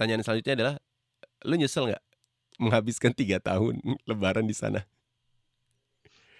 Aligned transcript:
pertanyaan 0.00 0.24
selanjutnya 0.24 0.54
adalah, 0.56 0.74
lu 1.44 1.60
nyesel 1.60 1.92
nggak 1.92 2.04
menghabiskan 2.56 3.12
tiga 3.12 3.36
tahun 3.36 3.84
lebaran 4.08 4.48
di 4.48 4.56
sana? 4.56 4.80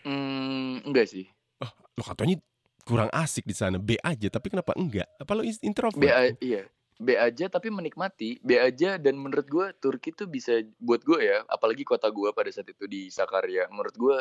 Mmm, 0.08 0.88
enggak 0.88 1.12
sih. 1.12 1.29
Oh, 1.61 1.69
lo 1.69 2.01
katanya 2.01 2.41
kurang 2.88 3.12
asik 3.12 3.45
di 3.45 3.53
sana, 3.53 3.77
B 3.77 4.01
aja, 4.01 4.33
tapi 4.33 4.49
kenapa 4.49 4.73
enggak? 4.73 5.04
Apa 5.21 5.37
lo 5.37 5.45
is 5.45 5.61
B 5.61 5.69
introvert? 5.69 6.09
a 6.09 6.33
iya, 6.41 6.65
B 6.96 7.21
aja 7.21 7.53
tapi 7.53 7.69
menikmati, 7.69 8.41
B 8.41 8.57
aja 8.57 8.96
dan 8.96 9.21
menurut 9.21 9.44
gue 9.44 9.67
Turki 9.77 10.17
tuh 10.17 10.24
bisa 10.24 10.65
buat 10.81 11.04
gue 11.04 11.21
ya, 11.21 11.45
apalagi 11.45 11.85
kota 11.85 12.08
gue 12.08 12.33
pada 12.33 12.49
saat 12.49 12.65
itu 12.65 12.88
di 12.88 13.13
Sakarya, 13.13 13.69
menurut 13.69 13.92
gue 13.92 14.17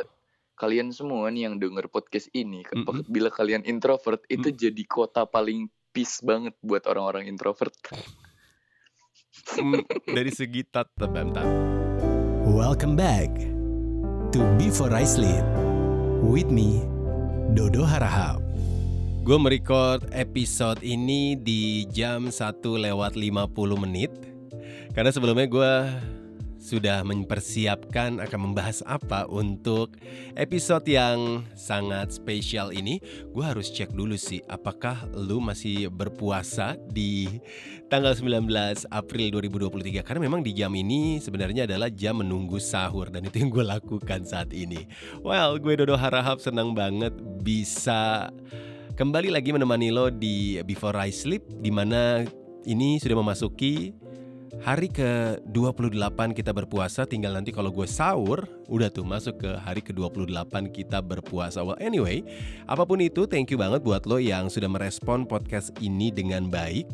kalian 0.60 0.92
semua 0.92 1.32
nih 1.32 1.48
yang 1.48 1.56
denger 1.56 1.88
podcast 1.88 2.28
ini, 2.36 2.68
ke 2.68 2.76
Mhm. 2.76 3.08
bila 3.08 3.32
kalian 3.32 3.64
introvert 3.64 4.20
itu 4.28 4.52
Mhm. 4.52 4.60
jadi 4.68 4.84
kota 4.84 5.24
paling 5.24 5.72
peace 5.96 6.20
banget 6.20 6.52
buat 6.60 6.84
orang-orang 6.92 7.32
introvert. 7.32 7.72
Mmm, 9.58 9.82
dari 10.06 10.30
segi 10.30 10.62
tat 10.62 10.86
bentar. 10.94 11.42
Welcome 12.46 12.94
back 12.94 13.34
to 14.30 14.46
Before 14.62 14.94
I 14.94 15.02
Sleep 15.02 15.42
with 16.22 16.54
me, 16.54 16.86
Dodo 17.58 17.82
Harahap. 17.82 18.46
Gue 19.26 19.42
merecord 19.42 20.06
episode 20.14 20.86
ini 20.86 21.34
di 21.34 21.90
jam 21.90 22.30
1 22.30 22.62
lewat 22.62 23.14
50 23.14 23.50
menit 23.78 24.10
Karena 24.94 25.14
sebelumnya 25.14 25.46
gue 25.46 25.74
sudah 26.60 27.08
mempersiapkan 27.08 28.20
akan 28.20 28.40
membahas 28.52 28.84
apa 28.84 29.24
untuk 29.32 29.96
episode 30.36 30.84
yang 30.86 31.48
sangat 31.56 32.12
spesial 32.12 32.76
ini. 32.76 33.00
Gue 33.32 33.48
harus 33.48 33.72
cek 33.72 33.96
dulu 33.96 34.20
sih 34.20 34.44
apakah 34.52 35.08
lu 35.16 35.40
masih 35.40 35.88
berpuasa 35.88 36.76
di 36.92 37.40
tanggal 37.88 38.14
19 38.14 38.46
April 38.94 39.28
2023 39.34 40.06
Karena 40.06 40.22
memang 40.22 40.46
di 40.46 40.54
jam 40.54 40.70
ini 40.78 41.18
sebenarnya 41.18 41.66
adalah 41.66 41.90
jam 41.90 42.22
menunggu 42.22 42.62
sahur 42.62 43.10
Dan 43.10 43.26
itu 43.26 43.42
yang 43.42 43.50
gue 43.50 43.66
lakukan 43.66 44.28
saat 44.28 44.54
ini. 44.54 44.86
Well, 45.26 45.58
gue 45.58 45.80
Dodo 45.80 45.98
Harahap 45.98 46.44
senang 46.44 46.78
banget 46.78 47.16
bisa 47.42 48.30
kembali 49.00 49.32
lagi 49.32 49.56
menemani 49.56 49.96
lo 49.96 50.12
di 50.12 50.60
Before 50.68 51.00
I 51.00 51.10
Sleep 51.10 51.42
di 51.64 51.72
mana 51.72 52.28
ini 52.68 53.00
sudah 53.00 53.16
memasuki 53.16 53.96
hari 54.58 54.90
ke-28 54.90 56.20
kita 56.34 56.52
berpuasa 56.52 57.06
tinggal 57.06 57.38
nanti 57.38 57.54
kalau 57.54 57.70
gue 57.70 57.86
sahur 57.86 58.50
udah 58.66 58.90
tuh 58.90 59.06
masuk 59.06 59.46
ke 59.46 59.52
hari 59.62 59.80
ke-28 59.86 60.74
kita 60.74 61.00
berpuasa. 61.00 61.62
Well 61.62 61.78
anyway, 61.78 62.26
apa 62.66 62.84
pun 62.84 63.00
itu 63.00 63.30
thank 63.30 63.54
you 63.54 63.58
banget 63.62 63.86
buat 63.86 64.10
lo 64.10 64.18
yang 64.18 64.50
sudah 64.50 64.68
merespon 64.68 65.30
podcast 65.30 65.70
ini 65.80 66.10
dengan 66.10 66.50
baik 66.50 66.90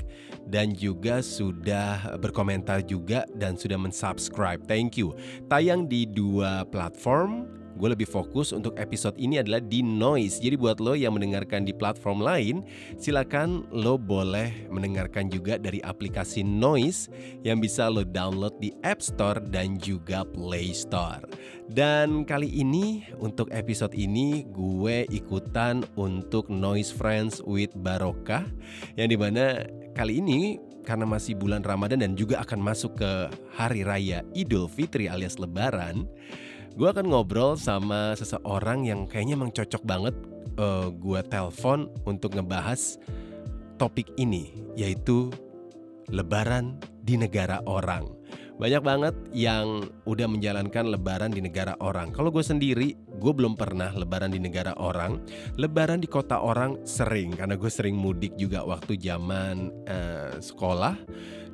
dan 0.52 0.76
juga 0.76 1.24
sudah 1.24 2.20
berkomentar 2.22 2.86
juga 2.86 3.26
dan 3.40 3.58
sudah 3.58 3.80
mensubscribe. 3.80 4.62
Thank 4.70 5.00
you. 5.00 5.16
Tayang 5.50 5.90
di 5.90 6.06
dua 6.06 6.68
platform 6.70 7.65
Gue 7.76 7.92
lebih 7.92 8.08
fokus 8.08 8.56
untuk 8.56 8.80
episode 8.80 9.20
ini 9.20 9.40
adalah 9.44 9.60
di 9.60 9.84
Noise. 9.84 10.40
Jadi 10.40 10.56
buat 10.56 10.80
lo 10.80 10.96
yang 10.96 11.16
mendengarkan 11.20 11.68
di 11.68 11.76
platform 11.76 12.24
lain, 12.24 12.64
silakan 12.96 13.68
lo 13.76 14.00
boleh 14.00 14.72
mendengarkan 14.72 15.28
juga 15.28 15.60
dari 15.60 15.84
aplikasi 15.84 16.42
Noise 16.42 17.12
yang 17.44 17.60
bisa 17.60 17.92
lo 17.92 18.08
download 18.08 18.56
di 18.64 18.72
App 18.88 19.04
Store 19.04 19.44
dan 19.52 19.76
juga 19.76 20.24
Play 20.24 20.72
Store. 20.72 21.28
Dan 21.68 22.24
kali 22.24 22.48
ini 22.48 23.04
untuk 23.20 23.52
episode 23.52 23.92
ini 23.98 24.48
gue 24.50 25.04
ikutan 25.12 25.84
untuk 26.00 26.48
Noise 26.48 26.96
Friends 26.96 27.44
with 27.44 27.74
Barokah 27.76 28.48
yang 28.96 29.10
di 29.12 29.18
mana 29.20 29.66
kali 29.98 30.24
ini 30.24 30.62
karena 30.86 31.04
masih 31.04 31.34
bulan 31.34 31.66
Ramadan 31.66 32.00
dan 32.06 32.14
juga 32.14 32.40
akan 32.46 32.62
masuk 32.62 33.02
ke 33.02 33.12
hari 33.58 33.82
raya 33.82 34.22
Idul 34.38 34.70
Fitri 34.70 35.10
alias 35.10 35.42
Lebaran, 35.42 36.06
gue 36.76 36.88
akan 36.92 37.08
ngobrol 37.08 37.56
sama 37.56 38.12
seseorang 38.20 38.84
yang 38.84 39.08
kayaknya 39.08 39.40
emang 39.40 39.52
cocok 39.56 39.84
banget 39.88 40.16
uh, 40.60 40.92
gue 40.92 41.20
telpon 41.32 41.88
untuk 42.04 42.36
ngebahas 42.36 43.00
topik 43.80 44.12
ini 44.20 44.52
yaitu 44.76 45.32
Lebaran 46.06 46.78
di 47.02 47.18
negara 47.18 47.66
orang. 47.66 48.06
Banyak 48.62 48.82
banget 48.86 49.16
yang 49.34 49.90
udah 50.06 50.30
menjalankan 50.30 50.94
Lebaran 50.94 51.34
di 51.34 51.42
negara 51.42 51.74
orang. 51.82 52.14
Kalau 52.14 52.30
gue 52.30 52.46
sendiri, 52.46 52.94
gue 52.94 53.34
belum 53.34 53.58
pernah 53.58 53.90
Lebaran 53.90 54.30
di 54.30 54.38
negara 54.38 54.78
orang. 54.78 55.18
Lebaran 55.58 55.98
di 55.98 56.06
kota 56.06 56.46
orang 56.46 56.86
sering 56.86 57.34
karena 57.34 57.58
gue 57.58 57.72
sering 57.74 57.98
mudik 57.98 58.38
juga 58.38 58.62
waktu 58.70 59.02
zaman 59.02 59.74
uh, 59.90 60.38
sekolah 60.38 60.94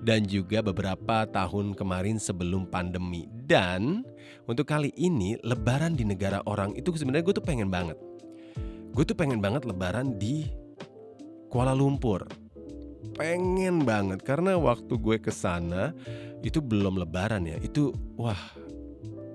dan 0.01 0.25
juga 0.25 0.65
beberapa 0.65 1.29
tahun 1.29 1.77
kemarin 1.77 2.17
sebelum 2.17 2.65
pandemi. 2.67 3.29
Dan 3.45 4.01
untuk 4.49 4.65
kali 4.65 4.89
ini 4.97 5.37
lebaran 5.45 5.93
di 5.93 6.03
negara 6.03 6.41
orang 6.49 6.73
itu 6.73 6.89
sebenarnya 6.93 7.25
gue 7.29 7.35
tuh 7.37 7.45
pengen 7.45 7.69
banget. 7.69 7.97
Gue 8.91 9.05
tuh 9.07 9.15
pengen 9.15 9.39
banget 9.39 9.63
lebaran 9.63 10.17
di 10.17 10.49
Kuala 11.47 11.77
Lumpur. 11.77 12.25
Pengen 13.15 13.85
banget 13.85 14.25
karena 14.25 14.57
waktu 14.57 14.93
gue 14.97 15.17
ke 15.21 15.29
sana 15.29 15.93
itu 16.41 16.57
belum 16.59 16.97
lebaran 16.97 17.45
ya. 17.45 17.61
Itu 17.61 17.93
wah 18.17 18.39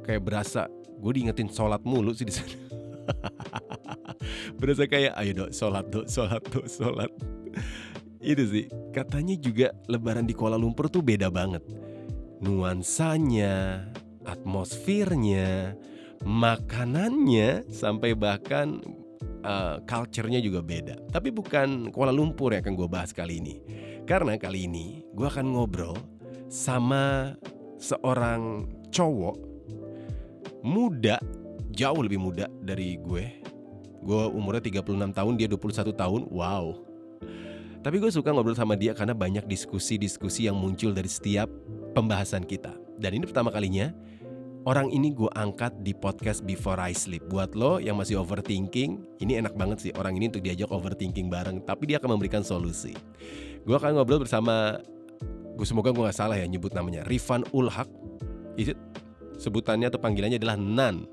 kayak 0.03 0.27
berasa 0.27 0.67
gue 0.99 1.13
diingetin 1.15 1.49
sholat 1.49 1.81
mulu 1.87 2.11
sih 2.13 2.27
di 2.27 2.35
sana. 2.35 2.57
berasa 4.59 4.91
kayak 4.91 5.15
ayo 5.23 5.33
dok 5.47 5.51
sholat 5.55 5.87
dok 5.87 6.07
sholat 6.11 6.43
dok 6.51 6.67
sholat 6.67 7.11
itu 8.27 8.43
sih 8.51 8.65
katanya 8.91 9.39
juga 9.39 9.71
lebaran 9.87 10.27
di 10.27 10.35
Kuala 10.35 10.59
Lumpur 10.59 10.91
tuh 10.91 11.01
beda 11.01 11.31
banget. 11.31 11.63
Nuansanya 12.43 13.87
atmosfernya 14.27 15.79
makanannya 16.27 17.71
sampai 17.71 18.19
bahkan 18.19 18.83
uh, 19.47 19.79
culture-nya 19.87 20.43
juga 20.43 20.61
beda. 20.61 20.99
Tapi 21.15 21.31
bukan 21.31 21.95
Kuala 21.95 22.11
Lumpur 22.11 22.51
yang 22.51 22.67
akan 22.67 22.75
gue 22.75 22.89
bahas 22.91 23.15
kali 23.15 23.39
ini. 23.39 23.63
Karena 24.03 24.35
kali 24.35 24.67
ini 24.67 25.07
gue 25.15 25.27
akan 25.27 25.47
ngobrol 25.55 25.95
sama 26.51 27.35
seorang 27.79 28.67
cowok. 28.91 29.39
Muda 30.67 31.23
jauh 31.71 32.03
lebih 32.03 32.19
muda 32.19 32.51
dari 32.59 32.99
gue. 32.99 33.25
Gue 34.03 34.23
umurnya 34.35 34.67
36 34.67 35.15
tahun 35.15 35.33
dia 35.39 35.47
21 35.47 35.95
tahun. 35.95 36.23
Wow 36.31 36.86
tapi 37.87 38.03
gue 38.03 38.11
suka 38.11 38.35
ngobrol 38.35 38.59
sama 38.59 38.75
dia 38.75 38.91
karena 38.99 39.15
banyak 39.15 39.47
diskusi-diskusi 39.47 40.51
yang 40.51 40.59
muncul 40.59 40.91
dari 40.91 41.07
setiap 41.07 41.47
pembahasan 41.95 42.43
kita. 42.43 42.75
Dan 42.99 43.15
ini 43.15 43.31
pertama 43.31 43.55
kalinya 43.55 43.95
orang 44.67 44.91
ini 44.91 45.15
gue 45.15 45.31
angkat 45.39 45.71
di 45.87 45.95
podcast 45.95 46.43
Before 46.43 46.83
I 46.83 46.91
Sleep. 46.91 47.31
Buat 47.31 47.55
lo 47.55 47.79
yang 47.79 47.95
masih 47.95 48.19
overthinking, 48.19 49.23
ini 49.23 49.39
enak 49.39 49.55
banget 49.55 49.79
sih 49.87 49.93
orang 49.95 50.19
ini 50.19 50.35
untuk 50.35 50.43
diajak 50.43 50.67
overthinking 50.75 51.31
bareng. 51.31 51.63
Tapi 51.63 51.87
dia 51.87 52.03
akan 52.03 52.19
memberikan 52.19 52.43
solusi. 52.43 52.91
Gue 53.63 53.79
akan 53.79 54.03
ngobrol 54.03 54.27
bersama, 54.27 54.83
gue 55.55 55.67
semoga 55.71 55.95
gue 55.95 56.11
gak 56.11 56.19
salah 56.19 56.35
ya 56.35 56.47
nyebut 56.51 56.75
namanya, 56.75 57.07
Rifan 57.07 57.47
Ulhak. 57.55 57.87
Itu 58.59 58.75
sebutannya 59.39 59.95
atau 59.95 60.03
panggilannya 60.03 60.43
adalah 60.43 60.59
Nan. 60.59 61.07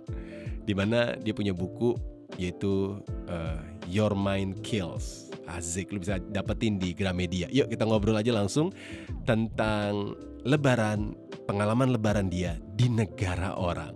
Di 0.66 0.74
mana 0.74 1.14
dia 1.22 1.38
punya 1.38 1.54
buku 1.54 1.94
yaitu 2.42 2.98
uh, 3.30 3.62
Your 3.94 4.18
Mind 4.18 4.66
Kills. 4.66 5.30
Azik, 5.46 5.94
lu 5.94 6.02
bisa 6.02 6.18
dapetin 6.18 6.82
di 6.82 6.98
Gramedia. 6.98 7.46
Yuk 7.54 7.70
kita 7.70 7.86
ngobrol 7.86 8.18
aja 8.18 8.34
langsung 8.34 8.74
tentang 9.22 10.18
lebaran, 10.42 11.14
pengalaman 11.46 11.94
lebaran 11.94 12.26
dia 12.26 12.58
di 12.74 12.90
negara 12.90 13.54
orang. 13.54 13.94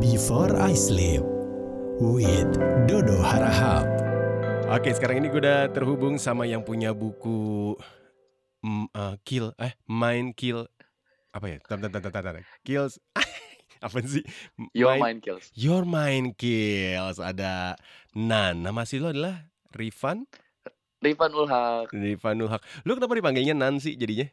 Before 0.00 0.56
I 0.56 0.72
Sleep 0.72 1.20
with 2.00 2.56
Dodo 2.88 3.20
Harahap. 3.20 3.84
Oke, 4.72 4.96
sekarang 4.96 5.20
ini 5.20 5.28
gue 5.28 5.44
udah 5.44 5.68
terhubung 5.68 6.16
sama 6.16 6.48
yang 6.48 6.64
punya 6.64 6.96
buku 6.96 7.76
mm, 8.64 8.88
uh, 8.96 9.14
Kill, 9.20 9.52
eh 9.60 9.76
Mind 9.84 10.32
Kill, 10.32 10.64
apa 11.34 11.46
ya? 11.50 11.58
Tar, 11.60 11.78
tar, 11.82 11.90
tar, 11.92 12.08
tar, 12.08 12.22
tar. 12.24 12.36
Apa 13.84 14.00
sih? 14.00 14.24
Your 14.72 14.96
mind 14.96 15.20
kills. 15.20 15.52
Your 15.52 15.84
Mind 15.84 16.40
Kills. 16.40 17.20
Ada 17.20 17.76
Nan. 18.16 18.64
Nama 18.64 18.80
asli 18.80 18.96
lo 18.96 19.12
adalah 19.12 19.44
Rifan? 19.76 20.24
Rifan 21.04 21.36
Ulhak. 21.36 21.92
Rifan 21.92 22.40
Ulhak. 22.40 22.64
Lu 22.88 22.96
kenapa 22.96 23.12
dipanggilnya 23.12 23.52
Nan 23.52 23.76
sih 23.76 23.92
jadinya? 23.92 24.32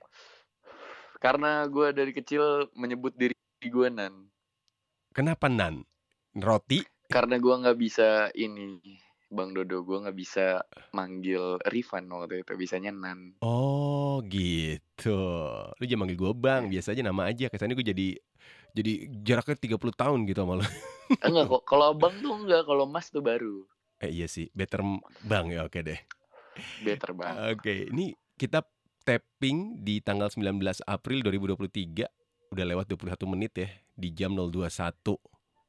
Karena 1.19 1.67
gue 1.67 1.91
dari 1.91 2.15
kecil 2.15 2.71
menyebut 2.79 3.11
diri 3.19 3.35
gue 3.59 3.87
Nan. 3.91 4.31
Kenapa 5.11 5.51
Nan? 5.51 5.83
Roti? 6.31 6.79
Karena 7.11 7.35
gue 7.35 7.51
nggak 7.51 7.75
bisa 7.75 8.31
ini, 8.39 8.79
Bang 9.27 9.51
Dodo, 9.51 9.83
gue 9.83 9.99
nggak 9.99 10.15
bisa 10.15 10.63
manggil 10.95 11.59
Rifan 11.67 12.07
waktu 12.07 12.47
itu, 12.47 12.55
bisanya 12.55 12.95
Nan. 12.95 13.35
Oh 13.43 14.23
gitu. 14.31 15.19
Lu 15.75 15.83
jangan 15.83 16.07
manggil 16.07 16.15
gue 16.15 16.33
bang, 16.39 16.71
biasa 16.71 16.95
aja 16.95 17.03
nama 17.03 17.27
aja. 17.27 17.51
Kesannya 17.51 17.75
gue 17.75 17.87
jadi 17.91 18.07
jadi 18.71 18.91
jaraknya 19.23 19.57
30 19.57 19.77
tahun 19.93 20.19
gitu 20.27 20.39
sama 20.43 20.53
lu. 20.59 20.65
Enggak 21.21 21.45
kok, 21.51 21.63
kalau 21.67 21.91
Bang 21.91 22.15
tuh 22.23 22.33
enggak, 22.33 22.63
kalau 22.63 22.85
Mas 22.87 23.11
tuh 23.11 23.19
baru. 23.19 23.67
Eh 23.99 24.09
iya 24.09 24.25
sih, 24.25 24.49
better 24.55 24.81
bang 25.21 25.51
ya 25.53 25.67
oke 25.67 25.77
deh. 25.77 25.99
Better 26.81 27.11
banget. 27.13 27.55
Oke, 27.55 27.73
ini 27.91 28.11
kita 28.35 28.65
tapping 29.03 29.81
di 29.81 30.01
tanggal 30.01 30.29
19 30.29 30.57
April 30.85 31.19
2023 31.21 32.09
udah 32.51 32.65
lewat 32.65 32.85
21 32.89 33.31
menit 33.31 33.51
ya 33.55 33.69
di 33.93 34.09
jam 34.11 34.33
021. 34.33 34.67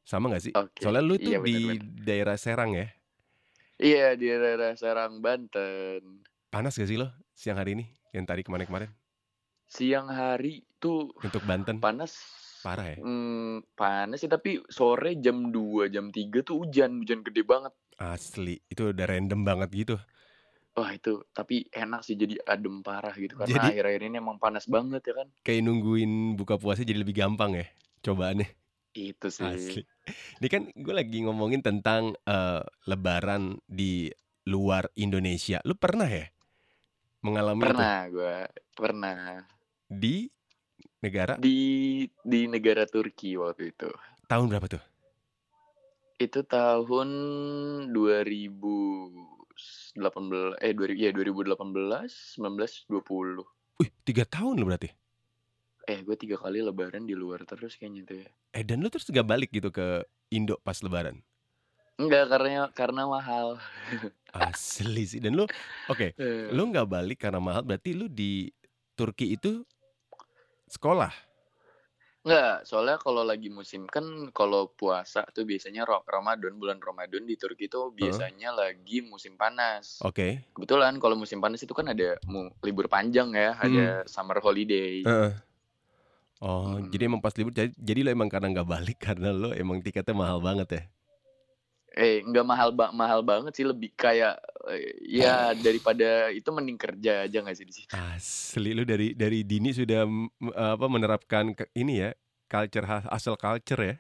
Sama 0.02 0.32
nggak 0.32 0.43
sih? 0.43 0.52
Oke. 0.56 0.81
Soalnya 0.82 1.02
lu 1.05 1.14
tuh 1.20 1.38
Iya, 1.38 1.44
di 1.44 1.58
daerah 2.02 2.34
Serang 2.34 2.75
ya. 2.75 2.90
Iya 3.78 4.14
di 4.14 4.26
daerah 4.31 4.75
Serang 4.75 5.19
Banten. 5.22 6.22
Panas 6.50 6.76
gak 6.76 6.87
sih 6.87 7.00
lo 7.00 7.08
siang 7.32 7.56
hari 7.56 7.75
ini 7.75 7.84
yang 8.12 8.28
tadi 8.28 8.44
kemarin-kemarin 8.44 8.93
Siang 9.64 10.12
hari 10.12 10.60
tuh 10.76 11.08
untuk 11.25 11.40
Banten? 11.48 11.81
panas. 11.81 12.12
Parah 12.62 12.86
ya? 12.94 12.98
Hmm, 13.02 13.66
panas 13.74 14.22
sih 14.22 14.30
tapi 14.30 14.62
sore 14.70 15.18
jam 15.18 15.50
2 15.50 15.90
jam 15.90 16.14
3 16.14 16.46
tuh 16.46 16.62
hujan 16.62 17.02
hujan 17.02 17.26
gede 17.26 17.42
banget. 17.42 17.74
Asli, 17.98 18.62
itu 18.70 18.94
udah 18.94 19.06
random 19.06 19.42
banget 19.42 19.68
gitu. 19.74 19.96
Wah 20.72 20.88
itu 20.94 21.20
tapi 21.36 21.68
enak 21.68 22.00
sih 22.00 22.16
jadi 22.16 22.40
adem 22.48 22.80
parah 22.80 23.12
gitu 23.12 23.36
karena 23.36 23.60
Jadi- 23.60 23.76
akhir-akhir 23.76 24.02
ini 24.08 24.16
emang 24.16 24.40
panas 24.40 24.64
banget 24.70 25.04
ya 25.04 25.14
kan. 25.20 25.28
Kayak 25.44 25.68
nungguin 25.68 26.38
buka 26.38 26.56
puasa 26.56 26.80
jadi 26.86 27.02
lebih 27.02 27.18
gampang 27.18 27.58
ya 27.58 27.66
cobaannya. 28.00 28.48
Itu 28.96 29.28
sih. 29.28 29.44
Asli. 29.44 29.82
Ini 30.40 30.48
kan 30.48 30.62
gue 30.72 30.94
lagi 30.96 31.18
ngomongin 31.26 31.60
tentang 31.60 32.16
eh, 32.24 32.62
Lebaran 32.88 33.60
di 33.68 34.08
luar 34.48 34.88
Indonesia. 34.96 35.60
Lu 35.68 35.76
pernah 35.76 36.08
ya 36.08 36.24
mengalami 37.22 37.62
itu 37.62 37.66
Pernah 37.70 37.98
gue 38.10 38.34
pernah 38.74 39.18
di 39.86 40.26
negara 41.02 41.34
di 41.37 42.06
di 42.22 42.46
negara 42.46 42.87
Turki 42.87 43.34
waktu 43.34 43.75
itu. 43.75 43.90
tahun 44.31 44.46
berapa 44.49 44.66
tuh? 44.70 44.82
Itu 46.16 46.46
tahun 46.46 47.08
2018 47.90 50.62
eh 50.62 50.72
2000 50.72 50.96
ya 50.96 51.10
2018 51.10 52.38
19 52.38 52.87
20. 52.88 53.43
Wih, 53.82 53.90
tiga 54.06 54.25
tahun 54.25 54.62
lo 54.62 54.70
berarti. 54.70 54.94
Eh 55.90 55.99
gue 56.06 56.14
tiga 56.14 56.38
kali 56.38 56.62
lebaran 56.62 57.02
di 57.02 57.19
luar 57.19 57.43
terus 57.43 57.75
kayaknya 57.75 58.06
tuh 58.06 58.16
ya. 58.22 58.31
Eh 58.55 58.62
dan 58.62 58.78
lu 58.78 58.87
terus 58.87 59.10
gak 59.10 59.26
balik 59.26 59.50
gitu 59.50 59.75
ke 59.75 60.06
Indo 60.31 60.62
pas 60.62 60.78
Lebaran? 60.78 61.19
Enggak 61.98 62.31
karena 62.31 62.70
karena 62.72 63.02
mahal. 63.05 63.58
Asli 64.32 65.05
sih. 65.05 65.20
Dan 65.20 65.37
lu, 65.37 65.44
oke, 65.93 66.16
Eh, 66.16 66.48
lu 66.48 66.62
nggak 66.72 66.88
balik 66.88 67.19
karena 67.20 67.43
mahal. 67.43 67.66
Berarti 67.66 67.93
lu 67.93 68.08
di 68.08 68.48
Turki 68.96 69.37
itu 69.37 69.60
sekolah. 70.72 71.12
Enggak, 72.22 72.62
soalnya 72.70 73.02
kalau 73.02 73.26
lagi 73.26 73.50
musim 73.50 73.82
kan 73.90 74.30
kalau 74.30 74.70
puasa 74.70 75.26
tuh 75.34 75.42
biasanya 75.42 75.82
Ramadan, 76.06 76.54
bulan 76.54 76.78
Ramadan 76.78 77.26
di 77.26 77.34
Turki 77.34 77.66
tuh 77.66 77.90
biasanya 77.90 78.54
lagi 78.54 79.02
musim 79.02 79.34
panas. 79.34 79.98
Oke. 80.06 80.38
Kebetulan 80.54 81.02
kalau 81.02 81.19
musim 81.19 81.42
panas 81.42 81.66
itu 81.66 81.74
kan 81.74 81.90
ada 81.90 82.14
libur 82.62 82.86
panjang 82.86 83.34
ya, 83.34 83.58
ada 83.58 84.06
summer 84.06 84.38
holiday. 84.38 85.02
Heeh. 85.02 85.32
Oh, 86.42 86.78
Hmm. 86.78 86.90
jadi 86.90 87.06
emang 87.06 87.22
pas 87.22 87.34
libur 87.38 87.54
jadi, 87.54 87.70
jadi 87.74 88.06
lo 88.06 88.10
emang 88.14 88.30
karena 88.30 88.50
nggak 88.50 88.70
balik 88.70 88.98
karena 89.06 89.34
lo 89.34 89.50
emang 89.50 89.82
tiketnya 89.82 90.14
mahal 90.14 90.38
banget 90.38 90.69
ya. 90.70 90.82
Eh, 91.92 92.24
enggak 92.24 92.46
mahal 92.48 92.72
ba- 92.72 92.94
mahal 92.94 93.20
banget 93.20 93.52
sih, 93.52 93.68
lebih 93.68 93.92
kayak 93.92 94.40
eh, 94.72 94.96
ya 95.04 95.52
daripada 95.52 96.32
itu 96.32 96.48
mending 96.48 96.80
kerja 96.80 97.28
aja 97.28 97.38
nggak 97.44 97.56
sih 97.56 97.66
di 97.68 97.74
situ. 97.76 97.92
Asli 97.92 98.72
lu 98.72 98.88
dari 98.88 99.12
dari 99.12 99.44
dini 99.44 99.76
sudah 99.76 100.08
mm, 100.08 100.56
apa 100.56 100.86
menerapkan 100.88 101.52
ke- 101.52 101.68
ini 101.76 102.00
ya 102.00 102.10
culture 102.48 102.88
asal 103.12 103.36
culture 103.36 103.80
ya. 103.84 103.94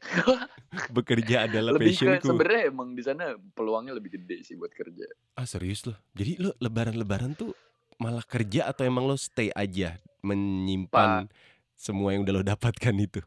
Bekerja 0.96 1.46
adalah 1.46 1.78
lebih 1.78 1.94
ke 1.94 2.18
passionku. 2.18 2.26
sebenarnya 2.34 2.62
emang 2.70 2.98
di 2.98 3.02
sana 3.06 3.38
peluangnya 3.54 3.94
lebih 3.94 4.18
gede 4.18 4.42
sih 4.42 4.58
buat 4.58 4.74
kerja. 4.74 5.06
Ah 5.38 5.46
serius 5.46 5.86
loh. 5.86 5.98
Jadi 6.18 6.38
lo 6.42 6.50
lebaran-lebaran 6.58 7.38
tuh 7.38 7.54
malah 8.02 8.26
kerja 8.26 8.66
atau 8.66 8.82
emang 8.82 9.06
lo 9.06 9.14
stay 9.14 9.54
aja 9.54 10.02
menyimpan 10.26 11.30
semua 11.78 12.10
yang 12.10 12.26
udah 12.26 12.34
lo 12.38 12.42
dapatkan 12.42 12.94
itu? 12.98 13.22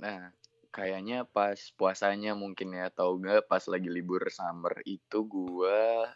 Nah, 0.00 0.32
kayaknya 0.80 1.28
pas 1.28 1.60
puasanya 1.76 2.32
mungkin 2.32 2.72
ya 2.72 2.88
atau 2.88 3.20
enggak 3.20 3.44
pas 3.44 3.60
lagi 3.68 3.92
libur 3.92 4.24
summer 4.32 4.80
itu 4.88 5.28
gua 5.28 6.08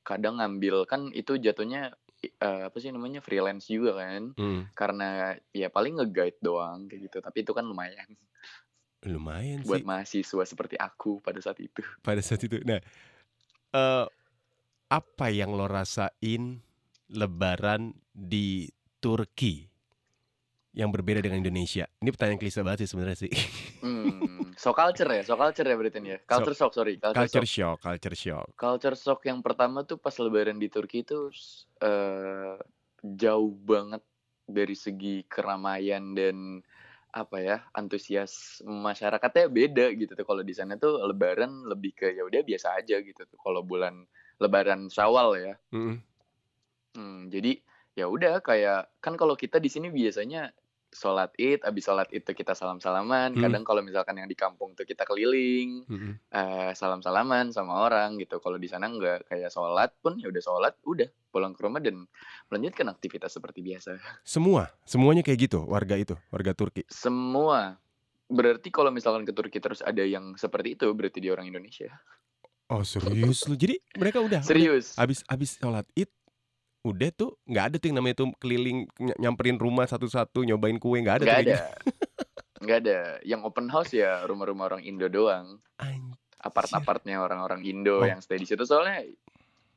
kadang 0.00 0.40
ngambil 0.40 0.88
kan 0.88 1.12
itu 1.12 1.36
jatuhnya 1.36 1.92
eh, 2.22 2.62
apa 2.70 2.76
sih 2.78 2.90
namanya 2.94 3.18
freelance 3.18 3.66
juga 3.66 3.98
kan? 3.98 4.34
Hmm, 4.38 4.70
karena 4.74 5.36
ya 5.50 5.68
paling 5.68 5.98
nge-guide 5.98 6.38
doang 6.38 6.86
kayak 6.86 7.10
gitu. 7.10 7.18
Tapi 7.18 7.42
itu 7.42 7.52
kan 7.54 7.66
lumayan. 7.66 8.06
Lumayan 9.02 9.66
buat 9.66 9.82
sih. 9.82 9.86
mahasiswa 9.86 10.44
seperti 10.46 10.76
aku 10.78 11.18
pada 11.18 11.42
saat 11.42 11.58
itu. 11.58 11.82
Pada 12.02 12.22
saat 12.22 12.46
itu. 12.46 12.62
Nah, 12.62 12.78
eh 13.74 14.06
apa 14.92 15.26
yang 15.32 15.56
lo 15.56 15.66
rasain 15.66 16.60
lebaran 17.10 17.96
di 18.12 18.68
Turki 19.02 19.71
yang 20.72 20.88
berbeda 20.88 21.20
dengan 21.20 21.44
Indonesia? 21.44 21.84
Ini 22.00 22.08
pertanyaan 22.12 22.40
klise 22.40 22.64
banget 22.64 22.84
sih 22.84 22.88
sebenarnya 22.96 23.18
sih. 23.28 23.32
hmm, 23.84 24.56
so 24.56 24.72
culture 24.72 25.10
ya 25.10 25.22
so 25.26 25.34
culture 25.36 25.66
ya 25.66 25.76
berarti 25.76 26.00
ya 26.00 26.18
culture 26.24 26.56
shock 26.56 26.72
sorry 26.72 26.96
culture, 26.96 27.26
culture 27.26 27.46
shock 27.46 27.76
shock, 27.76 27.76
culture 27.82 28.16
shock. 28.16 28.46
culture 28.54 28.96
shock 28.96 29.20
yang 29.26 29.42
pertama 29.42 29.82
tuh 29.82 29.98
pas 29.98 30.14
lebaran 30.16 30.56
di 30.56 30.70
Turki 30.70 31.02
itu 31.02 31.28
eh 31.82 32.56
jauh 33.02 33.52
banget 33.66 34.02
dari 34.46 34.76
segi 34.78 35.26
keramaian 35.26 36.14
dan 36.14 36.62
apa 37.12 37.36
ya 37.44 37.58
antusias 37.76 38.64
masyarakatnya 38.64 39.52
beda 39.52 39.92
gitu 39.92 40.16
tuh 40.16 40.24
kalau 40.24 40.40
di 40.40 40.54
sana 40.56 40.80
tuh 40.80 40.96
lebaran 41.04 41.68
lebih 41.68 41.92
ke 41.92 42.08
ya 42.16 42.24
udah 42.24 42.40
biasa 42.40 42.80
aja 42.80 42.96
gitu 43.04 43.28
tuh 43.28 43.36
kalau 43.36 43.60
bulan 43.60 44.08
lebaran 44.40 44.88
Syawal 44.88 45.36
ya 45.36 45.54
Mm-mm. 45.76 46.00
Hmm, 46.92 47.28
jadi 47.28 47.60
ya 47.92 48.08
udah 48.08 48.40
kayak 48.40 48.88
kan 49.04 49.16
kalau 49.20 49.36
kita 49.36 49.60
di 49.60 49.68
sini 49.68 49.92
biasanya 49.92 50.52
sholat 50.92 51.32
id 51.40 51.64
abis 51.64 51.88
sholat 51.88 52.08
id 52.12 52.20
tuh 52.22 52.36
kita 52.36 52.52
salam 52.52 52.76
salaman 52.76 53.32
Hmm. 53.32 53.40
kadang 53.40 53.64
kalau 53.64 53.80
misalkan 53.80 54.14
yang 54.14 54.28
di 54.28 54.36
kampung 54.36 54.76
tuh 54.76 54.84
kita 54.84 55.02
keliling 55.02 55.88
Mm-mm. 55.88 56.14
eh 56.28 56.70
salam 56.76 57.00
salaman 57.00 57.48
sama 57.48 57.82
orang 57.82 58.20
gitu 58.20 58.38
kalau 58.38 58.60
di 58.60 58.68
sana 58.68 58.92
nggak 58.92 59.24
kayak 59.26 59.48
sholat 59.48 59.88
pun 59.98 60.20
ya 60.20 60.28
udah 60.28 60.42
sholat 60.44 60.76
udah 60.84 61.08
pulang 61.32 61.56
ke 61.56 61.64
rumah 61.64 61.80
dan 61.80 62.04
melanjutkan 62.52 62.92
aktivitas 62.92 63.32
seperti 63.32 63.64
biasa 63.64 63.96
Semua, 64.20 64.68
semuanya 64.84 65.24
kayak 65.24 65.48
gitu 65.48 65.64
warga 65.64 65.96
itu, 65.96 66.12
warga 66.28 66.52
Turki. 66.52 66.84
semua 66.92 67.80
berarti 68.28 68.68
kalau 68.68 68.92
misalkan 68.92 69.24
ke 69.24 69.32
Turki 69.32 69.56
terus 69.58 69.80
ada 69.80 70.04
yang 70.04 70.36
seperti 70.36 70.76
itu 70.76 70.88
berarti 70.92 71.24
dia 71.24 71.32
orang 71.32 71.48
Indonesia 71.48 71.88
Oh 72.68 72.80
serius 72.84 73.44
lu? 73.44 73.52
Jadi 73.52 73.76
mereka 73.96 74.20
udah, 74.20 74.40
udah 74.40 74.40
serius 74.40 74.96
abis 74.96 75.20
abis 75.28 75.56
sholat 75.56 75.84
id 75.92 76.08
udah 76.82 77.10
tuh 77.12 77.38
nggak 77.44 77.64
ada 77.64 77.76
tuh 77.78 77.86
yang 77.88 77.98
namanya 77.98 78.16
tuh 78.18 78.28
keliling 78.36 78.90
ny- 78.98 79.14
nyamperin 79.16 79.54
rumah 79.54 79.86
satu-satu 79.86 80.42
nyobain 80.42 80.76
kue 80.76 80.98
nggak 80.98 81.22
ada 81.22 81.24
nggak 81.24 81.40
ada. 81.40 81.58
Nggak 82.58 82.78
ada. 82.80 82.98
Yang 83.22 83.40
open 83.42 83.66
house 83.66 83.90
ya 83.90 84.22
rumah-rumah 84.22 84.66
orang 84.68 84.82
Indo 84.82 85.06
doang. 85.06 85.58
An- 85.78 86.14
apart-apartnya 86.38 87.18
orang-orang 87.18 87.62
Indo 87.62 87.98
Oh. 87.98 88.06
yang 88.06 88.18
stay 88.18 88.34
di 88.34 88.46
situ. 88.46 88.62
Soalnya 88.62 89.02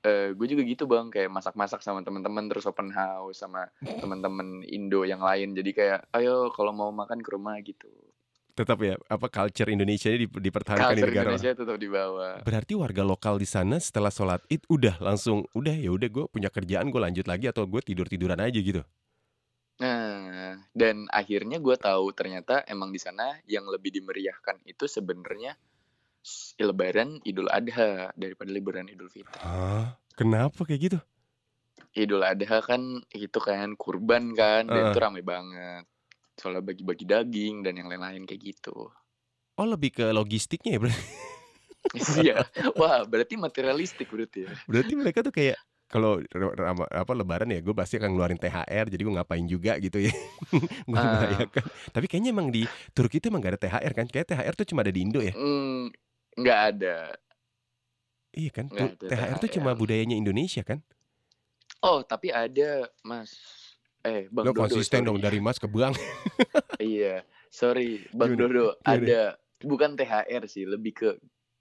eh 0.01 0.33
gue 0.33 0.47
juga 0.47 0.61
gitu 0.61 0.85
bang. 0.85 1.09
Kayak 1.09 1.29
masak-masak 1.29 1.81
sama 1.81 2.01
teman-teman 2.01 2.45
terus 2.45 2.65
open 2.65 2.89
house 2.89 3.37
sama 3.37 3.65
teman-teman 4.01 4.61
Indo 4.65 5.01
yang 5.01 5.21
lain. 5.21 5.53
Jadi 5.53 5.71
kayak 5.71 6.09
ayo 6.13 6.49
kalau 6.51 6.69
mau 6.71 6.89
makan 6.89 7.21
ke 7.21 7.29
rumah 7.29 7.57
gitu 7.61 7.89
tetap 8.55 8.79
ya 8.79 8.95
apa 9.11 9.27
culture 9.27 9.67
Indonesia 9.67 10.07
ini 10.07 10.31
di- 10.31 10.41
dipertahankan 10.47 10.95
di 10.95 11.03
culture 11.03 11.11
negara 11.11 11.27
Indonesia 11.35 11.51
tetap 11.51 11.75
dibawa 11.75 12.27
Berarti 12.39 12.73
warga 12.79 13.03
lokal 13.03 13.35
di 13.35 13.43
sana 13.43 13.75
setelah 13.83 14.07
sholat 14.07 14.39
id 14.47 14.63
udah 14.71 14.95
langsung 15.03 15.43
udah 15.51 15.75
ya 15.75 15.91
udah 15.91 16.07
gue 16.07 16.25
punya 16.31 16.47
kerjaan 16.47 16.87
gue 16.87 17.01
lanjut 17.03 17.27
lagi 17.27 17.51
atau 17.51 17.67
gue 17.67 17.83
tidur 17.83 18.07
tiduran 18.07 18.39
aja 18.39 18.55
gitu. 18.55 18.79
nah 19.75 20.55
dan 20.71 21.03
akhirnya 21.11 21.59
gue 21.59 21.75
tahu 21.75 22.15
ternyata 22.15 22.63
emang 22.71 22.95
di 22.95 22.99
sana 23.03 23.43
yang 23.43 23.67
lebih 23.67 23.91
dimeriahkan 23.91 24.63
itu 24.63 24.87
sebenarnya 24.87 25.59
Lebaran 26.57 27.19
Idul 27.27 27.51
Adha 27.51 28.15
daripada 28.15 28.49
Lebaran 28.55 28.87
Idul 28.87 29.11
Fitri 29.11 29.35
Hah? 29.43 29.99
Kenapa 30.15 30.63
kayak 30.63 30.79
gitu? 30.79 30.99
Idul 31.91 32.23
Adha 32.23 32.63
kan 32.63 33.03
itu 33.11 33.39
kan 33.43 33.75
kurban 33.75 34.31
kan 34.31 34.63
dan 34.71 34.79
Heeh. 34.79 34.91
itu 34.95 34.99
rame 35.03 35.19
banget 35.19 35.83
soalnya 36.35 36.61
bagi-bagi 36.61 37.03
daging 37.03 37.63
dan 37.63 37.75
yang 37.75 37.87
lain-lain 37.87 38.23
kayak 38.23 38.53
gitu 38.53 38.91
Oh 39.55 39.63
lebih 39.63 39.95
ke 39.95 40.05
logistiknya 40.11 40.75
ya 40.75 40.79
berarti. 40.83 41.05
Iya. 42.19 42.43
Wah, 42.75 43.07
berarti 43.07 43.39
materialistik 43.39 44.11
berarti 44.11 44.43
ya. 44.43 44.51
Berarti 44.67 44.93
mereka 44.99 45.23
tuh 45.23 45.31
kayak 45.31 45.55
kalau 45.87 46.17
apa 46.91 47.13
lebaran 47.13 47.47
ya 47.47 47.61
gue 47.61 47.71
pasti 47.71 47.95
akan 47.95 48.09
ngeluarin 48.11 48.35
THR 48.35 48.89
jadi 48.89 48.99
gue 48.99 49.13
ngapain 49.15 49.45
juga 49.45 49.77
gitu 49.77 50.01
ya 50.01 50.09
gue 50.91 50.97
Ah. 50.97 51.13
merayakan 51.23 51.63
tapi 51.93 52.05
kayaknya 52.09 52.33
emang 52.33 52.49
di 52.49 52.65
Turki 52.91 53.21
itu 53.21 53.29
emang 53.29 53.39
gak 53.39 53.55
ada 53.55 53.61
THR 53.63 53.93
kan 53.93 54.05
kayak 54.09 54.27
THR 54.27 54.53
tuh 54.57 54.65
cuma 54.65 54.81
ada 54.81 54.89
di 54.89 55.05
Indo 55.05 55.21
ya 55.21 55.31
Hmm, 55.31 55.93
nggak 56.35 56.59
ada. 56.73 56.95
iya 58.33 58.49
kan 58.49 58.65
Nggak 58.67 58.91
ada 58.91 59.07
THR 59.07 59.37
tuh 59.39 59.49
cuma 59.55 59.71
THR. 59.71 59.79
budayanya 59.79 60.15
Indonesia 60.17 60.65
kan 60.65 60.81
Oh, 61.79 62.01
tapi 62.01 62.33
ada, 62.33 62.89
Mas. 63.05 63.29
Eh, 64.05 64.29
Bang 64.29 64.45
lo 64.45 64.53
Dodo. 64.53 64.61
konsisten 64.63 65.01
sorry. 65.01 65.07
dong 65.07 65.19
dari 65.19 65.39
Mas 65.39 65.57
ke 65.57 65.65
Bang 65.65 65.97
Iya, 66.77 67.21
sorry, 67.47 68.05
Bang 68.11 68.37
Gimana? 68.37 68.41
Dodo. 68.45 68.65
Gimana? 68.77 68.85
Ada 68.85 69.21
bukan 69.59 69.91
THR 69.93 70.43
sih, 70.45 70.63
lebih 70.63 70.93
ke 70.93 71.09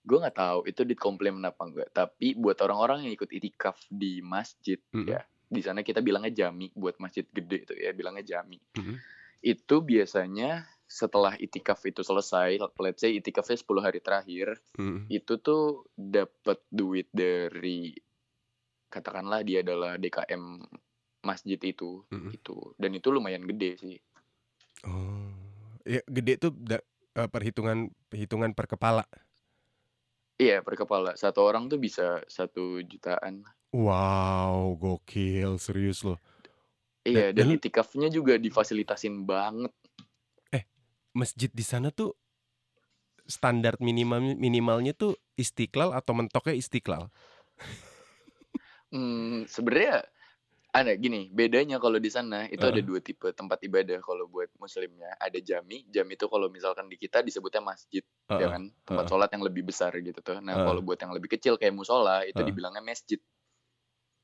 gue 0.05 0.19
nggak 0.21 0.37
tahu 0.37 0.59
itu 0.67 0.85
di 0.85 0.93
komplain 0.93 1.41
apa 1.41 1.65
enggak. 1.65 1.89
Tapi 1.91 2.37
buat 2.37 2.61
orang-orang 2.61 3.09
yang 3.09 3.13
ikut 3.15 3.31
itikaf 3.31 3.81
di 3.89 4.21
masjid 4.21 4.77
Mm-mm. 4.93 5.09
ya, 5.09 5.25
di 5.47 5.61
sana 5.61 5.81
kita 5.81 5.99
bilangnya 5.99 6.45
jami 6.45 6.69
buat 6.71 7.01
masjid 7.01 7.25
gede 7.27 7.65
itu 7.65 7.75
ya 7.75 7.91
bilangnya 7.91 8.21
jami. 8.23 8.61
Mhm. 8.77 8.95
Itu 9.41 9.81
biasanya 9.81 10.69
setelah 10.85 11.33
itikaf 11.35 11.81
itu 11.83 12.05
selesai, 12.05 12.61
let's 12.79 13.01
say 13.01 13.17
itikafnya 13.17 13.57
10 13.57 13.81
hari 13.81 13.99
terakhir, 13.99 14.61
Mhm. 14.77 15.09
itu 15.09 15.33
tuh 15.39 15.89
dapat 15.91 16.61
duit 16.69 17.09
dari 17.09 17.97
katakanlah 18.87 19.41
dia 19.41 19.65
adalah 19.65 19.97
DKM 19.97 20.61
masjid 21.29 21.59
itu 21.61 22.05
Mhm. 22.11 22.35
gitu. 22.35 22.75
Dan 22.81 22.91
itu 22.99 23.09
lumayan 23.15 23.45
gede 23.51 23.71
sih. 23.83 23.97
Oh, 24.85 25.33
ya 25.87 26.01
gede 26.09 26.33
tuh 26.41 26.51
da 26.53 26.77
eee, 27.17 27.29
perhitungan 27.31 27.89
perhitungan 28.11 28.51
per 28.57 28.67
kepala? 28.69 29.05
Iya, 30.43 30.67
per 30.67 30.75
kepala. 30.75 31.11
Satu 31.15 31.47
orang 31.47 31.71
tuh 31.71 31.79
bisa 31.79 32.19
1 32.27 32.83
jutaan. 32.91 33.47
Wow, 33.73 34.77
gokil, 34.81 35.59
serius 35.59 36.05
loh. 36.05 36.19
Iya, 37.05 37.27
Da 37.37 37.37
dan 37.37 37.47
dan 37.47 37.61
itikafnya 37.61 38.09
juga 38.09 38.41
difasilitasin 38.41 39.29
banget. 39.29 39.73
Eh, 40.53 40.65
masjid 41.17 41.51
di 41.53 41.65
sana 41.65 41.89
tuh 41.95 42.17
standar 43.27 43.81
minimal 43.81 44.37
minimalnya 44.37 44.93
tuh 44.93 45.17
Istiqlal 45.41 45.97
atau 45.97 46.13
mentoknya 46.13 46.55
Istiqlal? 46.61 47.09
Mmm, 48.93 49.49
sebenarnya 49.49 50.05
ada 50.75 50.93
gini, 50.99 51.31
bedanya 51.31 51.79
kalau 51.79 51.99
di 52.03 52.11
sana 52.11 52.51
itu 52.51 52.65
ada 52.67 52.81
Heeh. 52.81 52.89
2 52.89 52.99
tipe 52.99 53.31
tempat 53.33 53.63
ibadah 53.63 53.99
kalau 54.03 54.27
buat 54.27 54.51
muslimnya. 54.59 55.15
Ada 55.23 55.39
jami, 55.39 55.87
jami 55.95 56.19
itu 56.19 56.27
kalau 56.27 56.51
misalkan 56.51 56.91
di 56.91 56.97
kita 56.99 57.23
disebutnya 57.23 57.63
masjid, 57.63 58.03
ya 58.35 58.47
Heeh, 58.47 58.53
kan, 58.53 58.75
tempat 58.83 59.05
heeh. 59.05 59.15
sholat 59.15 59.31
yang 59.35 59.47
lebih 59.47 59.63
besar 59.71 59.95
gitu 60.03 60.19
tuh. 60.21 60.39
Nah, 60.43 60.59
Heeh. 60.59 60.65
kalau 60.65 60.83
buat 60.83 60.99
yang 60.99 61.15
lebih 61.15 61.31
kecil 61.39 61.55
kayak 61.61 61.75
musola 61.79 62.27
itu 62.27 62.39
Heeh. 62.39 62.45
dibilangnya 62.45 62.83
masjid. 62.83 63.21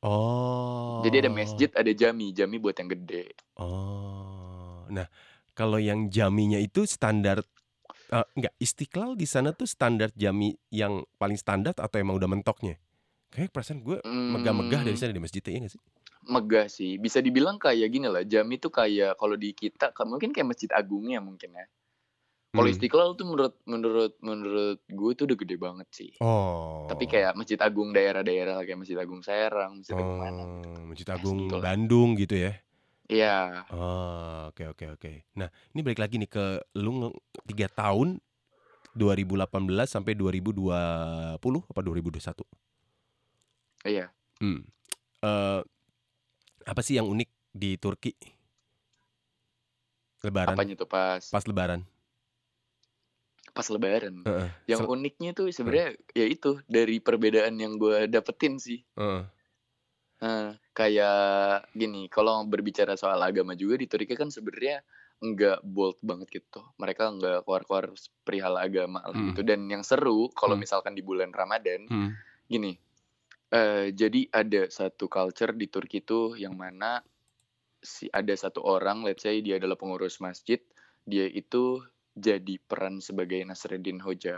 Oh. 0.02 0.90
Jadi 0.98 1.22
ada 1.22 1.30
masjid, 1.30 1.70
ada 1.76 1.92
jami, 1.94 2.34
jami 2.34 2.56
buat 2.58 2.74
yang 2.74 2.90
gede. 2.90 3.32
Oh. 3.58 4.86
Nah, 4.90 5.06
kalau 5.58 5.78
yang 5.82 6.10
jaminya 6.12 6.58
itu 6.60 6.86
standar 6.86 7.42
eee, 8.12 8.26
enggak, 8.38 8.54
Istiqlal 8.62 9.14
di 9.18 9.26
sana 9.28 9.52
tuh 9.56 9.66
standar 9.70 10.10
jami 10.16 10.56
yang 10.72 11.04
paling 11.20 11.38
standar 11.40 11.74
atau 11.78 11.98
emang 12.00 12.16
udah 12.20 12.30
mentoknya? 12.30 12.78
Kayaknya 13.32 13.52
perasaan 13.54 13.80
gue 13.86 13.98
megah-megah 14.30 14.82
dari 14.86 14.96
sana 14.98 15.12
di 15.16 15.22
masjidnya, 15.22 15.52
iya 15.56 15.60
nggak 15.66 15.74
sih? 15.76 15.82
Megah 16.28 16.68
sih, 16.68 17.00
bisa 17.00 17.24
dibilang 17.24 17.56
kayak 17.56 17.88
gini 17.96 18.04
lah, 18.04 18.20
jami 18.28 18.60
tuh 18.60 18.68
kayak 18.68 19.16
kalau 19.16 19.40
di 19.40 19.56
kita 19.56 19.88
mungkin 20.04 20.36
kayak 20.36 20.52
Masjid 20.52 20.68
Agungnya 20.76 21.16
mungkin 21.24 21.56
ya. 21.56 21.64
Kalau 22.56 22.68
Mmm. 22.68 22.72
Istiqlal 22.72 23.10
tuh 23.18 23.26
menurut 23.30 23.54
menurut 23.68 24.12
menurut 24.24 24.78
gue 24.88 25.10
tuh 25.18 25.24
udah 25.28 25.38
gede 25.40 25.56
banget 25.60 25.88
sih. 25.92 26.12
Tapi 26.88 27.04
Oh. 27.04 27.10
kayak 27.10 27.34
Masjid 27.38 27.58
Agung 27.62 27.90
daerah-daerah 27.96 28.60
kayak 28.66 28.80
Masjid 28.84 28.98
Agung 29.00 29.22
Serang, 29.26 29.80
Masjid 29.80 29.96
Agung 29.98 30.18
mana 30.18 30.42
gitu. 30.48 30.68
Oh, 30.68 30.86
Masjid 30.86 31.08
Ya 31.16 31.24
Agung 31.24 31.56
segitulah. 31.56 31.64
Bandung 31.64 32.14
gitu 32.20 32.36
ya? 32.36 32.60
Iya. 33.08 33.70
Oh, 33.70 34.50
oke 34.50 34.62
oke 34.72 34.84
oke. 34.98 35.12
Nah, 35.38 35.48
ini 35.74 35.80
balik 35.84 36.00
lagi 36.02 36.16
nih 36.18 36.30
ke 36.30 36.44
lu 36.80 37.12
3 37.46 37.66
tahun 37.70 38.18
2018 38.96 39.88
sampai 39.92 40.14
2020 40.18 41.62
apa 41.68 41.80
2021? 41.84 42.44
Iya. 43.84 44.12
Mmm, 44.40 44.64
eee, 45.24 45.60
apa 46.66 46.80
sih 46.84 46.96
yang 47.00 47.08
unik 47.08 47.28
di 47.56 47.76
Turki? 47.80 48.12
Lebaran. 50.24 50.56
Apanya 50.56 50.74
tuh 50.76 50.88
pas 50.88 51.20
Pas 51.32 51.46
lebaran. 51.46 51.86
pas 53.56 53.66
lebaran? 53.72 54.16
Heeh, 54.24 54.50
Yang 54.70 54.82
sel 54.82 54.90
uniknya 54.94 55.30
tuh 55.38 55.50
sebenarnya 55.50 55.88
ya 56.14 56.26
itu, 56.28 56.62
dari 56.70 56.96
perbedaan 57.02 57.54
yang 57.58 57.72
gue 57.82 58.06
dapetin 58.06 58.54
sih. 58.62 58.84
Heeh. 58.96 59.30
Heeh, 60.20 60.52
kayak 60.76 61.72
gini, 61.72 62.04
kalau 62.12 62.44
berbicara 62.44 62.92
soal 63.00 63.16
agama 63.24 63.56
juga 63.56 63.80
di 63.80 63.88
Turki 63.88 64.12
kan 64.20 64.28
sebenarnya 64.28 64.84
enggak 65.24 65.64
bold 65.64 65.96
banget 66.04 66.28
gitu. 66.44 66.60
Mereka 66.76 67.08
enggak 67.16 67.38
keluar-keluar 67.48 67.88
perihal 68.20 68.54
agama 68.60 69.00
lah 69.08 69.16
Mhm. 69.16 69.28
gitu. 69.32 69.40
Dan 69.40 69.64
yang 69.72 69.80
seru 69.80 70.28
kalau 70.36 70.56
Mmm. 70.56 70.60
misalkan 70.60 70.92
di 70.92 71.00
bulan 71.00 71.32
Ramadan, 71.32 71.88
Mhm. 71.88 72.10
gini, 72.48 72.76
eee, 73.56 73.84
jadi 74.00 74.20
ada 74.40 74.62
satu 74.78 75.04
culture 75.16 75.52
di 75.60 75.66
Turki 75.74 75.98
tuh 76.10 76.26
yang 76.44 76.54
mana 76.62 76.92
si 77.92 78.06
ada 78.20 78.34
satu 78.44 78.60
orang, 78.76 78.98
let's 79.06 79.22
say 79.26 79.36
dia 79.46 79.56
adalah 79.60 79.76
pengurus 79.82 80.16
masjid, 80.26 80.60
dia 81.10 81.26
itu 81.42 81.64
jadi 82.26 82.54
peran 82.70 82.96
sebagai 83.08 83.40
Nasreddin 83.48 84.00
Hoja. 84.06 84.36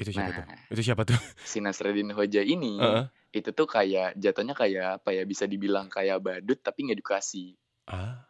Itu 0.00 0.10
siapa 0.12 0.30
tuh? 0.36 0.44
Nah, 0.46 0.60
Itu 0.72 0.80
siapa 0.84 1.02
tuh? 1.08 1.16
si 1.50 1.58
Nasreddin 1.64 2.10
Hoja 2.18 2.42
ini, 2.54 2.76
Heeh. 2.78 3.08
itu 3.38 3.50
tuh 3.58 3.68
kayak 3.76 4.08
jatuhnya 4.22 4.54
kayak 4.62 4.86
apa 5.02 5.10
ya, 5.18 5.22
bisa 5.32 5.44
dibilang 5.52 5.88
kayak 5.96 6.18
badut 6.26 6.58
tapi 6.66 6.80
ngedukasi. 6.88 7.46
Ah? 7.86 8.26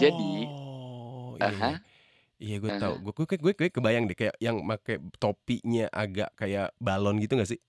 Jadi 0.00 0.32
Oh, 0.46 1.36
ah 1.40 1.50
iya 1.50 1.54
iya. 1.62 1.74
hah? 1.74 1.76
Iya 2.42 2.54
gue 2.62 2.72
Ah 2.72 2.80
tahu. 2.80 2.94
hah. 2.94 3.00
Gue 3.04 3.12
gue 3.18 3.26
gue 3.44 3.52
gue 3.60 3.68
kebayang 3.76 4.04
deh 4.10 4.16
kayak 4.20 4.36
yang 4.46 4.56
make 4.68 4.98
topinya 5.22 5.82
agak 6.02 6.30
kayak 6.40 6.66
balon 6.86 7.16
gitu 7.22 7.32
nggak 7.38 7.50
sih? 7.52 7.60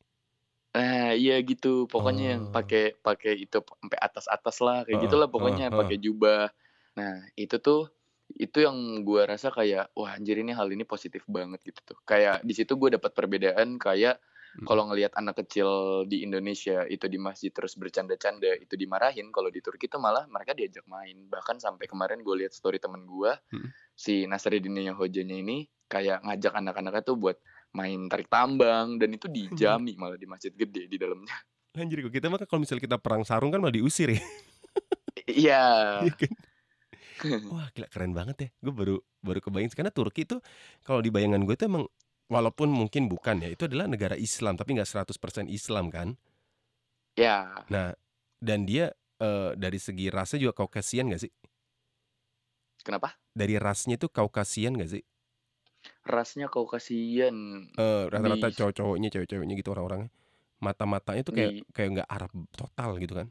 Nah, 0.75 1.13
iya 1.13 1.38
gitu. 1.46 1.86
Pokoknya 1.86 2.24
yang 2.34 2.44
Oh. 2.50 2.50
pakai 2.50 2.98
pakai 2.98 3.46
itu 3.46 3.62
sampai 3.62 4.00
atas-atas 4.01 4.58
lah, 4.65 4.82
kayak 4.82 4.98
Heeh 4.98 5.01
gitulah 5.06 5.30
pokoknya, 5.30 5.70
heeh. 5.70 5.70
pakai 5.70 6.01
jubah. 6.01 6.50
Nah, 6.98 7.13
itu 7.38 7.58
tuh 7.62 7.94
itu 8.34 8.58
yang 8.65 8.77
gua 9.06 9.30
rasa 9.30 9.53
kayak, 9.53 9.94
wah 9.94 10.18
anjir 10.18 10.42
ini 10.42 10.50
hal 10.58 10.65
ini 10.74 10.82
positif 10.82 11.30
banget 11.30 11.62
gitu 11.62 11.82
tuh. 11.94 11.98
Kayak 12.10 12.42
di 12.42 12.53
situ 12.58 12.74
gue 12.82 12.89
dapat 12.98 13.13
perbedaan 13.13 13.77
kayak 13.77 14.18
Mhm. 14.56 14.70
kalau 14.70 14.89
ngelihat 14.89 15.13
anak 15.20 15.46
kecil 15.46 15.70
di 16.10 16.25
Indonesia 16.25 16.88
itu 16.89 17.06
di 17.06 17.22
masjid 17.22 17.53
terus 17.53 17.77
bercanda-canda 17.77 18.58
itu 18.58 18.74
dimarahin, 18.74 19.30
kalau 19.30 19.53
di 19.53 19.62
Turki 19.62 19.86
tuh 19.92 20.01
malah 20.01 20.25
mereka 20.25 20.58
diajak 20.58 20.89
main. 20.89 21.30
Bahkan 21.30 21.62
sampai 21.62 21.86
kemarin 21.86 22.25
gue 22.25 22.36
lihat 22.46 22.53
story 22.58 22.82
temen 22.82 23.06
gua, 23.06 23.38
Mhm. 23.51 23.74
si 23.98 24.25
Nasreddin 24.30 24.75
yang 24.82 24.98
Hojanya 25.00 25.38
ini 25.39 25.70
kayak 25.92 26.25
ngajak 26.25 26.53
anak-anaknya 26.58 27.03
tuh 27.06 27.18
buat 27.20 27.38
main 27.74 28.06
tarik 28.08 28.30
tambang 28.30 29.01
dan 29.01 29.10
itu 29.13 29.25
di 29.27 29.50
Anjir. 29.50 29.68
jami 29.68 29.94
malah 29.98 30.18
di 30.18 30.30
masjid 30.30 30.53
gede 30.53 30.86
di 30.86 30.98
dalamnya. 31.01 31.34
Anjir 31.74 32.06
kok 32.06 32.13
kita 32.13 32.30
mah 32.30 32.38
kalau 32.46 32.62
misalnya 32.62 32.86
kita 32.86 32.98
perang 33.01 33.25
sarung 33.25 33.50
kan 33.50 33.58
malah 33.58 33.74
diusir 33.74 34.13
ya. 34.13 34.22
Iya. 35.25 35.63
Iya 36.06 36.13
kan? 36.13 36.34
Wah, 37.53 37.68
gila 37.74 37.88
keren 37.89 38.13
banget 38.13 38.36
ya. 38.38 38.50
Gue 38.62 38.74
baru 38.74 38.96
baru 39.24 39.39
kebayang 39.42 39.74
karena 39.74 39.94
Turki 39.94 40.27
itu 40.27 40.38
kalau 40.84 41.00
di 41.00 41.10
bayangan 41.10 41.42
gue 41.48 41.56
tuh 41.56 41.68
emang 41.70 41.86
walaupun 42.27 42.70
mungkin 42.70 43.08
bukan 43.08 43.42
ya, 43.42 43.50
itu 43.53 43.65
adalah 43.70 43.86
negara 43.89 44.18
Islam 44.18 44.58
tapi 44.58 44.77
nggak 44.77 44.89
100% 44.89 45.50
Islam 45.50 45.89
kan. 45.94 46.18
Ya. 47.13 47.65
Nah, 47.70 47.94
dan 48.42 48.65
dia, 48.65 48.92
eee, 49.22 49.53
dari 49.56 49.77
segi 49.77 50.10
rasnya 50.10 50.50
juga 50.50 50.65
Caucasian 50.65 51.08
nggak 51.10 51.22
sih? 51.22 51.32
Kenapa? 52.84 53.15
Dari 53.32 53.56
rasnya 53.62 53.96
tuh 53.96 54.12
Caucasian 54.12 54.75
nggak 54.75 54.92
sih? 55.00 55.03
Rasnya 56.13 56.48
Caucasian 56.54 57.38
Eee, 57.78 58.06
rata-rata 58.13 58.48
bis 58.48 58.58
cowok-cowoknya, 58.58 59.10
cewek-ceweknya 59.13 59.54
gitu 59.60 59.70
orang-orangnya. 59.74 60.10
Mata-matanya 60.66 61.22
tuh 61.28 61.34
kayak 61.38 61.54
Di 61.54 61.66
kayak 61.75 61.90
nggak 62.02 62.10
Arab 62.16 62.32
total 62.58 62.90
gitu 63.02 63.13
kan. 63.20 63.28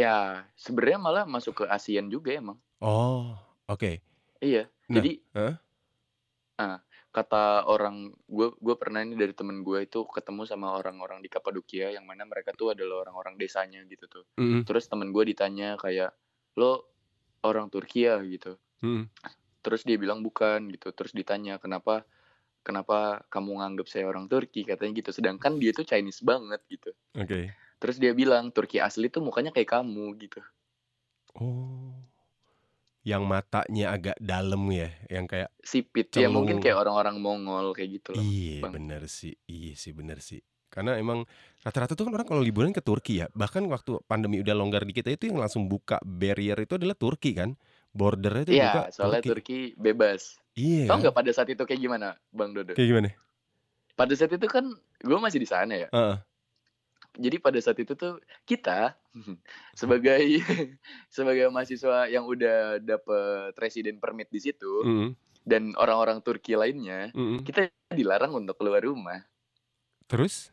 Ya, 0.00 0.16
sebenarnya 0.64 0.98
malah 1.06 1.24
masuk 1.34 1.54
ke 1.60 1.64
ASEAN 1.76 2.06
juga 2.14 2.30
emang. 2.40 2.58
Oh, 2.80 3.38
oke. 3.68 4.02
Iya, 4.42 4.70
Nah 4.88 5.06
jadi 5.06 5.20
heeh? 5.34 5.54
ah, 6.58 6.78
kata 7.14 7.66
orang 7.74 7.96
gue 8.36 8.48
gue 8.58 8.74
pernah 8.82 9.00
ini 9.06 9.14
dari 9.22 9.34
temen 9.34 9.62
gue 9.66 9.78
itu 9.86 10.00
ketemu 10.16 10.42
sama 10.50 10.74
orang-orang 10.80 11.18
di 11.24 11.28
Kapadokia 11.34 11.94
yang 11.96 12.04
mana 12.10 12.22
mereka 12.32 12.50
tuh 12.60 12.74
adalah 12.74 12.96
orang-orang 13.06 13.34
desanya 13.42 13.80
gitu 13.92 14.04
tuh. 14.10 14.24
Mhm. 14.38 14.66
Terus 14.66 14.84
temen 14.90 15.08
gue 15.14 15.24
ditanya 15.34 15.68
kayak, 15.84 16.10
"Lo 16.60 16.72
orang 17.46 17.66
Turki 17.72 18.06
ya?" 18.08 18.18
gitu. 18.34 18.58
Mhm. 18.82 19.10
Terus 19.68 19.84
dia 19.84 20.00
bilang, 20.00 20.24
"Bukan," 20.24 20.72
gitu. 20.72 20.88
Terus 20.96 21.12
ditanya, 21.12 21.60
"Kenapa 21.60 22.08
kenapa 22.64 23.20
kamu 23.28 23.60
nganggep 23.60 23.86
saya 23.92 24.08
orang 24.08 24.32
Turki?" 24.32 24.64
Katanya 24.64 24.96
gitu. 25.04 25.12
Sedangkan 25.12 25.60
dia 25.60 25.76
tuh 25.76 25.84
Chinese 25.84 26.24
banget 26.24 26.64
gitu. 26.72 26.96
Oke. 27.20 27.52
Terus 27.76 27.96
dia 28.00 28.16
bilang, 28.16 28.48
"Turki 28.48 28.80
asli 28.80 29.12
tuh 29.12 29.20
mukanya 29.20 29.52
kayak 29.52 29.68
kamu," 29.76 30.16
gitu. 30.24 30.40
Oh. 31.36 31.92
Yang 33.04 33.22
matanya 33.28 33.86
agak 33.94 34.16
dalam 34.20 34.64
ya, 34.72 34.88
yang 35.08 35.28
kayak 35.28 35.52
Sipit, 35.64 36.12
ya 36.12 36.28
mungkin 36.28 36.58
celung. 36.58 36.64
kayak 36.64 36.76
orang-orang 36.80 37.16
Mongol 37.20 37.72
kayak 37.76 38.00
gitu 38.00 38.10
lah, 38.16 38.24
Iya, 38.24 38.68
bener 38.68 39.02
sih. 39.08 39.36
Iya 39.48 39.74
sih, 39.76 39.92
bener 39.92 40.18
sih. 40.24 40.40
Karena 40.68 41.00
emang 41.00 41.24
rata-rata 41.64 41.96
tuh 41.96 42.08
kan 42.08 42.20
orang 42.20 42.28
kalau 42.28 42.44
liburan 42.44 42.72
ke 42.76 42.84
Turki 42.84 43.24
ya, 43.24 43.26
bahkan 43.32 43.64
waktu 43.68 44.00
pandemi 44.04 44.44
udah 44.44 44.52
longgar 44.52 44.84
di 44.84 44.92
kita 44.92 45.08
itu 45.08 45.32
yang 45.32 45.40
langsung 45.40 45.64
buka 45.72 45.96
barrier 46.04 46.58
itu 46.60 46.76
adalah 46.76 46.96
Turki 46.98 47.32
kan. 47.32 47.56
Border-nya 47.92 48.42
itu 48.44 48.52
Iya, 48.54 48.92
soalnya 48.92 49.20
Turki. 49.24 49.30
Turki 49.30 49.80
bebas. 49.80 50.36
Iya 50.54 50.90
Tahu 50.90 50.96
nggak 51.02 51.16
pada 51.16 51.30
saat 51.30 51.48
itu 51.48 51.62
kayak 51.62 51.80
gimana, 51.80 52.18
Bang 52.34 52.52
Dodo? 52.52 52.74
Kayak 52.74 52.88
gimana? 52.90 53.08
Pada 53.94 54.14
saat 54.14 54.30
itu 54.30 54.46
kan 54.46 54.64
gue 55.02 55.18
masih 55.18 55.38
di 55.42 55.48
sana 55.48 55.74
ya. 55.74 55.88
Heeh. 55.90 56.16
Jadi 57.18 57.36
pada 57.42 57.58
saat 57.58 57.78
itu 57.78 57.98
tuh 57.98 58.22
kita 58.46 58.94
sebagai 59.80 60.22
sebagai 61.16 61.50
mahasiswa 61.50 62.06
yang 62.06 62.26
udah 62.26 62.78
dapet 62.78 63.54
resident 63.58 63.98
permit 63.98 64.30
di 64.30 64.38
situ 64.38 64.86
Mhm. 64.86 65.08
dan 65.42 65.72
orang-orang 65.74 66.22
Turki 66.22 66.54
lainnya, 66.54 67.10
Mhm. 67.16 67.42
kita 67.42 67.66
dilarang 67.90 68.34
untuk 68.36 68.54
keluar 68.58 68.84
rumah. 68.84 69.24
Terus? 70.06 70.52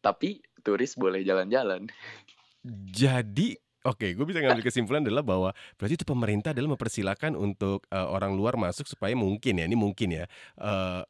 Tapi 0.00 0.44
turis 0.60 0.96
boleh 0.96 1.24
jalan-jalan. 1.24 1.88
Jadi 3.00 3.56
oke, 3.84 4.16
gue 4.16 4.26
bisa 4.26 4.40
ngambil 4.40 4.64
kesimpulan 4.64 5.04
adalah 5.04 5.22
bahwa 5.22 5.50
berarti 5.76 5.94
itu 6.00 6.06
pemerintah 6.08 6.56
adalah 6.56 6.74
mempersilahkan 6.74 7.36
untuk 7.36 7.84
uh, 7.92 8.08
orang 8.08 8.32
luar 8.32 8.56
masuk 8.56 8.88
supaya 8.88 9.12
mungkin 9.12 9.60
ya, 9.60 9.64
ini 9.68 9.76
mungkin 9.76 10.24
ya, 10.24 10.24
uh, 10.58 11.04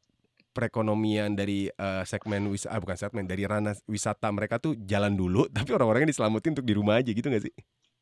perekonomian 0.54 1.34
dari 1.34 1.66
uh, 1.66 2.06
segmen 2.06 2.46
wis 2.50 2.66
ah, 2.70 2.78
bukan 2.78 2.94
segmen 2.94 3.26
dari 3.26 3.42
ranah 3.42 3.74
wisata 3.90 4.30
mereka 4.30 4.58
tuh 4.58 4.78
jalan 4.82 5.14
dulu, 5.14 5.46
tapi 5.56 5.70
orang-orangnya 5.74 6.10
diselamatin 6.10 6.58
untuk 6.58 6.66
di 6.66 6.74
rumah 6.74 6.98
aja 6.98 7.10
gitu 7.10 7.26
gak 7.26 7.44
sih? 7.46 7.54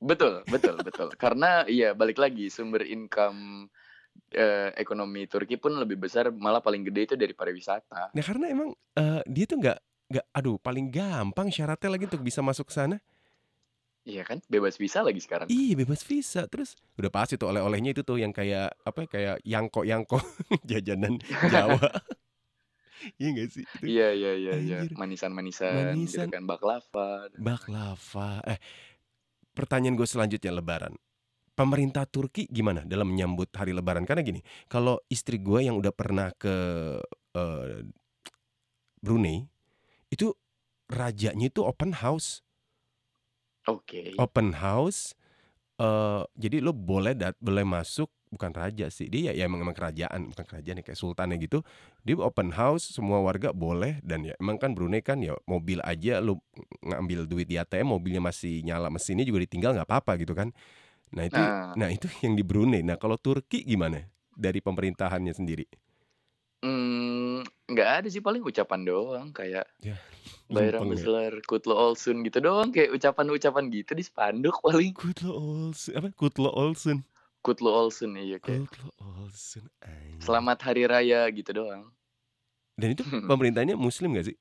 Betul, 0.03 0.43
betul, 0.51 0.77
betul. 0.83 1.09
Karena 1.15 1.63
iya 1.71 1.95
balik 1.95 2.19
lagi 2.19 2.51
sumber 2.51 2.83
income 2.83 3.71
uh, 4.35 4.71
ekonomi 4.75 5.31
Turki 5.31 5.55
pun 5.57 5.79
lebih 5.79 5.95
besar 5.95 6.35
malah 6.35 6.59
paling 6.59 6.83
gede 6.83 7.13
itu 7.13 7.15
dari 7.15 7.31
pariwisata. 7.33 8.11
Nah 8.11 8.25
karena 8.25 8.51
emang 8.51 8.75
uh, 8.99 9.23
dia 9.31 9.47
tuh 9.47 9.63
nggak 9.63 9.79
nggak 10.13 10.27
aduh 10.35 10.61
paling 10.61 10.93
gampang 10.93 11.49
syaratnya 11.49 11.89
lagi 11.97 12.05
untuk 12.05 12.21
bisa 12.21 12.45
masuk 12.45 12.69
ke 12.69 12.75
sana 12.77 13.01
Iya 14.03 14.27
kan, 14.27 14.43
bebas 14.51 14.75
visa 14.83 14.99
lagi 15.07 15.23
sekarang. 15.23 15.47
Iya 15.47 15.79
bebas 15.79 16.03
visa 16.03 16.51
terus 16.51 16.75
udah 16.99 17.07
pasti 17.07 17.39
tuh 17.39 17.55
oleh-olehnya 17.55 17.95
itu 17.95 18.03
tuh 18.03 18.19
yang 18.19 18.35
kayak 18.35 18.75
apa 18.83 19.07
kayak 19.07 19.39
yangko 19.47 19.87
yangko 19.87 20.19
jajanan 20.71 21.23
Jawa. 21.47 21.79
iya 23.23 23.29
gak 23.31 23.49
sih? 23.55 23.63
Itu. 23.63 23.85
Iya 23.87 24.09
iya 24.11 24.33
iya 24.35 24.55
iya 24.59 24.79
manisan-manisan 24.99 25.95
gitu 26.03 26.19
Manisan. 26.19 26.29
kan 26.35 26.43
baklava. 26.51 27.31
dan- 27.31 27.39
Baklava. 27.39 28.43
Eh 28.43 28.59
pertanyaan 29.55 29.95
gue 29.95 30.09
selanjutnya 30.11 30.51
Lebaran. 30.51 30.95
Pemerintah 31.55 32.03
Turki 32.09 32.49
gimana 32.51 32.83
dalam 32.83 33.07
menyambut 33.07 33.55
hari 33.55 33.71
Lebaran? 33.71 34.03
Karena 34.03 34.25
gini, 34.27 34.41
kalau 34.67 34.99
istri 35.07 35.39
gue 35.39 35.63
yang 35.63 35.79
udah 35.79 35.93
pernah 35.95 36.35
ke 36.35 36.55
eh, 37.39 37.87
Brunei 38.99 39.47
itu 40.11 40.35
rajanya 40.91 41.47
itu 41.47 41.63
open 41.63 41.95
house. 42.03 42.43
Oke. 43.71 44.15
open 44.19 44.59
house 44.59 45.15
eh 45.81 46.23
jadi 46.37 46.61
lo 46.63 46.77
boleh 46.77 47.17
dat 47.17 47.35
boleh 47.41 47.65
masuk 47.65 48.11
bukan 48.33 48.49
raja 48.57 48.89
sih 48.89 49.13
dia 49.13 49.33
ya, 49.33 49.45
ya 49.45 49.45
emang 49.45 49.61
emang 49.61 49.77
kerajaan 49.77 50.33
bukan 50.33 50.45
kerajaan 50.49 50.81
ya 50.81 50.85
kayak 50.85 50.97
sultan 51.01 51.33
ya 51.33 51.37
gitu 51.37 51.61
dia 52.01 52.17
open 52.17 52.49
house 52.57 52.89
semua 52.97 53.21
warga 53.21 53.53
boleh 53.53 54.01
dan 54.01 54.25
ya 54.25 54.33
emang 54.41 54.57
kan 54.57 54.73
Brunei 54.73 55.05
kan 55.05 55.21
ya 55.21 55.37
mobil 55.45 55.85
aja 55.85 56.21
lo 56.25 56.41
ngambil 56.81 57.29
duit 57.29 57.45
di 57.45 57.61
ATM 57.61 57.93
mobilnya 57.93 58.25
masih 58.25 58.65
nyala 58.65 58.89
mesinnya 58.89 59.29
juga 59.29 59.45
ditinggal 59.45 59.77
nggak 59.77 59.89
apa-apa 59.89 60.17
gitu 60.21 60.33
kan 60.33 60.49
nah 61.13 61.29
itu 61.29 61.37
Nah. 61.37 61.77
nah 61.77 61.89
itu 61.93 62.09
yang 62.25 62.33
di 62.33 62.45
Brunei 62.45 62.81
nah 62.81 62.97
kalau 62.97 63.21
Turki 63.21 63.65
gimana 63.69 64.01
dari 64.33 64.65
pemerintahannya 64.65 65.37
sendiri 65.37 65.69
Hmm, 66.63 67.43
nggak 67.67 67.89
ada 68.03 68.09
sih 68.09 68.23
paling 68.23 68.39
ucapan 68.41 68.87
doang 68.87 69.29
kayak 69.35 69.67
Ya, 69.83 69.99
Bayram 70.47 70.87
lempeng 70.87 70.95
ya. 70.95 70.95
besar 70.95 71.31
Kutlo 71.43 71.75
Olsun 71.75 72.23
gitu 72.23 72.39
doang 72.39 72.71
kayak 72.71 72.95
ucapan-ucapan 72.95 73.67
gitu 73.69 73.93
di 73.93 74.05
spanduk 74.07 74.63
paling 74.63 74.95
Kutlo 74.95 75.35
Olsun 75.35 75.93
apa 75.99 76.09
Kutlo 76.15 76.55
Olsun 76.55 77.03
Kutlo 77.43 77.75
Olsun 77.75 78.15
iya 78.15 78.39
kayak 78.39 78.63
Kutlo 78.71 78.95
Olsun 79.03 79.67
anjing. 79.83 80.23
Selamat 80.23 80.59
Hari 80.63 80.87
Raya 80.87 81.27
gitu 81.35 81.51
doang. 81.51 81.91
dan 82.79 82.95
itu 82.95 83.03
pemerintahnya 83.05 83.75
Muslim 83.75 84.15
gak 84.15 84.31
sih 84.31 84.39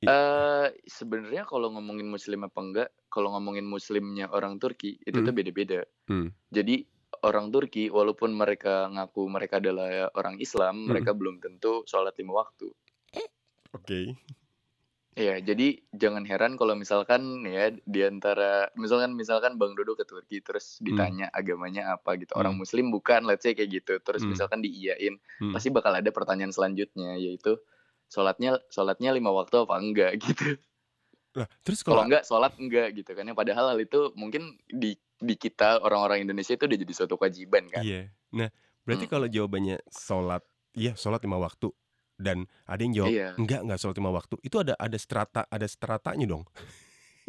Eh 0.00 0.68
sebenarnya 0.88 1.44
kalau 1.44 1.76
ngomongin 1.76 2.08
muslim 2.08 2.48
apa 2.48 2.56
enggak, 2.56 2.88
kalau 3.12 3.36
ngomongin 3.36 3.68
muslimnya 3.68 4.32
orang 4.32 4.56
Turki 4.56 4.96
itu 4.96 5.20
tuh 5.20 5.28
Hmm. 5.28 5.36
beda-beda. 5.36 5.84
Hmm. 6.08 6.32
Jadi 6.48 6.88
orang 7.22 7.50
Turki 7.50 7.90
walaupun 7.90 8.32
mereka 8.32 8.88
ngaku 8.88 9.26
mereka 9.26 9.58
adalah 9.58 10.08
orang 10.14 10.38
Islam, 10.38 10.84
Hmm. 10.84 10.88
mereka 10.94 11.10
belum 11.12 11.42
tentu 11.42 11.82
sholat 11.84 12.14
lima 12.16 12.40
waktu. 12.40 12.70
Oke. 13.70 14.14
Iya, 15.10 15.42
jadi 15.42 15.74
jangan 15.90 16.22
heran 16.22 16.54
kalau 16.54 16.78
misalkan 16.78 17.42
ya 17.42 17.74
di 17.74 18.00
antara 18.06 18.70
misalkan 18.78 19.12
misalkan 19.12 19.58
Bang 19.58 19.74
Dodo 19.74 19.98
ke 19.98 20.06
Turki 20.06 20.38
terus 20.38 20.78
ditanya 20.80 21.26
agamanya 21.34 21.92
apa 21.92 22.14
gitu. 22.14 22.30
Orang 22.38 22.54
Hmm. 22.56 22.62
muslim 22.62 22.94
bukan, 22.94 23.26
let's 23.26 23.42
say 23.42 23.52
kayak 23.52 23.82
gitu. 23.82 23.98
Terus 24.00 24.22
Hmm. 24.22 24.30
misalkan 24.32 24.62
diiyain, 24.62 25.18
Hmm. 25.42 25.52
pasti 25.52 25.68
bakal 25.68 25.98
ada 25.98 26.08
pertanyaan 26.08 26.54
selanjutnya 26.54 27.18
yaitu 27.18 27.58
sholatnya 28.06 28.62
sholatnya 28.70 29.10
lima 29.10 29.34
waktu 29.34 29.66
apa 29.66 29.74
enggak 29.82 30.12
gitu. 30.24 30.56
Lah, 31.30 31.46
terus 31.62 31.80
Kalau 31.80 32.02
enggak 32.02 32.26
sholat 32.26 32.52
enggak 32.58 32.90
gitu 32.92 33.14
kan 33.14 33.22
ya. 33.22 33.34
Padahal 33.34 33.74
hal 33.74 33.78
itu 33.78 34.10
mungkin 34.14 34.58
di 34.66 34.98
di 35.16 35.34
kita 35.36 35.78
orang-orang 35.78 36.24
Indonesia 36.24 36.56
itu 36.56 36.64
udah 36.64 36.78
jadi 36.80 36.92
suatu 36.92 37.14
kewajiban 37.14 37.68
kan. 37.68 37.84
iya. 37.84 38.08
Nah, 38.32 38.48
berarti 38.82 39.04
Hmm. 39.06 39.12
kalau 39.12 39.26
jawabannya 39.26 39.78
sholat, 39.86 40.42
iya 40.72 40.96
sholat 40.96 41.20
lima 41.20 41.36
waktu 41.36 41.70
dan 42.16 42.44
ada 42.64 42.80
yang 42.80 42.94
jawab 42.94 43.10
Iya. 43.12 43.28
enggak 43.36 43.60
enggak 43.62 43.78
sholat 43.78 43.96
lima 43.96 44.10
waktu, 44.10 44.34
itu 44.40 44.56
ada 44.58 44.74
ada 44.74 44.96
strata 44.96 45.44
ada 45.46 45.66
stratanya 45.66 46.26
dong. 46.26 46.44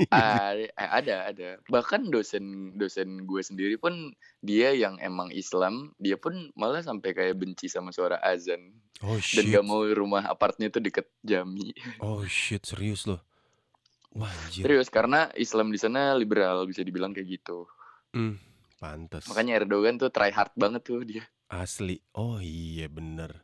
Ah, 0.10 0.58
eh, 0.58 0.72
ada 0.74 1.30
ada. 1.30 1.50
Bahkan 1.70 2.10
dosen 2.10 2.74
dosen 2.74 3.22
gue 3.24 3.42
sendiri 3.44 3.78
pun 3.78 4.10
dia 4.42 4.74
yang 4.74 4.98
emang 4.98 5.30
Islam, 5.30 5.94
dia 6.02 6.18
pun 6.18 6.50
malah 6.56 6.82
sampai 6.82 7.14
kayak 7.14 7.38
benci 7.38 7.70
sama 7.70 7.94
suara 7.94 8.18
azan 8.18 8.74
Oh 9.04 9.14
dan 9.14 9.22
shit. 9.46 9.52
gak 9.52 9.62
mau 9.62 9.86
rumah 9.86 10.26
apartnya 10.26 10.70
itu 10.70 10.82
deket 10.82 11.06
jami. 11.22 11.76
Oh 12.02 12.26
shit, 12.26 12.66
serius 12.66 13.06
loh. 13.06 13.22
Wah, 14.12 14.28
anjir. 14.28 14.68
Serius 14.68 14.90
karena 14.92 15.32
Islam 15.40 15.72
di 15.72 15.80
sana 15.80 16.12
liberal 16.20 16.68
bisa 16.68 16.84
dibilang 16.84 17.16
kayak 17.16 17.28
gitu. 17.40 17.66
Hmm, 18.12 18.36
pantas. 18.80 19.24
Makanya 19.32 19.64
Erdogan 19.64 19.96
tuh 19.96 20.12
try 20.12 20.32
hard 20.36 20.52
banget 20.60 20.82
tuh 20.84 21.00
dia. 21.08 21.24
Asli. 21.52 22.00
Oh 22.16 22.40
iya 22.44 22.88
bener. 22.92 23.44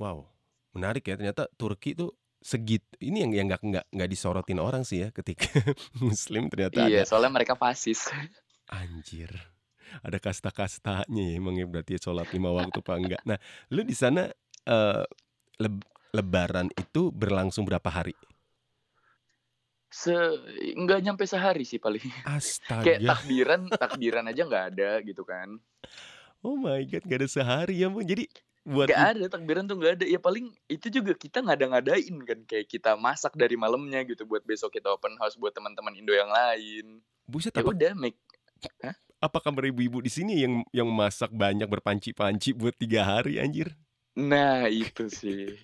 Wow, 0.00 0.28
menarik 0.76 1.04
ya. 1.08 1.16
Ternyata 1.16 1.48
Turki 1.56 1.92
tuh 1.96 2.12
segit. 2.40 2.84
Ini 3.00 3.24
yang 3.28 3.32
yang 3.36 3.46
nggak 3.52 3.62
nggak 3.64 3.86
nggak 3.92 4.10
disorotin 4.12 4.60
orang 4.60 4.82
sih 4.84 5.04
ya 5.04 5.08
ketika 5.12 5.48
Muslim 6.04 6.48
ternyata 6.52 6.88
Iya, 6.88 7.04
ada 7.04 7.08
soalnya 7.08 7.32
mereka 7.36 7.56
fasis. 7.56 8.08
anjir. 8.70 9.30
Ada 10.02 10.18
kasta-kastanya 10.18 11.22
ya 11.30 11.34
emang 11.38 11.54
ya 11.56 11.64
berarti 11.68 11.96
sholat 11.96 12.26
lima 12.34 12.50
waktu 12.52 12.78
apa 12.82 12.92
enggak. 12.98 13.22
Nah, 13.24 13.38
lu 13.72 13.82
di 13.86 13.94
sana 13.96 14.28
eh, 14.66 15.04
leb- 15.60 15.88
Lebaran 16.16 16.72
itu 16.72 17.12
berlangsung 17.12 17.68
berapa 17.68 17.92
hari? 17.92 18.16
Se 19.96 20.12
nggak 20.76 21.00
nyampe 21.00 21.24
sehari 21.24 21.64
sih 21.64 21.80
paling. 21.80 22.04
Kayak 22.84 23.00
Astaga. 23.00 23.08
takbiran, 23.16 23.60
takbiran 23.82 24.24
aja 24.28 24.42
nggak 24.44 24.64
ada 24.76 24.90
gitu 25.00 25.24
kan. 25.24 25.56
Oh 26.44 26.54
my 26.54 26.84
god, 26.84 27.02
gak 27.08 27.18
ada 27.24 27.28
sehari 27.32 27.80
ya, 27.80 27.88
Bang. 27.88 28.04
Jadi 28.06 28.28
buat 28.62 28.86
Gak 28.92 29.00
i- 29.00 29.08
ada 29.16 29.24
takbiran 29.32 29.64
tuh 29.66 29.80
nggak 29.80 29.92
ada. 29.98 30.04
Ya 30.04 30.20
paling 30.20 30.52
itu 30.68 30.86
juga 30.92 31.16
kita 31.16 31.40
ngada-ngadain 31.42 32.16
kan 32.22 32.38
kayak 32.44 32.66
kita 32.68 32.92
masak 32.94 33.32
dari 33.34 33.56
malamnya 33.56 34.04
gitu 34.04 34.28
buat 34.28 34.44
besok 34.44 34.76
kita 34.76 34.92
open 34.92 35.16
house 35.18 35.34
buat 35.40 35.56
teman-teman 35.56 35.96
Indo 35.96 36.12
yang 36.12 36.28
lain. 36.30 37.00
buset 37.26 37.56
Ya 37.56 37.64
apa 37.64 37.72
udah 37.72 37.92
make 37.96 38.20
apa 39.16 39.38
kabar 39.40 39.64
ibu-ibu 39.66 40.04
di 40.04 40.12
sini 40.12 40.44
yang 40.44 40.60
yang 40.70 40.86
masak 40.92 41.32
banyak 41.32 41.66
berpanci-panci 41.66 42.52
buat 42.52 42.76
tiga 42.76 43.02
hari 43.02 43.40
anjir? 43.40 43.72
Nah 44.14 44.68
itu 44.68 45.08
sih 45.08 45.56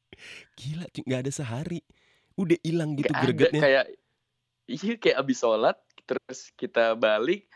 Gila, 0.58 0.86
nggak 0.88 1.20
ada 1.26 1.32
sehari. 1.32 1.80
Udah 2.40 2.58
hilang 2.64 2.96
gitu 2.96 3.12
Gak 3.12 3.20
ada 3.20 3.24
gregetnya. 3.28 3.60
kayak 3.60 3.84
Iya 4.70 4.94
kayak 4.96 5.16
abis 5.20 5.38
sholat 5.44 5.76
Terus 6.08 6.50
kita 6.58 6.96
balik. 6.96 7.46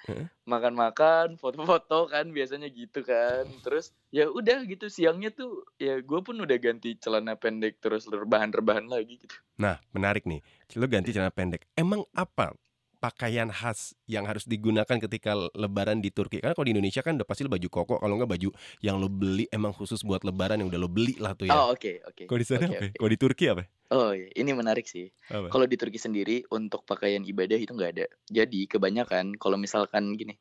Makan-makan 0.44 1.40
Foto-foto 1.40 2.12
kan 2.12 2.28
Biasanya 2.28 2.68
gitu 2.68 3.00
kan 3.00 3.48
Terus 3.64 3.96
ya 4.12 4.28
udah 4.28 4.62
gitu 4.68 4.92
Siangnya 4.92 5.32
tuh 5.32 5.64
Ya 5.80 5.98
gue 6.04 6.20
pun 6.20 6.36
udah 6.36 6.58
ganti 6.60 7.00
celana 7.00 7.34
pendek 7.34 7.80
Terus 7.80 8.04
rebahan-rebahan 8.06 8.86
lagi 8.86 9.16
gitu 9.18 9.34
Nah, 9.54 9.78
menarik 9.94 10.26
nih. 10.26 10.42
Lo 10.74 10.90
ganti 10.90 11.14
celana 11.14 11.30
pendek. 11.30 11.70
Emang 11.78 12.02
apa 12.10 12.58
pakaian 13.04 13.52
khas 13.52 13.92
yang 14.08 14.24
harus 14.24 14.48
digunakan 14.48 14.96
ketika 14.96 15.36
lebaran 15.52 16.00
di 16.00 16.08
Turki? 16.08 16.40
Karena 16.40 16.56
kalau 16.56 16.64
di 16.64 16.72
Indonesia 16.72 17.04
kan 17.04 17.20
udah 17.20 17.28
pasti 17.28 17.44
baju 17.44 17.68
koko, 17.68 18.00
kalau 18.00 18.16
nggak 18.16 18.32
baju 18.32 18.48
yang 18.80 18.96
lo 18.96 19.12
beli 19.12 19.44
emang 19.52 19.76
khusus 19.76 20.00
buat 20.00 20.24
lebaran 20.24 20.64
yang 20.64 20.72
udah 20.72 20.80
lo 20.80 20.88
beli 20.88 21.20
lah 21.20 21.36
tuh 21.36 21.44
ya. 21.44 21.52
Oh 21.52 21.76
oke 21.76 22.00
oke 22.08 22.24
Kalau 22.24 22.40
di 22.40 22.48
sana 22.48 22.64
Oke, 22.64 22.72
apa? 22.72 22.84
ya? 22.88 22.92
Kalau 22.96 23.10
di 23.12 23.18
Turki 23.20 23.44
apa? 23.52 23.62
Oh 23.92 24.10
iya 24.16 24.32
ini 24.32 24.56
menarik 24.56 24.88
sih? 24.88 25.12
Kalau 25.28 25.68
di 25.68 25.76
Turki 25.76 26.00
sendiri 26.00 26.48
Untuk 26.48 26.88
pakaian 26.88 27.20
ibadah 27.20 27.60
itu 27.60 27.76
nggak 27.76 27.90
ada 28.00 28.06
Jadi 28.32 28.64
kebanyakan 28.64 29.36
Kalau 29.36 29.60
misalkan 29.60 30.16
gini 30.16 30.40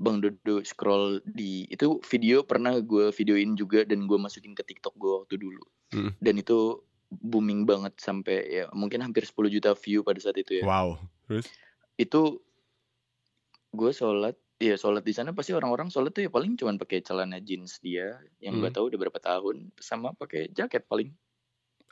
Bang 0.00 0.24
Dodo 0.24 0.64
scroll 0.64 1.20
di 1.28 1.68
itu 1.68 2.00
video 2.08 2.40
pernah 2.40 2.72
gue 2.80 3.12
videoin 3.12 3.52
juga 3.52 3.84
dan 3.84 4.08
gue 4.08 4.16
masukin 4.16 4.56
ke 4.56 4.64
TikTok 4.64 4.96
gue 4.96 5.12
waktu 5.20 5.36
dulu 5.36 5.60
Mm. 5.90 6.14
dan 6.22 6.34
itu 6.38 6.86
booming 7.10 7.66
banget 7.66 7.98
sampai 7.98 8.46
ya 8.46 8.64
mungkin 8.70 9.02
hampir 9.02 9.26
10 9.26 9.34
juta 9.50 9.74
view 9.74 10.06
pada 10.06 10.22
saat 10.22 10.38
itu 10.38 10.62
ya 10.62 10.64
Wow. 10.64 11.02
Terus? 11.26 11.50
Itu 12.00 12.40
gue 13.70 13.92
sholat 13.92 14.32
ya 14.56 14.74
sholat 14.74 15.00
di 15.00 15.12
sana 15.12 15.30
pasti 15.30 15.52
orang-orang 15.52 15.88
sholat 15.88 16.10
tuh 16.10 16.20
ya 16.20 16.28
paling 16.28 16.52
cuman 16.54 16.76
pakai 16.76 17.00
celana 17.00 17.38
jeans 17.38 17.76
dia 17.78 18.16
yang 18.38 18.56
Hmm. 18.56 18.68
tahu 18.68 18.88
udah 18.88 18.98
berapa 18.98 19.18
tahun 19.18 19.68
sama 19.78 20.12
pakai 20.12 20.48
jaket 20.50 20.84
paling. 20.84 21.12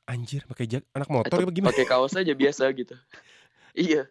Anjir, 0.04 0.40
pakai 0.42 0.64
jak 0.66 0.84
anak 0.90 1.06
motor 1.06 1.28
atau 1.30 1.44
apa 1.44 1.52
gimana? 1.52 1.68
pakai 1.70 1.84
kaos 1.84 2.12
aja 2.14 2.32
biasa 2.32 2.64
gitu. 2.74 2.96
Iya. 3.74 4.08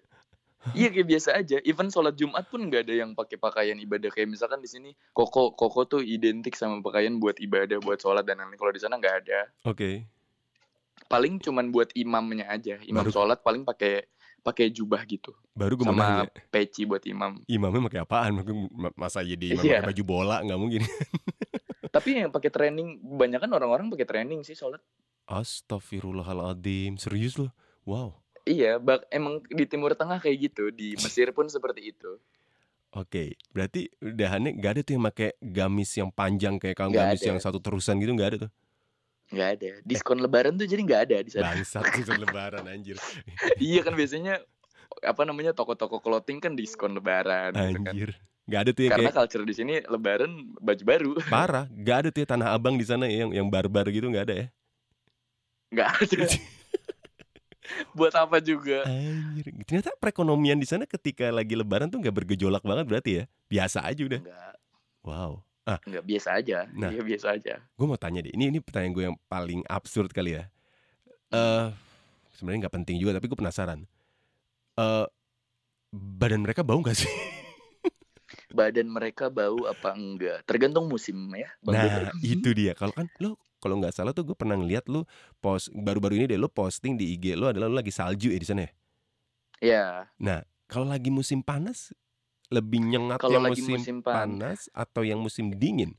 Iya 0.69 0.87
kayak 0.89 1.07
biasa 1.07 1.29
aja. 1.33 1.57
Even 1.63 1.87
sholat 1.87 2.13
jumat 2.13 2.43
pun 2.45 2.59
nggak 2.61 2.83
ada 2.83 2.93
yang 2.97 3.13
pakai 3.13 3.35
pakaian 3.35 3.77
ibadah. 3.77 4.09
Kayak 4.09 4.29
misalkan 4.29 4.59
di 4.59 4.67
sini 4.67 4.89
koko 5.11 5.53
koko 5.53 5.87
tuh 5.87 6.01
identik 6.03 6.53
sama 6.53 6.81
pakaian 6.81 7.15
buat 7.15 7.37
ibadah 7.37 7.79
buat 7.79 7.97
sholat 7.97 8.21
dan 8.21 8.37
lain-lain. 8.37 8.57
Kalau 8.57 8.69
di 8.69 8.79
sana 8.79 8.95
nggak 8.95 9.15
ada. 9.23 9.39
Oke. 9.63 10.05
paling 11.07 11.39
cuman 11.39 11.71
buat 11.71 11.93
imamnya 11.93 12.45
aja. 12.47 12.81
Imam 12.83 13.01
Baru- 13.01 13.15
sholat 13.15 13.39
paling 13.39 13.63
pakai 13.63 14.03
pakai 14.41 14.69
jubah 14.69 15.01
gitu 15.03 15.33
Baru 15.51 15.73
gue 15.75 15.83
sama 15.83 16.23
nanya, 16.23 16.29
peci 16.49 16.85
buat 16.85 17.01
imam. 17.03 17.41
imamnya 17.45 17.81
pakai 17.89 18.01
apaan? 18.01 18.31
Masa 18.93 19.21
jadi 19.21 19.57
imam 19.57 19.63
Iya. 19.65 19.81
pakai 19.81 19.89
baju 19.91 20.03
bola? 20.05 20.37
Nggak 20.41 20.59
mungkin. 20.59 20.81
Tapi 21.95 22.09
yang 22.13 22.29
pakai 22.29 22.51
training 22.51 23.01
kebanyakan 23.01 23.49
orang-orang 23.51 23.85
pakai 23.89 24.05
training 24.05 24.45
sih 24.45 24.53
sholat. 24.53 24.77
Astagfirullahaladzim, 25.25 26.95
serius 26.95 27.35
loh? 27.35 27.51
Wow. 27.83 28.21
Iya, 28.43 28.77
bak 28.77 29.09
emang 29.09 29.43
di 29.43 29.65
Timur 29.65 29.91
Tengah 29.91 30.21
kayak 30.21 30.37
gitu, 30.51 30.71
di 30.71 30.95
Mesir 30.97 31.33
pun 31.33 31.49
seperti 31.49 31.91
itu. 31.91 32.15
Oke, 32.95 33.35
berarti 33.51 33.91
udahannya 33.99 34.55
nggak 34.55 34.71
ada 34.71 34.81
tuh 34.81 34.93
yang 34.95 35.03
pakai 35.05 35.29
gamis 35.37 35.91
yang 35.93 36.07
panjang 36.07 36.55
kayak 36.55 36.79
kamu 36.79 36.95
gamis 36.95 37.19
ada. 37.19 37.27
yang 37.27 37.39
satu 37.43 37.59
terusan 37.59 37.99
gitu 37.99 38.15
nggak 38.15 38.29
ada 38.31 38.37
tuh. 38.47 38.51
Nggak 39.27 39.49
ada. 39.59 39.69
Diskon 39.83 40.19
lebaran 40.23 40.55
tuh 40.55 40.67
jadi 40.67 40.81
nggak 40.83 41.01
ada 41.09 41.17
di 41.19 41.31
sana. 41.31 41.51
Bangsat 41.51 41.83
sih 41.95 42.03
lebaran 42.07 42.63
anjir. 42.67 42.95
iya 43.59 43.83
kan 43.83 43.93
biasanya 43.93 44.39
apa 45.03 45.21
namanya 45.27 45.51
toko-toko 45.51 45.99
clothing 45.99 46.39
kan 46.39 46.55
diskon 46.55 46.95
lebaran 46.95 47.51
gitu 47.53 47.79
kan. 47.83 47.93
Anjir. 47.93 48.11
Nggak 48.47 48.59
ada 48.63 48.71
tuh 48.71 48.81
yang 48.87 48.91
Karena 48.95 49.09
kayak 49.11 49.17
culture 49.19 49.43
di 49.43 49.55
sini 49.55 49.73
lebaran 49.83 50.31
baju 50.63 50.83
baru. 50.87 51.11
parah. 51.33 51.65
Nggak 51.67 51.97
ada 51.99 52.09
tuh 52.15 52.19
ya 52.23 52.27
tanah 52.31 52.47
abang 52.55 52.79
di 52.79 52.85
sana 52.87 53.05
yang 53.11 53.35
yang 53.35 53.47
barbar 53.51 53.91
gitu 53.91 54.07
nggak 54.07 54.25
ada 54.31 54.35
ya. 54.35 54.47
nggak 55.67 55.89
ada. 55.99 56.19
Buat 57.99 58.15
apa 58.15 58.39
juga? 58.39 58.87
Anjir. 58.87 59.51
Ternyata 59.67 59.91
perekonomian 59.99 60.55
di 60.55 60.63
sana 60.63 60.87
ketika 60.87 61.27
lagi 61.27 61.59
lebaran 61.59 61.91
tuh 61.91 61.99
nggak 61.99 62.15
bergejolak 62.23 62.63
banget 62.63 62.85
berarti 62.87 63.11
ya. 63.19 63.23
Biasa 63.51 63.83
aja 63.83 64.01
udah. 64.07 64.21
Nggak, 64.23 64.55
Wow. 65.07 65.46
Ah, 65.67 65.79
nggak 65.83 66.05
biasa 66.07 66.39
aja. 66.39 66.63
Nah. 66.71 66.87
Iya 66.87 67.03
biasa 67.03 67.35
aja. 67.35 67.59
gue 67.59 67.85
mau 67.85 67.99
tanya 67.99 68.23
deh. 68.23 68.31
Ini 68.31 68.55
ini 68.55 68.63
pertanyaan 68.63 68.93
gue 68.95 69.03
yang 69.11 69.17
paling 69.27 69.61
absurd 69.67 70.15
kali 70.15 70.39
ya. 70.39 70.47
Eh 71.35 71.67
sebenarnya 72.39 72.67
nggak 72.67 72.75
penting 72.79 72.95
juga 73.03 73.19
tapi 73.19 73.27
gue 73.27 73.35
penasaran. 73.35 73.83
Eh 74.79 75.05
badan 75.91 76.47
mereka 76.47 76.63
bau 76.63 76.79
gak 76.79 76.95
sih? 76.95 77.11
Badan 78.51 78.91
mereka 78.91 79.31
bau 79.31 79.67
apa 79.67 79.95
enggak? 79.95 80.43
Tergantung 80.43 80.87
musim 80.87 81.15
ya. 81.35 81.47
Bang. 81.63 81.75
Nah, 81.75 82.11
itu 82.23 82.51
dia. 82.55 82.75
Kalau 82.75 82.91
kan 82.95 83.07
lo 83.19 83.39
kalau 83.59 83.79
nggak 83.79 83.95
salah 83.95 84.11
tuh 84.15 84.23
gue 84.23 84.37
pernah 84.37 84.55
ngeliat 84.55 84.87
lo 84.87 85.03
post 85.43 85.71
baru-baru 85.73 86.23
ini 86.23 86.25
deh 86.29 86.39
lo 86.39 86.47
posting 86.51 86.95
di 86.95 87.17
IG 87.17 87.33
lo 87.35 87.49
adalah 87.49 87.67
lo 87.67 87.75
lagi 87.79 87.91
salju 87.91 88.31
ya 88.31 88.39
di 88.39 88.47
sana 88.47 88.61
ya. 88.63 88.71
Ya, 89.57 90.45
Kalau 90.69 90.85
lagi 90.85 91.09
musim 91.09 91.41
panas 91.41 91.95
lebih 92.47 92.79
nyengat 92.79 93.19
kalau 93.19 93.39
yang 93.39 93.45
lagi 93.45 93.61
musim, 93.61 93.73
musim 93.75 93.97
panas, 93.99 94.23
panas 94.23 94.59
atau 94.71 95.01
yang 95.03 95.19
musim 95.19 95.51
dingin? 95.55 95.91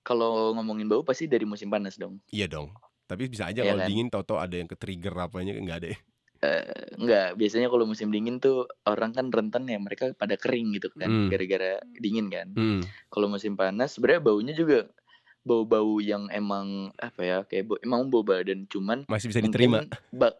kalau 0.00 0.56
ngomongin 0.56 0.88
bau 0.88 1.04
pasti 1.04 1.28
dari 1.28 1.44
musim 1.44 1.68
panas 1.68 2.00
dong. 2.00 2.16
Iya 2.32 2.48
dong. 2.48 2.72
Tapi 3.04 3.28
bisa 3.28 3.48
aja 3.52 3.60
Iya 3.60 3.76
kalau 3.76 3.80
kan? 3.84 3.88
dingin 3.92 4.08
tau-tau 4.08 4.40
ada 4.40 4.56
yang 4.56 4.64
ke 4.64 4.72
trigger 4.72 5.12
apanya 5.20 5.52
nggak 5.52 5.78
ada. 5.84 5.88
ya? 5.92 5.98
Eh, 6.38 6.64
enggak, 6.96 7.36
biasanya 7.36 7.68
kalau 7.68 7.84
musim 7.84 8.08
dingin 8.08 8.40
tuh 8.40 8.64
orang 8.88 9.12
kan 9.12 9.28
rentan 9.28 9.68
ya 9.68 9.76
mereka 9.76 10.14
pada 10.16 10.38
kering 10.40 10.70
gitu 10.80 10.88
kan, 10.94 11.10
Hmm. 11.10 11.28
gara-gara 11.28 11.82
dingin 11.98 12.30
kan. 12.32 12.48
Hmm. 12.56 12.80
Kalau 13.12 13.28
musim 13.28 13.52
panas 13.52 13.98
sebenarnya 13.98 14.22
baunya 14.24 14.54
juga 14.56 14.88
bau-bau 15.44 15.98
yang 16.00 16.30
emang 16.30 16.94
apa 16.96 17.20
ya 17.20 17.38
kayak 17.44 17.64
bau, 17.68 17.76
emang 17.84 18.08
bau 18.08 18.22
badan 18.24 18.64
cuman 18.64 19.04
Masih 19.10 19.28
bisa 19.28 19.40
diterima. 19.44 19.84
ba- 20.08 20.36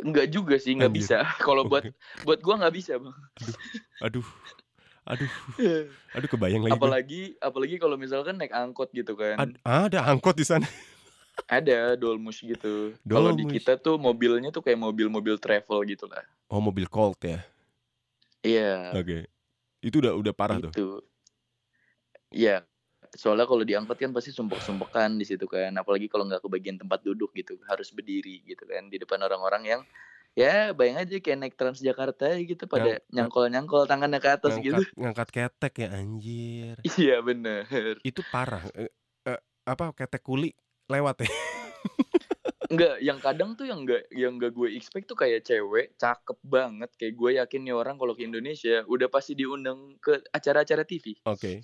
enggak 0.00 0.26
juga 0.32 0.56
sih 0.56 0.72
nggak 0.72 0.88
Anjir. 0.88 1.02
bisa. 1.04 1.16
Kalau 1.46 1.68
buat 1.68 1.84
buat 2.24 2.40
gua 2.40 2.56
nggak 2.64 2.74
bisa 2.74 2.96
bang. 2.96 3.16
Aduh. 4.00 4.24
Aduh. 5.02 5.30
Aduh 6.14 6.28
kebayang 6.32 6.62
lagi. 6.62 6.72
apalagi 6.78 7.22
apalagi 7.42 7.76
kalau 7.82 7.98
misalkan 7.98 8.38
naik 8.38 8.54
angkot 8.54 8.88
gitu 8.94 9.18
kan. 9.18 9.34
Ad- 9.34 9.58
ada 9.66 10.06
angkot 10.06 10.38
di 10.38 10.46
sana. 10.46 10.66
Ada 11.48 11.96
dolmus 11.96 12.44
gitu. 12.44 12.92
Kalau 13.08 13.32
di 13.32 13.48
kita 13.48 13.80
tuh 13.80 13.96
mobilnya 13.96 14.52
tuh 14.52 14.60
kayak 14.60 14.76
mobil-mobil 14.76 15.40
travel 15.40 15.80
gitu 15.88 16.04
lah. 16.04 16.20
Oh 16.52 16.60
mobil 16.60 16.84
Colt 16.84 17.24
ya. 17.24 17.40
Iya. 18.44 18.92
Oke. 18.92 19.24
Itu 19.80 20.04
udah 20.04 20.12
udah 20.12 20.32
parah 20.36 20.60
tuh. 20.60 20.68
itu. 20.68 20.88
Iya. 22.36 22.68
Soalnya 23.12 23.44
kalau 23.44 23.60
diangkut 23.60 24.00
kan 24.00 24.10
pasti 24.16 24.32
sumpek-sumpekan 24.32 25.20
di 25.20 25.28
situ 25.28 25.44
kan. 25.44 25.76
Apalagi 25.76 26.08
kalau 26.08 26.24
nggak 26.24 26.40
kebagian 26.40 26.80
tempat 26.80 27.04
duduk 27.04 27.36
gitu, 27.36 27.60
harus 27.68 27.92
berdiri 27.92 28.40
gitu 28.48 28.64
kan 28.64 28.88
di 28.88 28.96
depan 28.96 29.20
orang-orang 29.20 29.62
yang 29.68 29.80
ya 30.32 30.72
bayang 30.72 30.96
aja 30.96 31.20
kayak 31.20 31.38
naik 31.44 31.54
Transjakarta 31.60 32.40
gitu 32.40 32.64
pada 32.64 32.96
Yang- 32.96 33.04
nyangkol-nyangkol 33.12 33.84
tangannya 33.84 34.16
ke 34.16 34.30
atas 34.32 34.56
gitu. 34.64 34.72
Ngangkat, 34.80 34.96
ngangkat 34.96 35.28
ketek 35.28 35.74
ya 35.76 35.88
anjir. 35.92 36.74
Iya 36.96 37.16
bener. 37.20 38.00
Itu 38.00 38.24
parah. 38.32 38.64
Eh, 38.72 38.88
eh, 39.28 39.40
apa 39.68 39.92
ketek 39.92 40.24
kuli 40.24 40.56
lewat 40.88 41.28
ya. 41.28 41.30
Enggak, 42.72 42.96
yang 43.04 43.20
kadang 43.20 43.52
tuh 43.52 43.68
yang 43.68 43.84
enggak 43.84 44.08
yang 44.08 44.40
enggak 44.40 44.56
gue 44.56 44.72
expect 44.72 45.04
tuh 45.04 45.12
kayak 45.12 45.44
cewek 45.44 45.92
cakep 46.00 46.40
banget 46.40 46.88
kayak 46.96 47.14
gue 47.20 47.30
yakin 47.36 47.60
nih 47.68 47.76
orang 47.76 48.00
kalau 48.00 48.16
ke 48.16 48.24
Indonesia 48.24 48.80
udah 48.88 49.12
pasti 49.12 49.36
diundang 49.36 50.00
ke 50.00 50.24
acara-acara 50.32 50.88
TV. 50.88 51.20
Oke. 51.28 51.60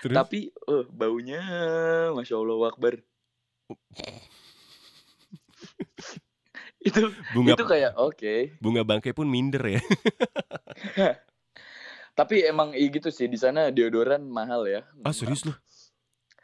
Terus 0.00 0.16
Tapi 0.16 0.48
eh 0.48 0.84
baunya 0.88 1.42
Masya 2.16 2.40
Allah 2.40 2.72
Akbar. 2.72 2.94
itu 6.82 6.98
bunga 7.30 7.54
itu 7.54 7.64
kayak 7.64 7.94
oke. 7.94 8.58
bunga 8.58 8.82
bangkai 8.82 9.14
pun 9.14 9.30
minder 9.30 9.62
ya. 9.62 9.80
Tapi 12.18 12.44
emang 12.44 12.76
iya 12.76 12.90
gitu 12.92 13.08
sih 13.08 13.30
di 13.30 13.38
sana 13.38 13.70
deodoran 13.70 14.26
mahal 14.26 14.66
ya. 14.68 14.82
Ah 15.06 15.14
serius 15.14 15.46
lu? 15.46 15.54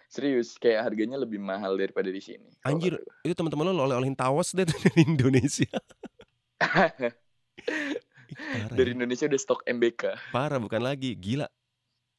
Serius 0.09 0.57
kayak 0.57 0.89
harganya 0.89 1.21
lebih 1.21 1.37
mahal 1.37 1.77
daripada 1.77 2.09
di 2.09 2.23
sini. 2.25 2.49
Anjir. 2.65 2.97
Itu 3.21 3.37
teman-teman 3.37 3.77
lo 3.77 3.85
oleh-olehin 3.85 4.17
tawas 4.17 4.57
deh 4.57 4.65
dari 4.65 5.05
Indonesia. 5.05 5.69
Parah, 8.39 8.73
Dari 8.73 8.91
ya. 8.93 8.97
Indonesia 8.97 9.25
udah 9.29 9.41
stok 9.41 9.61
MBK. 9.69 10.33
parah 10.33 10.57
bukan 10.57 10.81
lagi. 10.81 11.13
Gila. 11.13 11.45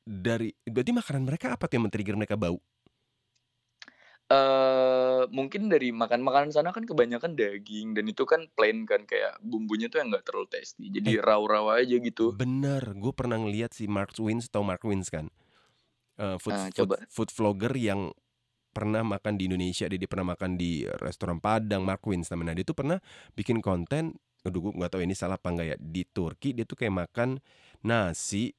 Dari 0.10 0.50
berarti 0.74 0.92
makanan 1.00 1.24
mereka 1.30 1.48
apa 1.56 1.70
tuh 1.70 1.76
yang 1.78 1.84
men-trigger 1.88 2.16
mereka 2.20 2.36
bau? 2.36 2.58
eh 4.30 5.22
mungkin 5.38 5.62
dari 5.74 5.90
makan 6.02 6.22
makanan 6.28 6.52
sana 6.54 6.70
kan 6.76 6.86
kebanyakan 6.86 7.34
daging 7.34 7.88
dan 7.98 8.06
itu 8.14 8.24
kan 8.32 8.46
plain 8.56 8.86
kan 8.86 9.02
kayak 9.10 9.34
bumbunya 9.42 9.90
tuh 9.90 9.98
yang 10.06 10.14
nggak 10.14 10.26
terlalu 10.28 10.48
tasty 10.54 10.86
jadi 10.94 11.10
Eh. 11.10 11.24
raw-raw 11.28 11.66
aja 11.82 11.96
gitu 11.98 12.38
Bener, 12.40 12.84
gue 12.94 13.14
pernah 13.16 13.42
ngeliat 13.42 13.74
si 13.74 13.90
Mark 13.90 14.14
Wins 14.22 14.46
atau 14.52 14.62
Mark 14.62 14.84
Wins 14.86 15.10
kan, 15.10 15.28
Eh, 16.20 16.38
food, 16.44 16.56
Ah, 16.56 16.70
food, 16.76 16.92
food 17.10 17.30
vlogger 17.32 17.74
yang 17.80 18.12
pernah 18.76 19.02
makan 19.08 19.36
di 19.40 19.48
Indonesia, 19.50 19.88
dia, 19.90 20.00
dia 20.00 20.10
pernah 20.12 20.36
makan 20.36 20.56
di 20.60 20.84
restoran 21.02 21.40
Padang, 21.40 21.84
Mark 21.88 22.04
Wins 22.06 22.30
namanya. 22.34 22.54
Dia 22.60 22.66
tuh 22.68 22.78
pernah 22.78 23.00
bikin 23.36 23.60
konten, 23.64 24.16
aduh 24.46 24.60
gue 24.70 24.72
nggak 24.78 24.92
tahu 24.94 25.02
ini 25.06 25.16
salah 25.18 25.40
apa 25.42 25.50
enggak 25.52 25.68
ya. 25.74 25.78
Di 25.80 26.04
Turki 26.08 26.54
dia 26.56 26.66
tuh 26.68 26.78
kayak 26.80 26.96
makan 27.08 27.30
nasi 27.88 28.52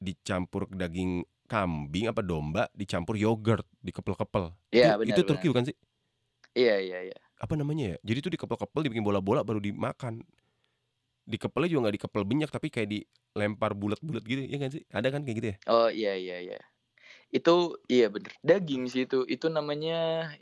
dicampur 0.00 0.68
daging 0.70 1.24
kambing 1.46 2.10
apa 2.10 2.20
domba 2.26 2.66
dicampur 2.74 3.14
yogurt 3.16 3.64
dikepel-kepel. 3.82 4.50
Iya, 4.74 4.94
itu, 4.94 5.00
benar, 5.00 5.16
itu 5.16 5.20
Turki 5.24 5.46
bukan 5.50 5.64
sih? 5.70 5.76
iya 6.56 6.76
iya 6.80 6.98
iya 7.12 7.18
Apa 7.36 7.52
namanya 7.54 7.94
ya? 7.94 7.96
Jadi 8.00 8.18
tuh 8.24 8.32
dikepel-kepel 8.34 8.80
dibikin 8.88 9.04
bola-bola 9.04 9.44
baru 9.44 9.60
dimakan. 9.60 10.24
Dikepelnya 11.26 11.68
juga 11.70 11.80
nggak 11.86 11.96
dikepel 11.98 12.22
banyak 12.22 12.50
tapi 12.54 12.68
kayak 12.70 12.88
dilempar 12.94 13.74
bulat-bulat 13.74 14.22
gitu 14.22 14.42
ya 14.46 14.58
kan 14.62 14.70
sih? 14.70 14.82
Ada 14.94 15.08
kan 15.10 15.20
kayak 15.26 15.36
gitu 15.42 15.48
ya? 15.52 15.56
oh 15.74 15.88
iya 15.90 16.12
iya 16.14 16.36
iya 16.46 16.58
itu 17.34 17.54
iya 17.90 18.06
bener 18.14 18.32
daging 18.46 18.84
sih 18.92 19.02
itu 19.08 19.18
itu 19.26 19.46
namanya 19.50 19.96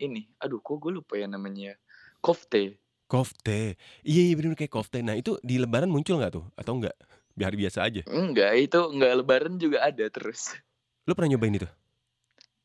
ini 0.04 0.28
aduh 0.42 0.60
kok 0.60 0.76
gue 0.82 0.92
lupa 0.98 1.14
ya 1.22 1.26
namanya 1.28 1.76
kofte 2.24 2.78
Kofte. 3.12 3.76
Iya 4.02 4.20
iya 4.32 4.34
bener 4.38 4.56
kayak 4.56 4.72
kofte. 4.72 4.98
Nah 5.04 5.14
itu 5.20 5.36
di 5.44 5.60
lebaran 5.60 5.92
muncul 5.92 6.16
nggak 6.18 6.32
tuh? 6.40 6.44
Atau 6.56 6.80
enggak? 6.80 6.96
Biar 7.34 7.52
biasa 7.54 7.82
aja. 7.82 8.02
enggak 8.06 8.52
itu 8.56 8.80
enggak 8.94 9.12
lebaran 9.22 9.54
juga 9.58 9.82
ada 9.82 10.06
terus 10.08 10.54
Lo 11.04 11.12
pernah 11.18 11.34
nyobain 11.34 11.58
itu? 11.58 11.68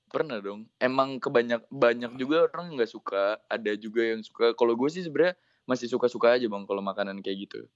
pernah 0.10 0.42
dong 0.42 0.66
emang 0.82 1.22
kebanyak 1.22 1.70
banyak 1.70 2.18
juga 2.18 2.50
orang 2.50 2.74
nggak 2.74 2.90
suka 2.90 3.38
ada 3.46 3.72
juga 3.78 4.02
yang 4.10 4.26
suka 4.26 4.58
kalau 4.58 4.74
gue 4.74 4.90
sih 4.90 5.06
sebenarnya 5.06 5.38
masih 5.70 5.86
suka-suka 5.86 6.34
aja 6.34 6.50
bang 6.50 6.66
kalau 6.66 6.82
makanan 6.82 7.22
kayak 7.22 7.46
gitu 7.46 7.70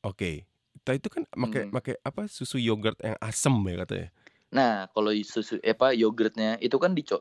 Oke. 0.00 0.48
Nah 0.80 0.96
itu 0.96 1.08
kan 1.12 1.22
pakai 1.28 1.62
Hmm. 1.68 1.72
pakai 1.72 1.94
apa 2.00 2.24
susu 2.24 2.56
yogurt 2.56 2.96
yang 3.04 3.16
asem 3.20 3.52
ya 3.68 3.84
katanya. 3.84 4.08
Nah, 4.50 4.88
kalau 4.96 5.12
susu 5.22 5.60
eh, 5.60 5.76
apa 5.76 5.92
yogurtnya 5.92 6.56
itu 6.58 6.76
kan 6.80 6.96
dico 6.96 7.20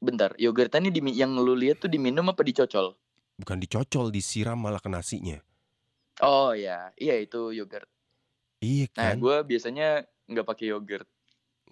Bentar, 0.00 0.32
yogurtnya 0.40 0.80
ini 0.80 0.90
dimi- 0.94 1.12
yang 1.12 1.34
lu 1.36 1.52
lihat 1.52 1.82
tuh 1.84 1.90
diminum 1.92 2.24
apa 2.32 2.40
dicocol? 2.40 2.96
Bukan 3.36 3.60
dicocol, 3.60 4.08
disiram 4.08 4.56
malah 4.56 4.80
ke 4.80 4.88
nasinya. 4.88 5.42
Oh 6.24 6.56
ya, 6.56 6.88
iya 6.96 7.20
itu 7.20 7.52
yogurt. 7.52 7.84
Iya 8.60 8.86
Nah, 8.92 9.10
kan? 9.12 9.16
gue 9.16 9.36
biasanya 9.48 9.88
nggak 10.28 10.46
pakai 10.46 10.66
yogurt 10.76 11.08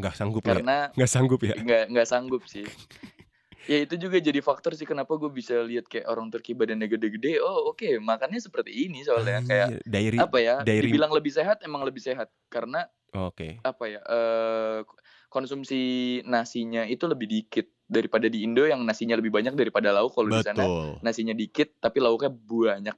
Nggak 0.01 0.15
sanggup 0.17 0.43
ya? 0.43 0.57
karena 0.57 0.77
Nggak 0.97 1.11
sanggup 1.13 1.41
ya? 1.45 1.55
nggak 1.61 1.83
nggak 1.93 2.09
sanggup 2.09 2.43
sih. 2.49 2.65
ya 3.71 3.85
itu 3.85 4.01
juga 4.01 4.17
jadi 4.17 4.41
faktor 4.41 4.73
sih 4.73 4.89
kenapa 4.89 5.13
gue 5.21 5.29
bisa 5.29 5.61
lihat 5.61 5.85
kayak 5.93 6.09
orang 6.09 6.33
Turki 6.33 6.57
badannya 6.57 6.89
gede-gede. 6.89 7.45
Oh 7.45 7.69
oke, 7.77 8.01
makannya 8.01 8.41
seperti 8.41 8.73
ini 8.89 9.05
soalnya 9.05 9.45
kayak 9.45 9.69
Anjir, 9.69 9.81
Diary. 9.85 10.19
apa 10.19 10.39
ya? 10.41 10.55
diary- 10.65 10.89
Dibilang 10.89 11.13
lebih 11.13 11.33
sehat 11.35 11.61
emang 11.61 11.85
lebih 11.85 12.01
sehat 12.01 12.33
karena 12.49 12.89
Oke. 13.13 13.61
apa 13.61 13.85
ya? 13.85 14.01
eh 14.01 14.81
konsumsi 15.29 15.81
nasinya 16.25 16.89
itu 16.89 17.05
lebih 17.05 17.29
dikit 17.29 17.69
daripada 17.85 18.33
di 18.33 18.45
Indo 18.49 18.65
yang 18.65 18.81
nasinya 18.89 19.13
lebih 19.21 19.29
banyak 19.29 19.53
daripada 19.53 19.93
lauk. 19.93 20.17
Kalau 20.17 20.33
di 20.33 20.41
sana 20.41 20.65
nasinya 21.05 21.37
dikit 21.37 21.77
tapi 21.77 22.01
lauknya 22.01 22.33
banyak 22.33 22.97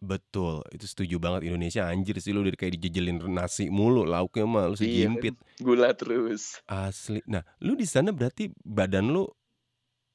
Betul, 0.00 0.64
itu 0.72 0.88
setuju 0.88 1.20
banget 1.20 1.44
Indonesia 1.44 1.84
anjir 1.84 2.16
sih 2.16 2.32
lu 2.32 2.40
udah 2.40 2.56
kayak 2.56 2.72
dijejelin 2.74 3.20
nasi 3.28 3.68
mulu, 3.68 4.02
lauknya 4.02 4.48
mah 4.48 4.64
lu 4.64 4.72
Iya, 4.72 4.80
sejimpit. 5.06 5.36
gula 5.60 5.92
terus. 5.92 6.56
Asli. 6.64 7.20
Nah, 7.28 7.44
lu 7.60 7.76
di 7.76 7.84
sana 7.84 8.08
berarti 8.08 8.48
badan 8.58 9.12
lu 9.12 9.28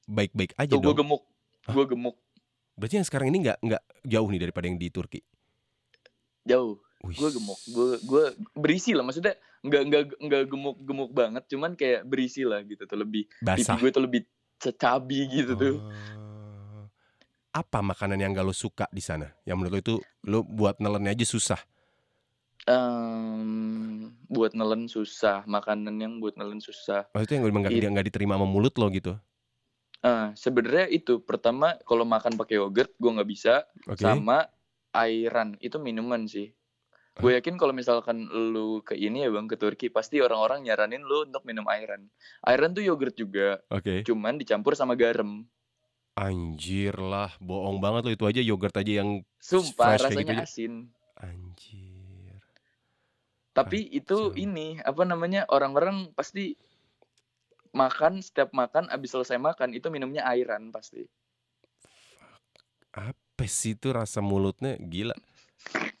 baik-baik 0.04 0.58
aja 0.58 0.74
Tuh 0.74 0.82
gue 0.82 0.90
dong. 0.90 0.98
gemuk, 1.00 1.22
Hah? 1.64 1.72
gue 1.72 1.86
gemuk 1.86 2.18
Berarti 2.74 2.94
yang 2.94 3.06
sekarang 3.06 3.30
ini 3.30 3.40
nggak 3.40 3.58
nggak 3.58 3.82
jauh 4.04 4.28
nih 4.28 4.40
daripada 4.42 4.66
yang 4.66 4.76
di 4.76 4.90
Turki. 4.90 5.22
jauh. 6.42 6.82
Gue 6.98 7.30
gemuk, 7.30 7.58
gue 7.64 7.88
gue 8.02 8.24
berisi 8.52 8.90
lah 8.90 9.00
maksudnya 9.00 9.34
nggak 9.62 9.82
nggak 9.86 10.02
nggak 10.18 10.42
gemuk 10.46 10.76
gemuk 10.80 11.10
banget, 11.10 11.46
cuman 11.46 11.72
kayak 11.72 12.02
berisi 12.02 12.42
lah 12.42 12.58
gitu 12.60 12.82
tuh 12.82 12.98
lebih 12.98 13.30
pipi 13.30 13.62
Basah. 13.62 13.78
gue 13.78 13.88
tuh 13.88 14.02
lebih 14.02 14.26
cabi 14.74 15.20
gitu 15.28 15.54
tuh. 15.54 15.76
Apa 17.56 17.80
makanan 17.80 18.20
yang 18.20 18.36
gak 18.36 18.44
lo 18.44 18.52
suka 18.52 18.84
di 18.92 19.00
sana? 19.00 19.32
Yang 19.48 19.56
menurut 19.56 19.72
lo 19.72 19.80
itu 19.80 19.94
lo 20.28 20.44
buat 20.44 20.76
nelennya 20.76 21.16
aja 21.16 21.24
susah. 21.24 21.56
Em, 22.66 24.10
buat 24.26 24.52
nelen 24.52 24.90
susah, 24.90 25.46
makanan 25.48 25.96
yang 26.02 26.18
buat 26.18 26.36
nelen 26.36 26.58
susah. 26.60 27.06
Maksudnya 27.14 27.46
yang 27.46 27.54
nggak 27.54 27.72
nggak- 27.72 27.92
nggak 27.94 28.06
diterima 28.10 28.34
sama 28.36 28.44
mulut 28.44 28.74
lo 28.76 28.90
gitu. 28.90 29.14
Ah, 30.02 30.34
sebenarnya 30.36 30.90
itu 30.90 31.22
pertama 31.22 31.78
kalau 31.86 32.02
makan 32.02 32.34
pakai 32.36 32.58
yogurt 32.58 32.92
gue 32.98 33.10
nggak 33.16 33.30
bisa, 33.30 33.64
Oke. 33.88 34.02
sama 34.02 34.50
airan 34.92 35.56
itu 35.62 35.78
minuman 35.80 36.28
sih. 36.28 36.52
Gue 37.16 37.32
yakin 37.32 37.56
kalau 37.56 37.72
misalkan 37.72 38.28
lu 38.28 38.84
ke 38.84 38.92
ini 38.92 39.24
ya 39.24 39.32
bang 39.32 39.48
ke 39.48 39.56
Turki 39.56 39.88
pasti 39.88 40.20
orang-orang 40.20 40.68
nyaranin 40.68 41.00
lu 41.00 41.24
untuk 41.24 41.48
minum 41.48 41.64
airan. 41.64 42.12
Airan 42.44 42.76
tuh 42.76 42.84
yogurt 42.84 43.16
juga, 43.16 43.56
Oke. 43.72 44.04
cuman 44.04 44.36
dicampur 44.36 44.76
sama 44.76 44.92
garam. 45.00 45.48
Anjir 46.16 46.96
lah, 47.12 47.30
bohong 47.48 47.76
banget 47.84 48.02
lo 48.08 48.10
itu 48.16 48.24
aja 48.24 48.40
yogurt 48.40 48.72
aja 48.80 48.92
yang 49.04 49.10
Sumpah 49.48 49.92
Fresh 49.92 50.08
kayak 50.08 50.24
rasanya 50.24 50.32
gitu 50.32 50.44
asin. 50.44 50.72
anjir. 51.20 52.40
Tapi 53.56 53.78
itu 53.98 54.18
Kacau. 54.20 54.36
ini 54.44 54.80
apa 54.84 55.02
namanya 55.04 55.44
orang-orang 55.48 55.96
pasti 56.18 56.56
makan 57.76 58.24
setiap 58.24 58.50
makan 58.56 58.88
abis 58.88 59.12
selesai 59.12 59.36
makan 59.48 59.76
itu 59.76 59.86
minumnya 59.92 60.22
airan 60.32 60.72
pasti. 60.72 61.02
Apa 62.96 63.44
sih 63.44 63.76
itu 63.76 63.92
rasa 63.92 64.24
mulutnya 64.24 64.80
gila. 64.80 65.12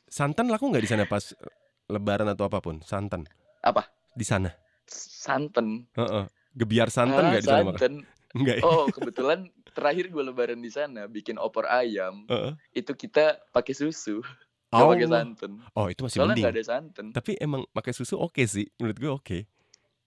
Santan 0.08 0.48
laku 0.48 0.72
nggak 0.72 0.84
di 0.84 0.90
sana 0.90 1.04
pas 1.04 1.24
Lebaran 1.92 2.26
atau 2.32 2.48
apa 2.48 2.58
pun? 2.64 2.80
Santan 2.82 3.28
Apa? 3.62 3.84
di 4.16 4.24
sana? 4.24 4.50
Santan. 4.88 5.68
Heeh. 5.98 6.24
Gebiar 6.56 6.88
santan 6.88 7.24
Ah, 7.24 7.30
nggak 7.30 7.42
di 7.44 7.48
sana 7.48 7.62
makan? 7.62 7.80
santan. 7.80 7.94
Enggak. 8.36 8.56
ya? 8.60 8.64
Oh 8.64 8.84
kebetulan 8.90 9.48
terakhir 9.76 10.08
gue 10.08 10.22
lebaran 10.22 10.56
di 10.56 10.72
sana 10.72 11.04
bikin 11.04 11.36
opor 11.36 11.68
ayam 11.68 12.24
Heeh. 12.26 12.56
itu 12.74 12.90
kita 12.90 13.36
pakai 13.52 13.76
susu 13.76 14.24
nggak 14.72 14.88
pakai 14.88 15.06
Allah. 15.06 15.20
santan. 15.22 15.52
Oh 15.72 15.86
itu 15.86 16.00
masih 16.00 16.18
Soalnya 16.18 16.34
mending. 16.34 16.46
ada 16.50 16.62
santan. 16.64 17.06
Tapi 17.12 17.36
emang 17.36 17.62
pakai 17.70 17.92
susu 17.92 18.16
oke 18.16 18.40
sih, 18.42 18.66
menurut 18.76 18.96
gue 18.96 19.12
oke. 19.12 19.38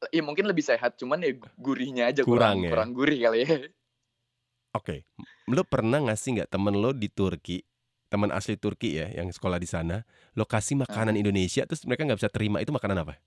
Ya 0.10 0.22
mungkin 0.22 0.46
lebih 0.46 0.62
sehat, 0.62 0.96
cuman 0.96 1.20
ya 1.20 1.32
gurihnya 1.56 2.08
aja 2.08 2.24
Kurang 2.24 2.60
kurang 2.60 2.66
ya? 2.66 2.70
kurang 2.72 2.90
gurih 2.92 3.20
kali 3.20 3.40
ya. 3.44 3.50
Oke, 4.72 5.02
lo 5.48 5.66
pernah 5.66 5.98
ngasih 6.00 6.30
nggak 6.38 6.52
temen 6.54 6.78
lo 6.78 6.94
di 6.94 7.10
Turki, 7.10 7.66
teman 8.06 8.30
asli 8.30 8.54
Turki 8.54 8.96
ya, 8.96 9.10
yang 9.10 9.28
sekolah 9.28 9.58
di 9.58 9.66
sana, 9.66 10.06
lo 10.38 10.46
kasih 10.46 10.78
makanan 10.78 11.18
Ah. 11.18 11.20
Indonesia, 11.20 11.66
terus 11.66 11.82
mereka 11.84 12.06
nggak 12.06 12.20
bisa 12.22 12.30
terima 12.30 12.62
itu 12.62 12.70
makanan 12.70 13.02
apa? 13.02 13.18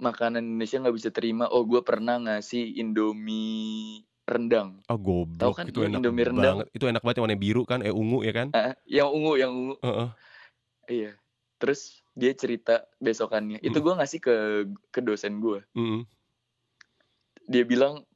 Makanan 0.00 0.40
Indonesia 0.42 0.80
nggak 0.80 0.96
bisa 0.96 1.10
terima. 1.12 1.44
Oh 1.46 1.62
gue 1.62 1.84
pernah 1.84 2.16
ngasih 2.16 2.80
Indomie 2.80 4.08
rendang. 4.30 4.78
Oh 4.86 4.94
goblok, 4.96 5.58
kan 5.58 5.66
itu 5.66 5.82
enak 5.82 5.98
Indomie 5.98 6.26
rendang? 6.30 6.62
banget. 6.62 6.66
Itu 6.70 6.84
enak 6.86 7.02
banget 7.02 7.16
yang 7.18 7.24
warna 7.26 7.38
biru 7.38 7.62
kan, 7.66 7.82
eh 7.82 7.90
ungu 7.90 8.22
ya 8.22 8.32
kan? 8.32 8.48
Ah, 8.54 8.78
yang 8.86 9.10
ungu, 9.10 9.34
yang 9.34 9.50
ungu. 9.50 9.74
Heeh. 9.82 10.08
Iya. 10.90 11.12
Terus 11.58 12.00
dia 12.14 12.32
cerita 12.32 12.86
besokannya. 13.02 13.58
Itu 13.60 13.82
Mm. 13.82 13.84
gue 13.84 13.94
ngasih 13.98 14.20
ke 14.22 14.34
ke 14.94 15.00
dosen 15.02 15.42
gue. 15.42 15.60
Mm. 15.74 16.06
Dia 17.50 17.64
bilang 17.66 18.06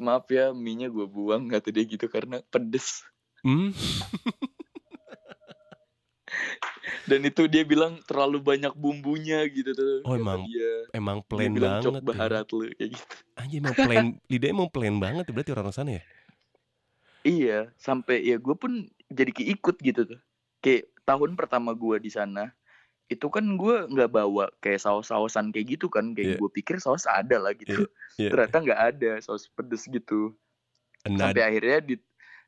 maaf 0.00 0.24
ya 0.32 0.56
mie-nya 0.56 0.88
gue 0.88 1.04
buang 1.04 1.46
kata 1.52 1.68
dia 1.68 1.84
gitu 1.84 2.08
karena 2.08 2.40
pedes. 2.48 3.04
Hmm? 3.44 3.70
Dan 7.08 7.20
itu 7.24 7.48
dia 7.48 7.64
bilang 7.64 7.96
terlalu 8.04 8.38
banyak 8.38 8.72
bumbunya 8.72 9.40
gitu 9.48 9.72
tuh. 9.72 10.04
Oh, 10.04 10.12
kata 10.12 10.20
emang 10.20 10.40
dia. 10.44 10.72
Emang 10.92 11.18
Dia 11.18 11.26
plain 11.26 11.50
bilang 11.50 11.72
banget. 11.74 11.84
cok 11.88 11.94
ya. 11.94 12.02
baharat 12.04 12.46
lu 12.52 12.58
kayak 12.70 12.90
gitu. 12.92 13.14
Anjir 13.34 13.58
emang 13.58 13.74
plain, 13.74 14.06
lidahnya 14.30 14.52
emang 14.52 14.68
plain 14.68 14.96
banget 14.98 15.24
berarti 15.26 15.50
orang 15.50 15.72
sana 15.72 15.90
ya? 15.96 16.02
Iya, 17.24 17.58
sampai 17.76 18.22
ya 18.22 18.36
gue 18.38 18.54
pun 18.54 18.72
jadi 19.08 19.32
keikut 19.32 19.76
gitu 19.80 20.00
tuh. 20.06 20.20
Kayak 20.60 20.88
tahun 21.02 21.34
pertama 21.34 21.72
gue 21.72 21.96
di 21.98 22.08
sana, 22.08 22.52
itu 23.08 23.26
kan 23.28 23.44
gue 23.44 23.76
nggak 23.88 24.10
bawa 24.10 24.52
kayak 24.60 24.80
saus-sausan 24.80 25.50
kayak 25.50 25.76
gitu 25.76 25.88
kan. 25.88 26.12
Kayak 26.12 26.36
Iya. 26.36 26.38
gue 26.38 26.50
pikir 26.52 26.76
saus 26.78 27.04
ada 27.04 27.36
lah 27.40 27.52
gitu. 27.52 27.88
Iya. 28.16 28.30
Ternyata 28.32 28.56
nggak 28.60 28.80
ada 28.94 29.10
saus 29.18 29.48
pedes 29.48 29.88
gitu. 29.88 30.36
Enad, 31.04 31.32
Sampai 31.32 31.42
akhirnya 31.42 31.78
di 31.80 31.94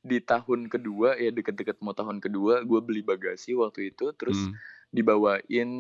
di 0.01 0.17
tahun 0.19 0.73
kedua 0.73 1.21
ya 1.21 1.29
deket-deket 1.29 1.77
mau 1.85 1.93
tahun 1.93 2.25
kedua 2.25 2.65
gue 2.65 2.81
beli 2.81 3.05
bagasi 3.05 3.53
waktu 3.53 3.93
itu 3.93 4.13
terus 4.17 4.37
Hmm. 4.37 4.57
dibawain 4.91 5.71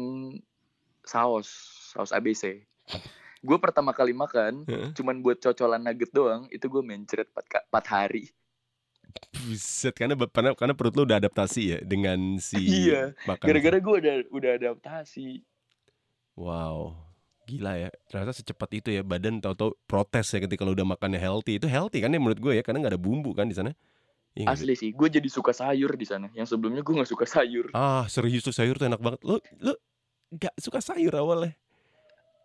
saus 1.02 1.48
saus 1.90 2.12
ABC. 2.12 2.60
Gue 3.40 3.56
pertama 3.56 3.96
kali 3.96 4.12
makan 4.12 4.68
Heeh. 4.68 4.92
cuman 4.92 5.24
buat 5.24 5.40
cocolan 5.40 5.80
nugget 5.80 6.12
doang 6.12 6.44
itu 6.52 6.68
gue 6.68 6.82
mencret 6.84 7.26
4, 7.32 7.64
4 7.72 7.86
hari. 7.88 8.28
Buset, 9.40 9.96
karena 9.96 10.14
karena 10.14 10.52
karena 10.54 10.74
perut 10.76 10.94
lo 10.94 11.02
udah 11.08 11.18
adaptasi 11.18 11.62
ya 11.74 11.78
dengan 11.80 12.36
si 12.38 12.60
Iya. 12.86 13.16
Gara-gara 13.40 13.80
gue 13.80 13.94
udah 14.04 14.14
udah 14.30 14.50
adaptasi. 14.60 15.42
Wow, 16.38 16.94
gila 17.48 17.74
ya. 17.76 17.90
Ternyata 18.06 18.36
secepat 18.36 18.70
itu 18.76 18.88
ya 18.94 19.02
badan 19.02 19.40
tahu-tahu 19.42 19.74
protes 19.88 20.30
ya 20.30 20.38
ketika 20.44 20.62
lo 20.62 20.76
udah 20.76 20.86
makannya 20.86 21.18
healthy. 21.18 21.58
Itu 21.58 21.66
healthy 21.66 22.04
kan 22.04 22.12
ya 22.12 22.20
menurut 22.20 22.38
gue 22.38 22.52
ya, 22.54 22.62
karena 22.62 22.84
nggak 22.84 22.94
ada 22.94 23.00
bumbu 23.02 23.34
kan 23.34 23.48
di 23.50 23.56
sana. 23.56 23.72
Iya? 24.30 24.46
Asli 24.54 24.78
sih, 24.78 24.90
gue 24.94 25.08
jadi 25.10 25.26
suka 25.26 25.50
sayur 25.50 25.98
di 25.98 26.06
sana. 26.06 26.30
Yang 26.38 26.54
sebelumnya 26.54 26.86
gue 26.86 26.94
nggak 26.94 27.10
suka 27.10 27.26
sayur. 27.26 27.74
Ah, 27.74 28.06
serius 28.06 28.46
tuh 28.46 28.54
sayur 28.54 28.78
tuh 28.78 28.86
enak 28.86 29.02
banget. 29.02 29.20
Lo 29.26 29.42
lo 29.58 29.74
nggak 30.30 30.54
suka 30.62 30.78
sayur 30.78 31.10
awalnya? 31.18 31.58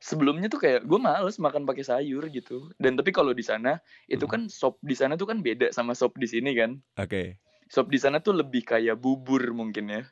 Sebelumnya 0.02 0.50
tuh 0.50 0.62
kayak 0.62 0.86
gue 0.86 1.00
males 1.00 1.38
makan 1.38 1.66
pakai 1.66 1.86
sayur 1.86 2.26
gitu. 2.34 2.74
Dan 2.82 2.98
tapi 2.98 3.14
kalau 3.14 3.34
di 3.38 3.46
sana 3.46 3.78
itu 4.10 4.26
Hmm. 4.26 4.34
kan 4.34 4.42
sop 4.50 4.82
di 4.82 4.98
sana 4.98 5.14
tuh 5.14 5.30
kan 5.30 5.46
beda 5.46 5.70
sama 5.70 5.94
sop 5.94 6.18
di 6.18 6.26
sini 6.26 6.58
kan. 6.58 6.82
Oke. 6.98 7.38
Sop 7.70 7.90
di 7.90 7.98
sana 8.02 8.18
tuh 8.22 8.34
lebih 8.34 8.66
kayak 8.66 8.98
bubur 8.98 9.42
mungkin 9.54 9.90
ya. 9.90 10.04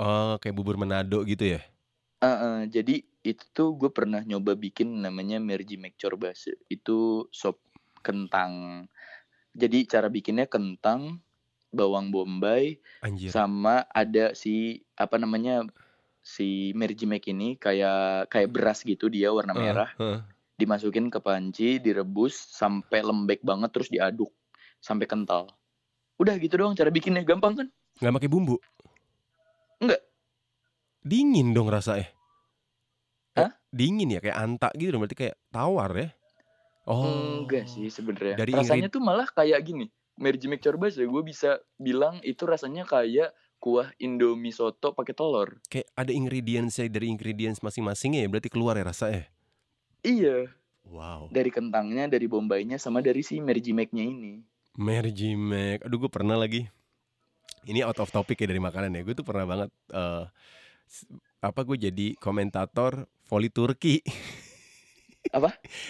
Oh, 0.00 0.40
kayak 0.40 0.56
bubur 0.56 0.80
Manado 0.80 1.20
gitu 1.24 1.56
ya? 1.56 1.60
Ah, 2.22 2.28
ah, 2.28 2.60
jadi 2.64 3.04
itu 3.24 3.44
tuh 3.52 3.76
gue 3.76 3.90
pernah 3.92 4.24
nyoba 4.24 4.56
bikin 4.56 5.04
namanya 5.04 5.36
merji 5.36 5.76
Chorbase. 5.96 6.56
Itu 6.68 7.28
sop 7.28 7.60
kentang. 8.00 8.86
Jadi 9.52 9.84
cara 9.84 10.08
bikinnya 10.08 10.48
kentang, 10.48 11.20
bawang 11.72 12.12
bombay, 12.12 12.80
Anjir. 13.04 13.32
sama 13.32 13.84
ada 13.92 14.32
si 14.32 14.80
apa 14.96 15.16
namanya 15.16 15.64
si 16.22 16.70
merjimek 16.76 17.26
ini 17.32 17.58
kayak 17.58 18.30
kayak 18.30 18.52
beras 18.52 18.86
gitu 18.86 19.10
dia 19.10 19.34
warna 19.34 19.50
merah 19.56 19.90
heeh. 19.98 20.22
dimasukin 20.54 21.10
ke 21.10 21.18
panci 21.18 21.82
direbus 21.82 22.38
sampai 22.38 23.02
lembek 23.02 23.42
banget 23.42 23.74
terus 23.74 23.90
diaduk 23.90 24.30
sampai 24.78 25.10
kental 25.10 25.50
udah 26.22 26.38
gitu 26.38 26.62
doang 26.62 26.78
cara 26.78 26.94
bikinnya 26.94 27.26
gampang 27.26 27.58
kan 27.58 27.68
Nggak 28.00 28.14
pakai 28.18 28.30
bumbu? 28.30 28.56
Nggak. 29.82 30.00
Dingin 31.02 31.54
dong 31.54 31.68
rasanya. 31.68 32.08
Eh, 33.36 33.42
Hah? 33.42 33.50
Dingin 33.70 34.14
ya 34.14 34.20
kayak 34.22 34.38
anta 34.38 34.68
gitu 34.74 34.94
dong, 34.94 35.02
berarti 35.04 35.18
kayak 35.18 35.36
tawar 35.50 35.90
ya? 35.94 36.08
Oh. 36.82 37.06
enggak 37.42 37.66
sih 37.66 37.86
sebenarnya 37.86 38.34
Dari 38.34 38.52
rasanya 38.52 38.88
tuh 38.88 38.98
malah 38.98 39.26
kayak 39.26 39.62
gini 39.62 39.86
merjimek 40.14 40.58
corbas 40.58 40.94
ya 40.94 41.06
gue 41.06 41.22
bisa 41.22 41.56
bilang 41.76 42.18
itu 42.20 42.42
rasanya 42.42 42.82
kayak 42.82 43.30
kuah 43.56 43.94
indomie 43.96 44.50
soto 44.50 44.90
pakai 44.90 45.14
telur 45.14 45.62
Kayak 45.66 45.88
ada 45.94 46.10
ingredients 46.10 46.82
dari 46.82 47.06
ingredients 47.06 47.62
masing-masingnya 47.62 48.26
ya, 48.26 48.28
berarti 48.28 48.50
keluar 48.50 48.74
ya 48.74 48.84
rasanya. 48.84 49.30
iya 50.00 50.50
Wow. 50.82 51.30
dari 51.30 51.48
kentangnya 51.48 52.10
dari 52.10 52.26
bombaynya 52.26 52.74
sama 52.74 52.98
dari 52.98 53.22
si 53.22 53.38
merjimeknya 53.38 54.02
ini 54.02 54.42
Merji 54.72 55.36
Mac. 55.36 55.84
Aduh 55.84 56.00
gue 56.00 56.08
pernah 56.08 56.34
lagi. 56.34 56.64
Ini 57.62 57.84
out 57.84 58.00
of 58.00 58.08
topic 58.08 58.34
ya 58.36 58.48
dari 58.48 58.58
makanan 58.58 58.90
ya. 58.90 59.04
Gue 59.04 59.12
tuh 59.12 59.22
pernah 59.22 59.44
banget 59.44 59.70
eh 59.88 60.24
s- 60.82 61.06
apa 61.38 61.60
gue 61.62 61.76
jadi 61.78 62.16
komentator 62.16 63.04
voli 63.22 63.46
Turki. 63.46 64.00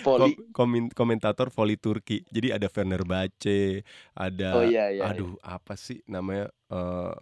poli 0.05 0.37
Kom- 0.53 0.93
komentator 0.93 1.49
voli 1.49 1.81
Turki. 1.81 2.21
Jadi 2.29 2.53
ada 2.53 2.69
Werner 2.69 3.03
Bace, 3.03 3.81
ada 4.13 4.61
oh 4.61 4.65
iya 4.67 4.93
iya 4.93 5.09
aduh 5.09 5.35
apa 5.41 5.73
sih 5.75 6.05
namanya 6.05 6.53
eh 6.69 7.15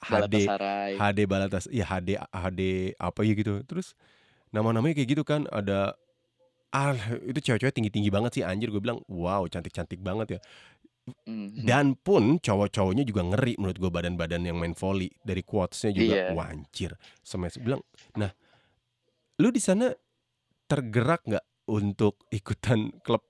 HD 0.00 0.48
HD 0.96 1.18
Balatas. 1.24 1.64
Iya 1.68 1.84
HD 1.88 2.16
HD 2.20 2.60
apa 2.96 3.20
ya 3.24 3.32
gitu. 3.36 3.60
Terus 3.64 3.92
nama-namanya 4.52 4.96
kayak 4.96 5.08
gitu 5.16 5.22
kan 5.24 5.44
ada 5.48 5.96
ah 6.70 6.94
itu 7.26 7.42
cewek-cewek 7.42 7.74
tinggi-tinggi 7.74 8.14
banget 8.14 8.30
sih 8.38 8.44
anjir 8.46 8.70
gue 8.70 8.78
bilang 8.78 9.02
wow 9.10 9.42
cantik-cantik 9.50 9.98
banget 10.00 10.38
ya 10.38 10.40
Mhm. 11.26 11.66
Dan 11.66 11.98
pun 11.98 12.38
cowok-cowoknya 12.38 13.02
juga 13.02 13.26
ngeri 13.26 13.58
menurut 13.58 13.82
gue 13.82 13.90
badan-badan 13.90 14.46
yang 14.46 14.54
main 14.60 14.76
volley 14.78 15.10
dari 15.26 15.42
quotes-nya 15.42 15.90
juga 15.90 16.14
Iya. 16.14 16.26
wah 16.38 16.46
anjir. 16.46 16.94
Semes 17.24 17.58
bilang, 17.58 17.82
"Nah, 18.14 18.30
lu 19.42 19.50
di 19.50 19.58
sana 19.58 19.90
tergerak 20.70 21.26
nggak 21.26 21.42
untuk 21.66 22.22
ikutan 22.30 22.94
klub 23.02 23.26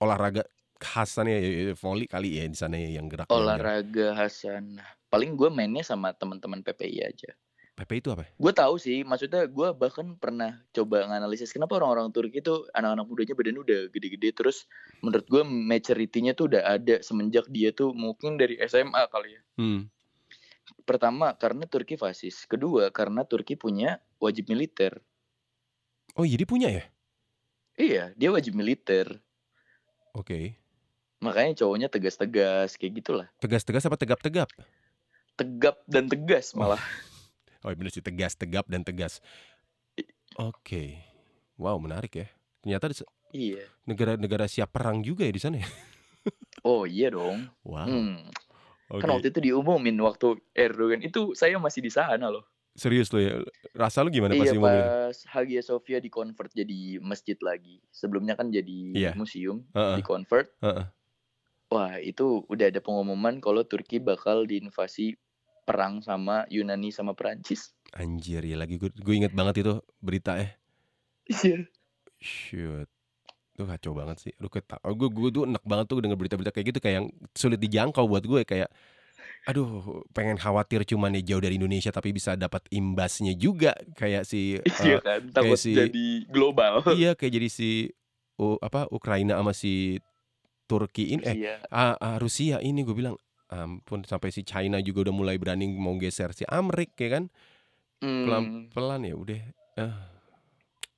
olahraga 0.00 0.48
khasannya 0.80 1.36
ya, 1.36 1.50
ya, 1.68 1.74
volley 1.76 2.08
kali 2.08 2.40
ya 2.40 2.48
di 2.48 2.56
sana 2.56 2.80
ya 2.80 2.96
yang 2.96 3.10
gerak 3.12 3.28
yang- 3.28 3.36
Olahraga 3.36 4.16
Hasan. 4.16 4.80
Paling 5.12 5.36
gue 5.36 5.52
mainnya 5.52 5.84
sama 5.84 6.14
teman-teman 6.16 6.64
PPI 6.64 7.04
aja. 7.04 7.30
PP 7.78 8.02
itu 8.02 8.08
apa? 8.10 8.26
Gue 8.34 8.50
tahu 8.50 8.74
sih, 8.74 9.06
maksudnya 9.06 9.46
gue 9.46 9.68
bahkan 9.70 10.18
pernah 10.18 10.58
coba 10.74 11.06
nganalisis 11.06 11.54
kenapa 11.54 11.78
orang-orang 11.78 12.10
Turki 12.10 12.42
itu 12.42 12.66
anak-anak 12.74 13.06
mudanya 13.06 13.34
badan 13.38 13.58
udah 13.62 13.80
gede-gede 13.94 14.34
terus 14.34 14.66
menurut 14.98 15.26
gue 15.30 15.42
maturity-nya 15.46 16.34
tuh 16.34 16.50
udah 16.50 16.62
ada 16.74 16.98
semenjak 17.06 17.46
dia 17.54 17.70
tuh 17.70 17.94
mungkin 17.94 18.34
dari 18.34 18.58
SMA 18.66 18.98
kali 19.14 19.38
ya. 19.38 19.42
Hmm. 19.62 19.86
Pertama 20.82 21.38
karena 21.38 21.70
Turki 21.70 21.94
fasis, 21.94 22.44
kedua 22.50 22.90
karena 22.90 23.22
Turki 23.22 23.54
punya 23.54 24.02
wajib 24.18 24.50
militer. 24.50 24.98
Oh, 26.18 26.26
jadi 26.26 26.42
punya 26.42 26.68
ya? 26.68 26.84
Iya, 27.78 28.04
dia 28.18 28.34
wajib 28.34 28.58
militer. 28.58 29.22
Oke. 30.10 30.58
Makanya 31.22 31.54
cowoknya 31.56 31.86
tegas-tegas 31.86 32.74
kayak 32.74 32.92
gitulah. 32.98 33.26
Tegas-tegas 33.38 33.86
apa 33.86 33.94
tegap-tegap? 33.94 34.50
Tegap 35.38 35.78
dan 35.86 36.10
tegas 36.10 36.52
malah. 36.52 36.82
Oh, 37.58 37.74
bener 37.74 37.90
sih 37.90 37.98
tegas, 37.98 38.38
tegap 38.38 38.70
dan 38.70 38.86
tegas. 38.86 39.18
Oke. 40.38 40.94
Wow, 41.58 41.82
menarik 41.82 42.14
ya. 42.14 42.26
Ternyata 42.62 42.86
di- 42.86 43.02
Iya. 43.34 43.66
negara-negara 43.82 44.46
siap 44.46 44.70
perang 44.70 45.02
juga 45.02 45.26
ya 45.26 45.34
di 45.34 45.42
sana 45.42 45.58
ya. 45.58 45.66
Oh 46.62 46.86
iya 46.86 47.10
dong. 47.10 47.50
Wow. 47.66 47.86
Hmm. 47.86 48.30
Oke. 48.90 49.02
Kan 49.02 49.10
waktu 49.10 49.30
itu 49.30 49.40
diumumin 49.42 49.98
waktu 49.98 50.38
Erdogan 50.54 51.02
itu 51.02 51.34
saya 51.34 51.58
masih 51.58 51.82
di 51.82 51.90
sana 51.90 52.30
loh. 52.30 52.46
Serius 52.78 53.10
lo 53.10 53.18
ya. 53.18 53.42
Rasa 53.74 54.06
lu 54.06 54.14
gimana 54.14 54.38
pas 54.38 54.46
Iya 54.46 54.54
diumumin? 54.54 54.78
pas 54.86 55.16
Hagia 55.34 55.62
Sophia 55.66 55.98
di 55.98 56.06
convert 56.06 56.54
jadi 56.54 57.02
masjid 57.02 57.34
lagi. 57.42 57.82
Sebelumnya 57.90 58.38
kan 58.38 58.54
jadi 58.54 58.94
Iya. 58.94 59.12
museum 59.18 59.66
Heeh. 59.74 59.98
di 59.98 60.02
convert. 60.06 60.54
Heeh. 60.62 60.86
Wah 61.68 61.98
itu 61.98 62.46
udah 62.46 62.70
ada 62.70 62.78
pengumuman 62.78 63.42
kalau 63.42 63.66
Turki 63.66 63.98
bakal 63.98 64.46
diinvasi 64.46 65.18
perang 65.66 66.00
sama 66.00 66.46
Yunani 66.48 66.88
sama 66.88 67.12
Perancis. 67.12 67.74
Anjir 67.92 68.40
ya 68.40 68.56
lagi 68.56 68.78
gue 68.80 68.88
gue 68.88 69.14
inget 69.18 69.34
banget 69.34 69.66
itu 69.66 69.82
berita 69.98 70.38
eh. 70.38 70.54
Iya. 71.28 71.66
Shoot. 72.16 72.88
Itu 73.52 73.66
kacau 73.66 73.92
banget 73.92 74.16
sih. 74.22 74.32
Lu 74.38 74.48
keta 74.48 74.78
oh, 74.86 74.94
gue 74.94 75.10
gue 75.10 75.28
tuh 75.28 75.44
enak 75.44 75.66
banget 75.66 75.90
tuh 75.90 75.98
denger 75.98 76.16
berita-berita 76.16 76.54
kayak 76.54 76.66
gitu 76.72 76.78
kayak 76.80 76.94
yang 77.02 77.06
sulit 77.34 77.58
dijangkau 77.58 78.06
buat 78.06 78.22
gue 78.24 78.46
kayak 78.46 78.70
aduh 79.48 80.04
pengen 80.12 80.36
khawatir 80.36 80.84
cuman 80.84 81.16
ya 81.16 81.24
jauh 81.24 81.40
dari 81.40 81.56
Indonesia 81.56 81.88
tapi 81.88 82.12
bisa 82.12 82.36
dapat 82.36 82.68
imbasnya 82.68 83.32
juga 83.32 83.72
kayak 83.96 84.28
si 84.28 84.60
Iya 84.60 84.94
eh, 84.94 85.00
kan 85.00 85.20
takut 85.32 85.56
si- 85.56 85.72
jadi 85.72 86.06
global. 86.28 86.84
iya 86.92 87.16
kayak 87.16 87.32
jadi 87.32 87.48
si 87.48 87.88
oh, 88.36 88.60
apa 88.60 88.84
Ukraina 88.92 89.40
sama 89.40 89.56
si 89.56 89.96
Turki 90.68 91.16
ini 91.16 91.24
eh 91.24 91.34
Iya. 91.34 91.54
ah, 91.72 91.96
ah, 91.96 92.16
Rusia 92.20 92.60
ini 92.60 92.84
gue 92.84 92.92
bilang 92.92 93.16
ampun 93.48 94.04
sampai 94.04 94.28
si 94.28 94.44
China 94.44 94.76
juga 94.78 95.08
udah 95.08 95.14
mulai 95.16 95.40
berani 95.40 95.64
mau 95.72 95.96
geser 95.96 96.36
si 96.36 96.44
Amrik 96.44 96.92
ya 97.00 97.08
kan 97.10 97.24
Hmm. 97.98 98.22
pelan-pelan 98.22 99.02
ya 99.02 99.14
udah 99.16 99.40
ah. 99.74 99.96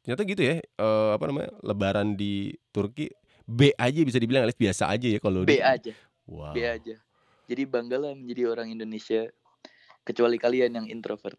ternyata 0.02 0.26
gitu 0.26 0.42
ya 0.42 0.54
eh, 0.58 1.10
apa 1.14 1.24
namanya 1.24 1.54
Lebaran 1.62 2.12
di 2.12 2.50
Turki 2.68 3.06
B 3.46 3.70
aja 3.72 4.02
bisa 4.02 4.18
dibilang 4.18 4.42
alias 4.42 4.58
biasa 4.58 4.90
aja 4.90 5.06
ya 5.06 5.16
kalau 5.16 5.46
B 5.46 5.54
di- 5.54 5.62
aja, 5.62 5.94
wow 6.26 6.50
B 6.50 6.60
aja. 6.60 6.98
Jadi 7.50 7.66
banggalah 7.66 8.14
menjadi 8.14 8.46
orang 8.48 8.70
Indonesia. 8.70 9.26
Kecuali 10.00 10.38
kalian 10.38 10.70
yang 10.72 10.86
introvert. 10.86 11.36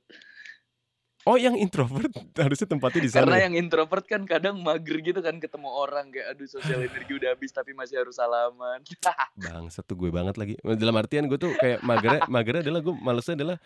oh 1.21 1.37
yang 1.37 1.53
introvert 1.53 2.09
harusnya 2.33 2.65
tempatnya 2.65 3.01
di 3.05 3.09
sana 3.09 3.21
Karena 3.21 3.37
ya? 3.37 3.43
yang 3.45 3.55
introvert 3.55 4.01
kan 4.03 4.25
kadang 4.25 4.57
mager 4.57 4.97
gitu 4.99 5.21
kan 5.21 5.37
ketemu 5.37 5.69
orang 5.69 6.09
kayak 6.09 6.33
aduh 6.33 6.49
sosial 6.49 6.81
energi 6.89 7.13
udah 7.13 7.37
habis 7.37 7.53
tapi 7.53 7.71
masih 7.71 8.01
harus 8.01 8.17
salaman. 8.17 8.81
Bangsat 9.37 9.85
tuh 9.85 9.93
gue 9.95 10.09
banget 10.09 10.33
lagi 10.35 10.53
dalam 10.75 10.97
artian 10.97 11.25
gue 11.25 11.37
tuh 11.37 11.53
kayak 11.55 11.81
magernya 11.81 12.25
magernya 12.33 12.61
adalah 12.65 12.81
gue 12.81 12.95
malesnya 12.97 13.37
adalah 13.37 13.57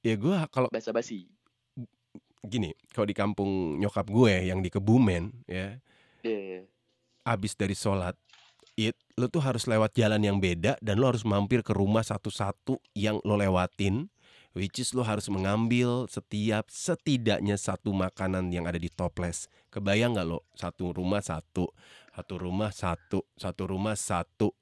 ya 0.00 0.14
gue 0.14 0.36
kalau 0.50 0.68
Basa-basi. 0.68 1.24
gini 2.42 2.76
kalau 2.92 3.08
di 3.08 3.16
kampung 3.16 3.48
nyokap 3.80 4.04
gue 4.04 4.44
yang 4.44 4.60
di 4.60 4.68
Kebumen 4.68 5.32
ya 5.48 5.80
Iya. 6.20 6.68
abis 7.24 7.52
dari 7.52 7.72
sholat 7.72 8.12
id 8.74 8.94
lo 9.14 9.30
tuh 9.30 9.42
harus 9.42 9.70
lewat 9.70 9.94
jalan 9.94 10.22
yang 10.22 10.38
beda 10.42 10.74
dan 10.82 10.98
lo 10.98 11.10
harus 11.10 11.22
mampir 11.22 11.62
ke 11.62 11.70
rumah 11.70 12.02
satu-satu 12.02 12.82
yang 12.98 13.22
lo 13.22 13.38
lewatin 13.38 14.10
which 14.54 14.78
is 14.78 14.94
lo 14.94 15.02
harus 15.02 15.26
mengambil 15.26 16.06
setiap 16.06 16.70
setidaknya 16.70 17.58
satu 17.58 17.90
makanan 17.90 18.54
yang 18.54 18.70
ada 18.70 18.78
di 18.78 18.86
toples. 18.88 19.50
Kebayang 19.68 20.14
nggak 20.14 20.26
lo 20.26 20.46
satu 20.54 20.94
rumah 20.94 21.20
satu 21.20 21.66
satu 22.14 22.34
rumah 22.38 22.70
satu 22.70 23.26
satu 23.34 23.62
rumah 23.66 23.98
satu. 23.98 24.54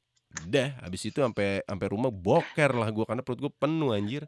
Deh 0.48 0.72
habis 0.80 1.04
itu 1.04 1.20
sampai 1.20 1.60
sampai 1.68 1.86
rumah 1.92 2.08
boker 2.08 2.72
lah 2.72 2.88
gue 2.88 3.04
karena 3.04 3.20
perut 3.20 3.40
gue 3.44 3.52
penuh 3.52 3.92
anjir. 3.92 4.24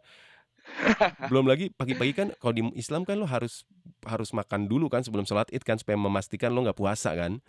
Belum 1.29 1.45
lagi 1.45 1.73
pagi-pagi 1.73 2.13
kan 2.13 2.29
kalau 2.41 2.53
di 2.57 2.65
Islam 2.77 3.05
kan 3.05 3.21
lo 3.21 3.29
harus 3.29 3.69
harus 4.05 4.33
makan 4.33 4.69
dulu 4.69 4.89
kan 4.89 5.05
sebelum 5.05 5.25
sholat 5.29 5.49
id 5.53 5.65
kan 5.65 5.77
supaya 5.77 5.97
memastikan 5.97 6.53
lo 6.53 6.65
nggak 6.65 6.77
puasa 6.77 7.13
kan 7.17 7.41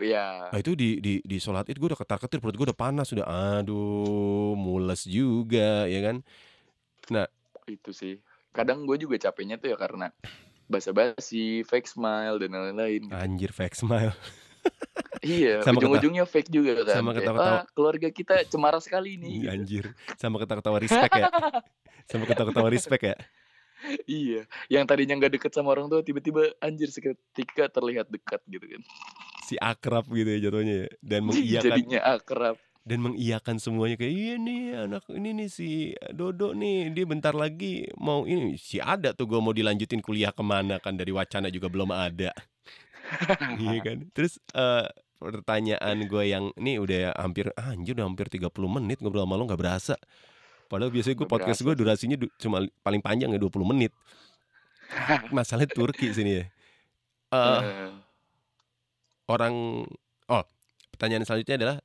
Iya. 0.00 0.48
Nah 0.48 0.58
itu 0.58 0.72
di 0.72 0.98
di 0.98 1.20
di 1.20 1.36
sholat 1.36 1.64
id 1.64 1.76
gue 1.76 1.88
udah 1.88 2.00
ketar 2.00 2.18
ketir 2.18 2.38
perut 2.38 2.54
gue 2.54 2.66
udah 2.66 2.76
panas 2.76 3.12
udah 3.12 3.26
aduh 3.60 4.52
mules 4.54 5.04
juga 5.04 5.84
ya 5.84 6.00
kan 6.02 6.16
Itu 7.66 7.92
sih. 7.92 8.18
Kadang 8.50 8.82
gue 8.82 8.96
juga 8.96 9.14
capeknya 9.16 9.54
tuh 9.54 9.70
ya 9.70 9.76
karena 9.76 10.10
basa-basi, 10.66 11.62
fake 11.62 11.86
smile 11.86 12.38
dan 12.38 12.50
lain-lain. 12.50 13.10
anjir 13.10 13.50
fake 13.50 13.74
smile 13.74 14.14
Iya, 15.20 15.60
Sama 15.66 15.78
ujung-ujungnya 15.78 16.24
fake 16.24 16.48
juga 16.48 16.80
kan. 16.80 16.96
sama 16.96 17.10
ketawa-ketawa. 17.12 17.58
"Ah, 17.60 17.64
keluarga 17.70 18.08
kita 18.08 18.34
cemara 18.46 18.78
sekali 18.80 19.14
nih. 19.16 19.30
gitu. 19.36 19.50
anjir 19.50 19.84
sama 20.16 20.38
ketawa-ketawa 20.38 20.78
respect 20.78 21.12
ya 21.12 21.28
sama 22.10 22.24
ketawa-ketawa 22.24 22.68
respect 22.68 23.04
ya 23.04 23.16
Iya, 24.04 24.44
yang 24.68 24.84
tadinya 24.84 25.16
nggak 25.16 25.40
deket 25.40 25.52
sama 25.52 25.72
orang 25.72 25.88
tua 25.88 26.04
tiba-tiba 26.04 26.52
anjir 26.60 26.92
seketika 26.92 27.64
terlihat 27.66 28.12
dekat 28.12 28.36
gitu 28.44 28.60
kan. 28.66 28.82
Si 29.50 29.58
akrab 29.58 30.06
gitu 30.06 30.30
ya 30.30 30.46
jatuhnya 30.46 30.86
ya. 30.86 30.88
Dan 31.02 31.20
mengiyakan 31.28 31.66
Jadinya 31.74 32.00
akrab. 32.06 32.56
dan 32.80 32.98
mengiyakan 33.02 33.56
semuanya 33.58 33.98
kayak 33.98 34.14
iya 34.14 34.34
nih 34.38 34.62
anak 34.88 35.04
ini 35.10 35.30
nih 35.36 35.48
si 35.50 35.68
Dodo 36.10 36.54
nih 36.54 36.90
dia 36.90 37.04
bentar 37.04 37.34
lagi 37.34 37.90
mau 37.98 38.24
ini. 38.24 38.54
Si 38.54 38.78
ada 38.78 39.10
tuh 39.10 39.26
gue 39.26 39.36
mau 39.36 39.50
dilanjutin 39.50 39.98
kuliah 39.98 40.30
ke 40.30 40.40
mana? 40.40 40.78
Kan 40.78 40.94
dari 40.94 41.10
wacana 41.10 41.50
juga 41.50 41.66
belum 41.66 41.90
ada. 41.90 42.30
Iya 43.58 43.78
kan? 43.82 43.98
Terus 44.14 44.38
eh, 44.54 44.86
pertanyaan 45.18 46.06
gue 46.06 46.24
yang 46.24 46.54
ini 46.54 46.78
udah 46.78 47.12
hampir 47.18 47.50
ah, 47.58 47.74
anjir 47.74 47.98
udah 47.98 48.06
hampir 48.06 48.30
30 48.30 48.46
menit 48.70 49.02
ngobrol 49.02 49.26
sama 49.26 49.34
lo 49.34 49.44
nggak 49.44 49.58
berasa. 49.58 49.98
Padahal 50.70 50.94
biasanya 50.94 51.18
gue 51.18 51.26
podcast 51.26 51.60
gue 51.60 51.74
durasinya 51.74 52.14
du- 52.14 52.30
cuma 52.38 52.62
paling 52.80 53.02
panjang 53.02 53.34
ya 53.34 53.40
20 53.42 53.50
menit. 53.66 53.90
Masalahnya 55.36 55.70
Turki 55.70 56.14
sini 56.14 56.38
ya. 56.38 56.44
Eh, 57.30 57.60
orang 59.30 59.86
oh 60.26 60.44
pertanyaan 60.90 61.22
selanjutnya 61.22 61.56
adalah 61.56 61.76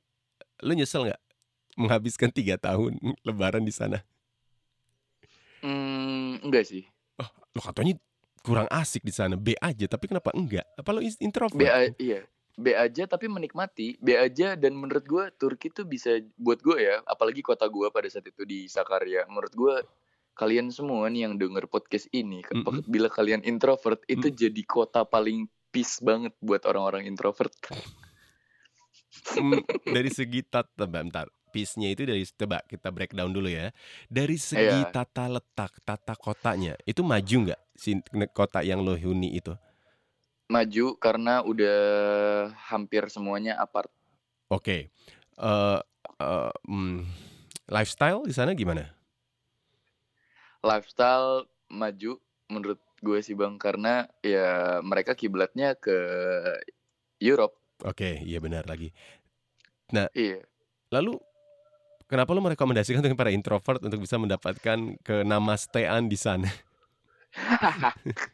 lu 0.66 0.74
nyesel 0.74 1.06
nggak 1.06 1.20
menghabiskan 1.78 2.34
tiga 2.34 2.58
tahun 2.58 2.98
lebaran 3.26 3.62
di 3.62 3.70
sana 3.70 4.02
hmm, 5.62 6.42
enggak 6.42 6.66
sih. 6.66 6.82
lo 7.56 7.60
katanya 7.64 7.96
kurang 8.44 8.68
asik 8.68 9.00
di 9.00 9.10
sana 9.14 9.32
B 9.34 9.56
aja 9.56 9.88
tapi 9.88 10.12
kenapa 10.12 10.28
enggak 10.36 10.66
apa 10.76 10.90
lo 10.92 11.00
introvert 11.00 11.56
B 11.56 11.64
a- 11.64 11.94
iya. 11.96 12.20
B 12.56 12.72
aja 12.72 13.04
tapi 13.04 13.28
menikmati. 13.28 14.00
B 14.00 14.16
aja 14.16 14.56
dan 14.56 14.72
menurut 14.72 15.04
gue 15.04 15.24
Turki 15.36 15.68
tuh 15.68 15.84
bisa 15.84 16.16
buat 16.40 16.56
gue 16.64 16.88
ya, 16.88 17.04
apalagi 17.04 17.44
kota 17.44 17.68
gue 17.68 17.84
pada 17.92 18.08
saat 18.08 18.24
itu 18.24 18.48
di 18.48 18.64
Sakarya. 18.64 19.28
Menurut 19.28 19.52
gue 19.52 19.74
kalian 20.32 20.72
semua 20.72 21.04
nih 21.12 21.28
yang 21.28 21.36
denger 21.36 21.68
podcast 21.68 22.08
ini, 22.16 22.40
ke- 22.40 22.56
Mm-mm. 22.56 22.80
bila 22.88 23.12
kalian 23.12 23.44
introvert 23.44 24.00
itu 24.08 24.32
jadi 24.32 24.62
kota 24.64 25.04
paling 25.04 25.44
peace 25.76 26.00
banget 26.00 26.32
buat 26.40 26.64
orang-orang 26.64 27.04
introvert. 27.04 27.52
Hmm, 29.36 29.60
dari 29.84 30.08
segi 30.12 30.40
tata 30.44 30.84
bentar 30.88 31.26
piece-nya 31.52 31.88
itu 31.88 32.04
dari 32.04 32.20
coba 32.36 32.60
kita 32.68 32.88
breakdown 32.92 33.32
dulu 33.32 33.48
ya 33.48 33.72
dari 34.12 34.36
segi 34.36 34.84
Iya. 34.84 34.92
tata 34.92 35.24
letak 35.28 35.72
tata 35.88 36.14
kotanya 36.16 36.76
itu 36.84 37.00
maju 37.00 37.36
nggak 37.48 37.60
si 37.76 37.96
kota 38.36 38.60
yang 38.60 38.84
lo 38.84 38.92
huni 38.96 39.36
itu 39.40 39.56
Maju 40.46 40.86
karena 41.02 41.42
udah 41.42 41.78
hampir 42.70 43.02
semuanya 43.10 43.58
apart. 43.58 43.90
oke 44.50 44.90
Eh, 45.36 45.80
eh, 46.16 46.52
hmm, 46.64 47.04
lifestyle 47.68 48.24
di 48.24 48.32
sana 48.32 48.56
gimana 48.56 48.88
Lifestyle 50.64 51.46
maju 51.68 52.18
menurut 52.48 52.80
gue 53.02 53.18
sih 53.20 53.36
bang 53.36 53.60
karena 53.60 54.08
ya 54.24 54.80
mereka 54.80 55.12
kiblatnya 55.12 55.76
ke 55.76 55.96
Europe. 57.20 57.56
oke 57.84 58.24
iya 58.24 58.40
benar 58.40 58.64
lagi 58.64 58.92
Iya. 60.16 60.42
lalu 60.90 61.20
kenapa 62.10 62.34
lo 62.34 62.42
merekomendasikan 62.42 63.02
untuk 63.04 63.14
para 63.14 63.30
introvert 63.30 63.78
untuk 63.82 64.02
bisa 64.02 64.18
mendapatkan 64.18 64.98
ke 65.02 65.22
namastean 65.22 66.10
di 66.10 66.18
sana? 66.18 66.50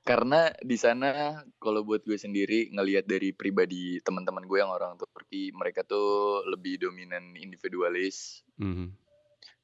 Karena 0.00 0.48
di 0.64 0.80
sana 0.80 1.44
kalau 1.60 1.84
buat 1.84 2.00
gue 2.08 2.16
sendiri 2.16 2.72
ngelihat 2.72 3.04
dari 3.04 3.36
pribadi 3.36 4.00
teman-teman 4.00 4.48
gue 4.48 4.58
yang 4.58 4.72
orang 4.72 4.96
Turki, 4.96 5.52
mereka 5.52 5.84
tuh 5.84 6.40
lebih 6.48 6.80
dominan 6.88 7.36
individualis 7.36 8.40
Mhm. 8.56 8.96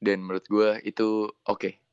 dan 0.00 0.20
menurut 0.20 0.44
gue 0.44 0.68
itu 0.84 1.32
oke. 1.48 1.85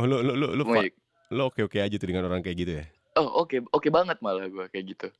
Oh 0.00 0.08
lo 0.08 0.24
lo 0.24 0.32
lo 0.32 0.56
lo 0.56 0.64
fa 0.64 0.80
Baik. 0.80 0.96
lo 1.36 1.52
oke-oke 1.52 1.76
aja 1.76 1.92
tuh 2.00 2.08
dengan 2.08 2.24
orang 2.24 2.40
kayak 2.40 2.56
gitu 2.56 2.72
ya? 2.80 2.84
Oh 3.20 3.44
oke, 3.44 3.60
oke 3.68 3.92
banget 3.92 4.16
malah 4.24 4.48
gue 4.48 4.64
kayak 4.72 4.96
gitu. 4.96 5.12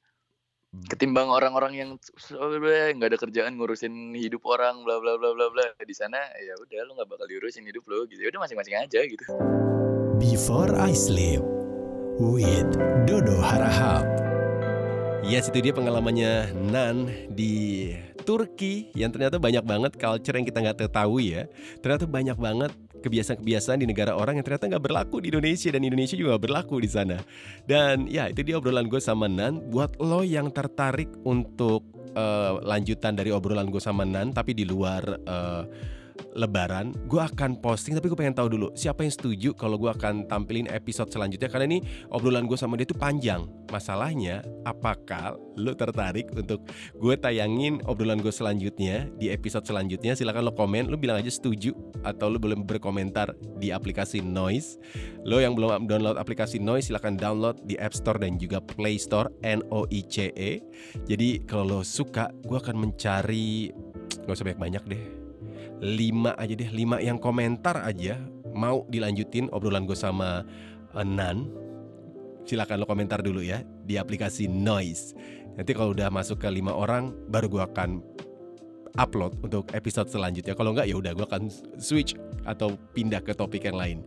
Mmm. 0.72 0.88
Ketimbang 0.88 1.28
orang-orang 1.28 1.72
yang 1.76 1.90
sebenarnya 2.16 2.96
nggak 2.96 3.10
ada 3.12 3.18
kerjaan 3.20 3.60
ngurusin 3.60 4.16
hidup 4.16 4.40
orang 4.48 4.80
bla 4.80 4.96
bla 5.04 5.20
bla 5.20 5.36
bla 5.36 5.52
bla. 5.52 5.68
Di 5.84 5.92
sana 5.92 6.16
ya 6.40 6.56
udah 6.56 6.88
lu 6.88 6.96
nggak 6.96 7.12
bakal 7.12 7.28
diurusin 7.28 7.68
hidup 7.68 7.84
lo 7.92 8.08
gitu. 8.08 8.24
Ya 8.24 8.32
udah 8.32 8.40
masing-masing 8.40 8.80
aja 8.80 9.04
gitu. 9.04 9.24
Before 10.16 10.72
I 10.72 10.96
Sleep 10.96 11.44
with 12.16 12.72
Dodo 13.04 13.36
Harahap. 13.36 14.08
Yes, 15.20 15.52
itu 15.52 15.60
dia 15.60 15.76
pengalamannya 15.76 16.56
Nan 16.72 17.28
di 17.28 17.92
Turki 18.24 18.88
yang 18.96 19.12
ternyata 19.12 19.36
banyak 19.36 19.60
banget 19.60 19.92
culture 20.00 20.32
yang 20.32 20.48
kita 20.48 20.64
nggak 20.64 20.88
ketahui 20.88 21.36
ya. 21.36 21.44
Ternyata 21.84 22.08
banyak 22.08 22.36
banget 22.40 22.72
kebiasaan-kebiasaan 23.00 23.82
di 23.82 23.86
negara 23.88 24.14
orang 24.14 24.38
yang 24.38 24.44
ternyata 24.44 24.70
nggak 24.70 24.84
berlaku 24.84 25.24
di 25.24 25.32
Indonesia 25.32 25.68
dan 25.72 25.82
Indonesia 25.82 26.16
juga 26.16 26.36
nggak 26.36 26.44
berlaku 26.44 26.76
di 26.80 26.90
sana. 26.90 27.16
Dan 27.64 28.06
ya 28.06 28.28
itu 28.28 28.44
dia 28.44 28.60
obrolan 28.60 28.86
gue 28.86 29.00
sama 29.00 29.26
Nan. 29.26 29.72
Buat 29.72 29.98
lo 29.98 30.20
yang 30.22 30.52
tertarik 30.52 31.08
untuk 31.24 31.88
eh, 32.14 32.52
lanjutan 32.62 33.16
dari 33.16 33.32
obrolan 33.32 33.68
gue 33.72 33.82
sama 33.82 34.04
Nan 34.04 34.36
tapi 34.36 34.52
di 34.52 34.68
luar 34.68 35.02
eh, 35.16 35.62
Lebaran, 36.36 36.94
gue 37.10 37.20
akan 37.20 37.58
posting 37.58 37.98
tapi 37.98 38.06
gue 38.06 38.18
pengen 38.18 38.36
tahu 38.36 38.48
dulu 38.54 38.68
siapa 38.78 39.02
yang 39.02 39.12
setuju 39.12 39.50
kalau 39.52 39.76
gue 39.76 39.90
akan 39.90 40.30
tampilin 40.30 40.70
episode 40.70 41.10
selanjutnya 41.10 41.50
karena 41.50 41.66
ini 41.66 41.78
obrolan 42.14 42.46
gue 42.46 42.54
sama 42.54 42.78
dia 42.78 42.86
itu 42.86 42.96
panjang. 42.96 43.44
Masalahnya, 43.70 44.42
apakah 44.66 45.38
lo 45.54 45.70
tertarik 45.78 46.26
untuk 46.34 46.66
gue 46.98 47.14
tayangin 47.14 47.78
obrolan 47.86 48.18
gue 48.18 48.34
selanjutnya 48.34 49.06
di 49.14 49.30
episode 49.30 49.62
selanjutnya? 49.62 50.18
Silahkan 50.18 50.42
lo 50.42 50.50
komen, 50.50 50.90
lo 50.90 50.98
bilang 50.98 51.22
aja 51.22 51.30
setuju 51.30 51.70
atau 52.02 52.26
lo 52.26 52.42
boleh 52.42 52.58
berkomentar 52.58 53.30
di 53.62 53.70
aplikasi 53.70 54.18
Noise. 54.22 54.78
Lo 55.22 55.38
yang 55.38 55.54
belum 55.54 55.86
download 55.86 56.18
aplikasi 56.18 56.58
Noise 56.58 56.90
silahkan 56.90 57.14
download 57.14 57.62
di 57.62 57.78
App 57.78 57.94
Store 57.94 58.18
dan 58.18 58.42
juga 58.42 58.58
Play 58.58 58.98
Store 58.98 59.30
N 59.46 59.62
O 59.70 59.86
I 59.90 60.02
C 60.06 60.34
E. 60.34 60.58
Jadi 61.06 61.46
kalau 61.46 61.78
lo 61.78 61.80
suka, 61.86 62.34
gue 62.42 62.58
akan 62.58 62.74
mencari 62.74 63.70
nggak 64.26 64.34
usah 64.34 64.46
banyak-banyak 64.50 64.84
deh. 64.90 65.19
5 65.80 66.36
aja 66.36 66.54
deh, 66.54 66.70
5 66.70 67.00
yang 67.00 67.16
komentar 67.16 67.80
aja 67.80 68.20
mau 68.52 68.84
dilanjutin 68.92 69.48
obrolan 69.50 69.88
gue 69.88 69.96
sama 69.96 70.44
eh, 70.94 71.06
Nan. 71.06 71.48
Silakan 72.44 72.82
lo 72.82 72.86
komentar 72.88 73.22
dulu 73.22 73.40
ya 73.44 73.62
di 73.84 73.94
aplikasi 73.96 74.50
Noise. 74.50 75.14
Nanti 75.54 75.76
kalau 75.76 75.92
udah 75.92 76.08
masuk 76.08 76.40
ke 76.40 76.48
lima 76.48 76.72
orang, 76.72 77.12
baru 77.28 77.46
gue 77.46 77.62
akan 77.62 78.09
upload 78.98 79.38
untuk 79.44 79.70
episode 79.76 80.10
selanjutnya. 80.10 80.56
Kalau 80.56 80.74
enggak 80.74 80.88
ya 80.90 80.96
udah 80.98 81.12
gue 81.14 81.26
akan 81.26 81.46
switch 81.78 82.16
atau 82.48 82.74
pindah 82.96 83.20
ke 83.20 83.36
topik 83.36 83.68
yang 83.68 83.76
lain. 83.76 83.98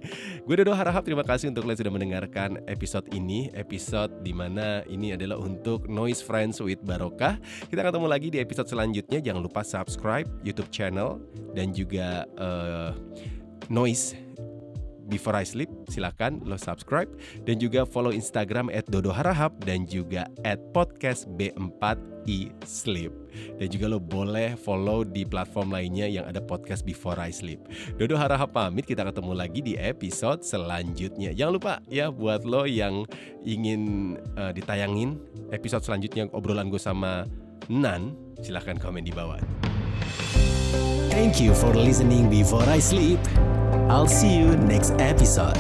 Gue 0.43 0.59
Dodo 0.59 0.73
Harahap, 0.73 1.05
terima 1.05 1.23
kasih 1.23 1.53
untuk 1.53 1.63
kalian 1.63 1.79
sudah 1.79 1.93
mendengarkan 1.93 2.49
episode 2.65 3.05
ini. 3.13 3.47
Episode 3.53 4.25
di 4.25 4.33
mana 4.33 4.81
ini 4.89 5.13
adalah 5.13 5.39
untuk 5.39 5.85
Noise 5.87 6.25
Friends 6.25 6.57
with 6.59 6.81
Barokah. 6.83 7.37
Kita 7.69 7.85
ketemu 7.85 8.07
lagi 8.09 8.27
di 8.33 8.39
episode 8.41 8.67
selanjutnya. 8.67 9.21
Jangan 9.21 9.41
lupa 9.45 9.61
subscribe 9.61 10.27
YouTube 10.41 10.73
channel 10.73 11.21
dan 11.53 11.71
juga 11.71 12.25
eh, 12.25 12.91
Noise 13.71 14.17
Before 15.07 15.35
I 15.35 15.45
Sleep, 15.45 15.69
silakan 15.91 16.43
lo 16.47 16.55
subscribe 16.55 17.09
dan 17.43 17.59
juga 17.59 17.83
follow 17.83 18.15
Instagram 18.15 18.71
@dodoharahap 18.87 19.51
dan 19.67 19.83
juga 19.87 20.27
@podcast 20.71 21.27
B4i 21.35 22.51
Sleep. 22.63 23.11
Dan 23.57 23.67
juga 23.67 23.85
lo 23.89 23.99
boleh 23.99 24.53
follow 24.55 25.01
di 25.01 25.25
platform 25.25 25.73
lainnya 25.73 26.05
yang 26.05 26.23
ada 26.29 26.39
podcast 26.39 26.85
Before 26.85 27.17
I 27.17 27.33
Sleep. 27.33 27.59
Dodo 27.97 28.15
Harahap 28.15 28.53
pamit, 28.53 28.85
kita 28.85 29.03
ketemu 29.03 29.33
lagi 29.33 29.59
di 29.59 29.73
episode 29.75 30.45
selanjutnya. 30.45 31.33
Jangan 31.33 31.53
lupa 31.53 31.73
ya 31.89 32.13
buat 32.13 32.45
lo 32.45 32.69
yang 32.69 33.03
ingin 33.43 34.15
eh, 34.37 34.51
ditayangin 34.53 35.17
episode 35.49 35.83
selanjutnya 35.83 36.29
obrolan 36.31 36.69
gue 36.69 36.79
sama 36.79 37.25
Nan, 37.71 38.15
silahkan 38.43 38.75
komen 38.75 39.07
di 39.07 39.15
bawah. 39.15 39.39
Thank 41.13 41.39
you 41.39 41.53
for 41.53 41.71
listening 41.75 42.27
before 42.27 42.63
I 42.63 42.79
sleep. 42.79 43.19
I'll 43.87 44.07
see 44.07 44.35
you 44.35 44.57
next 44.57 44.93
episode. 44.97 45.55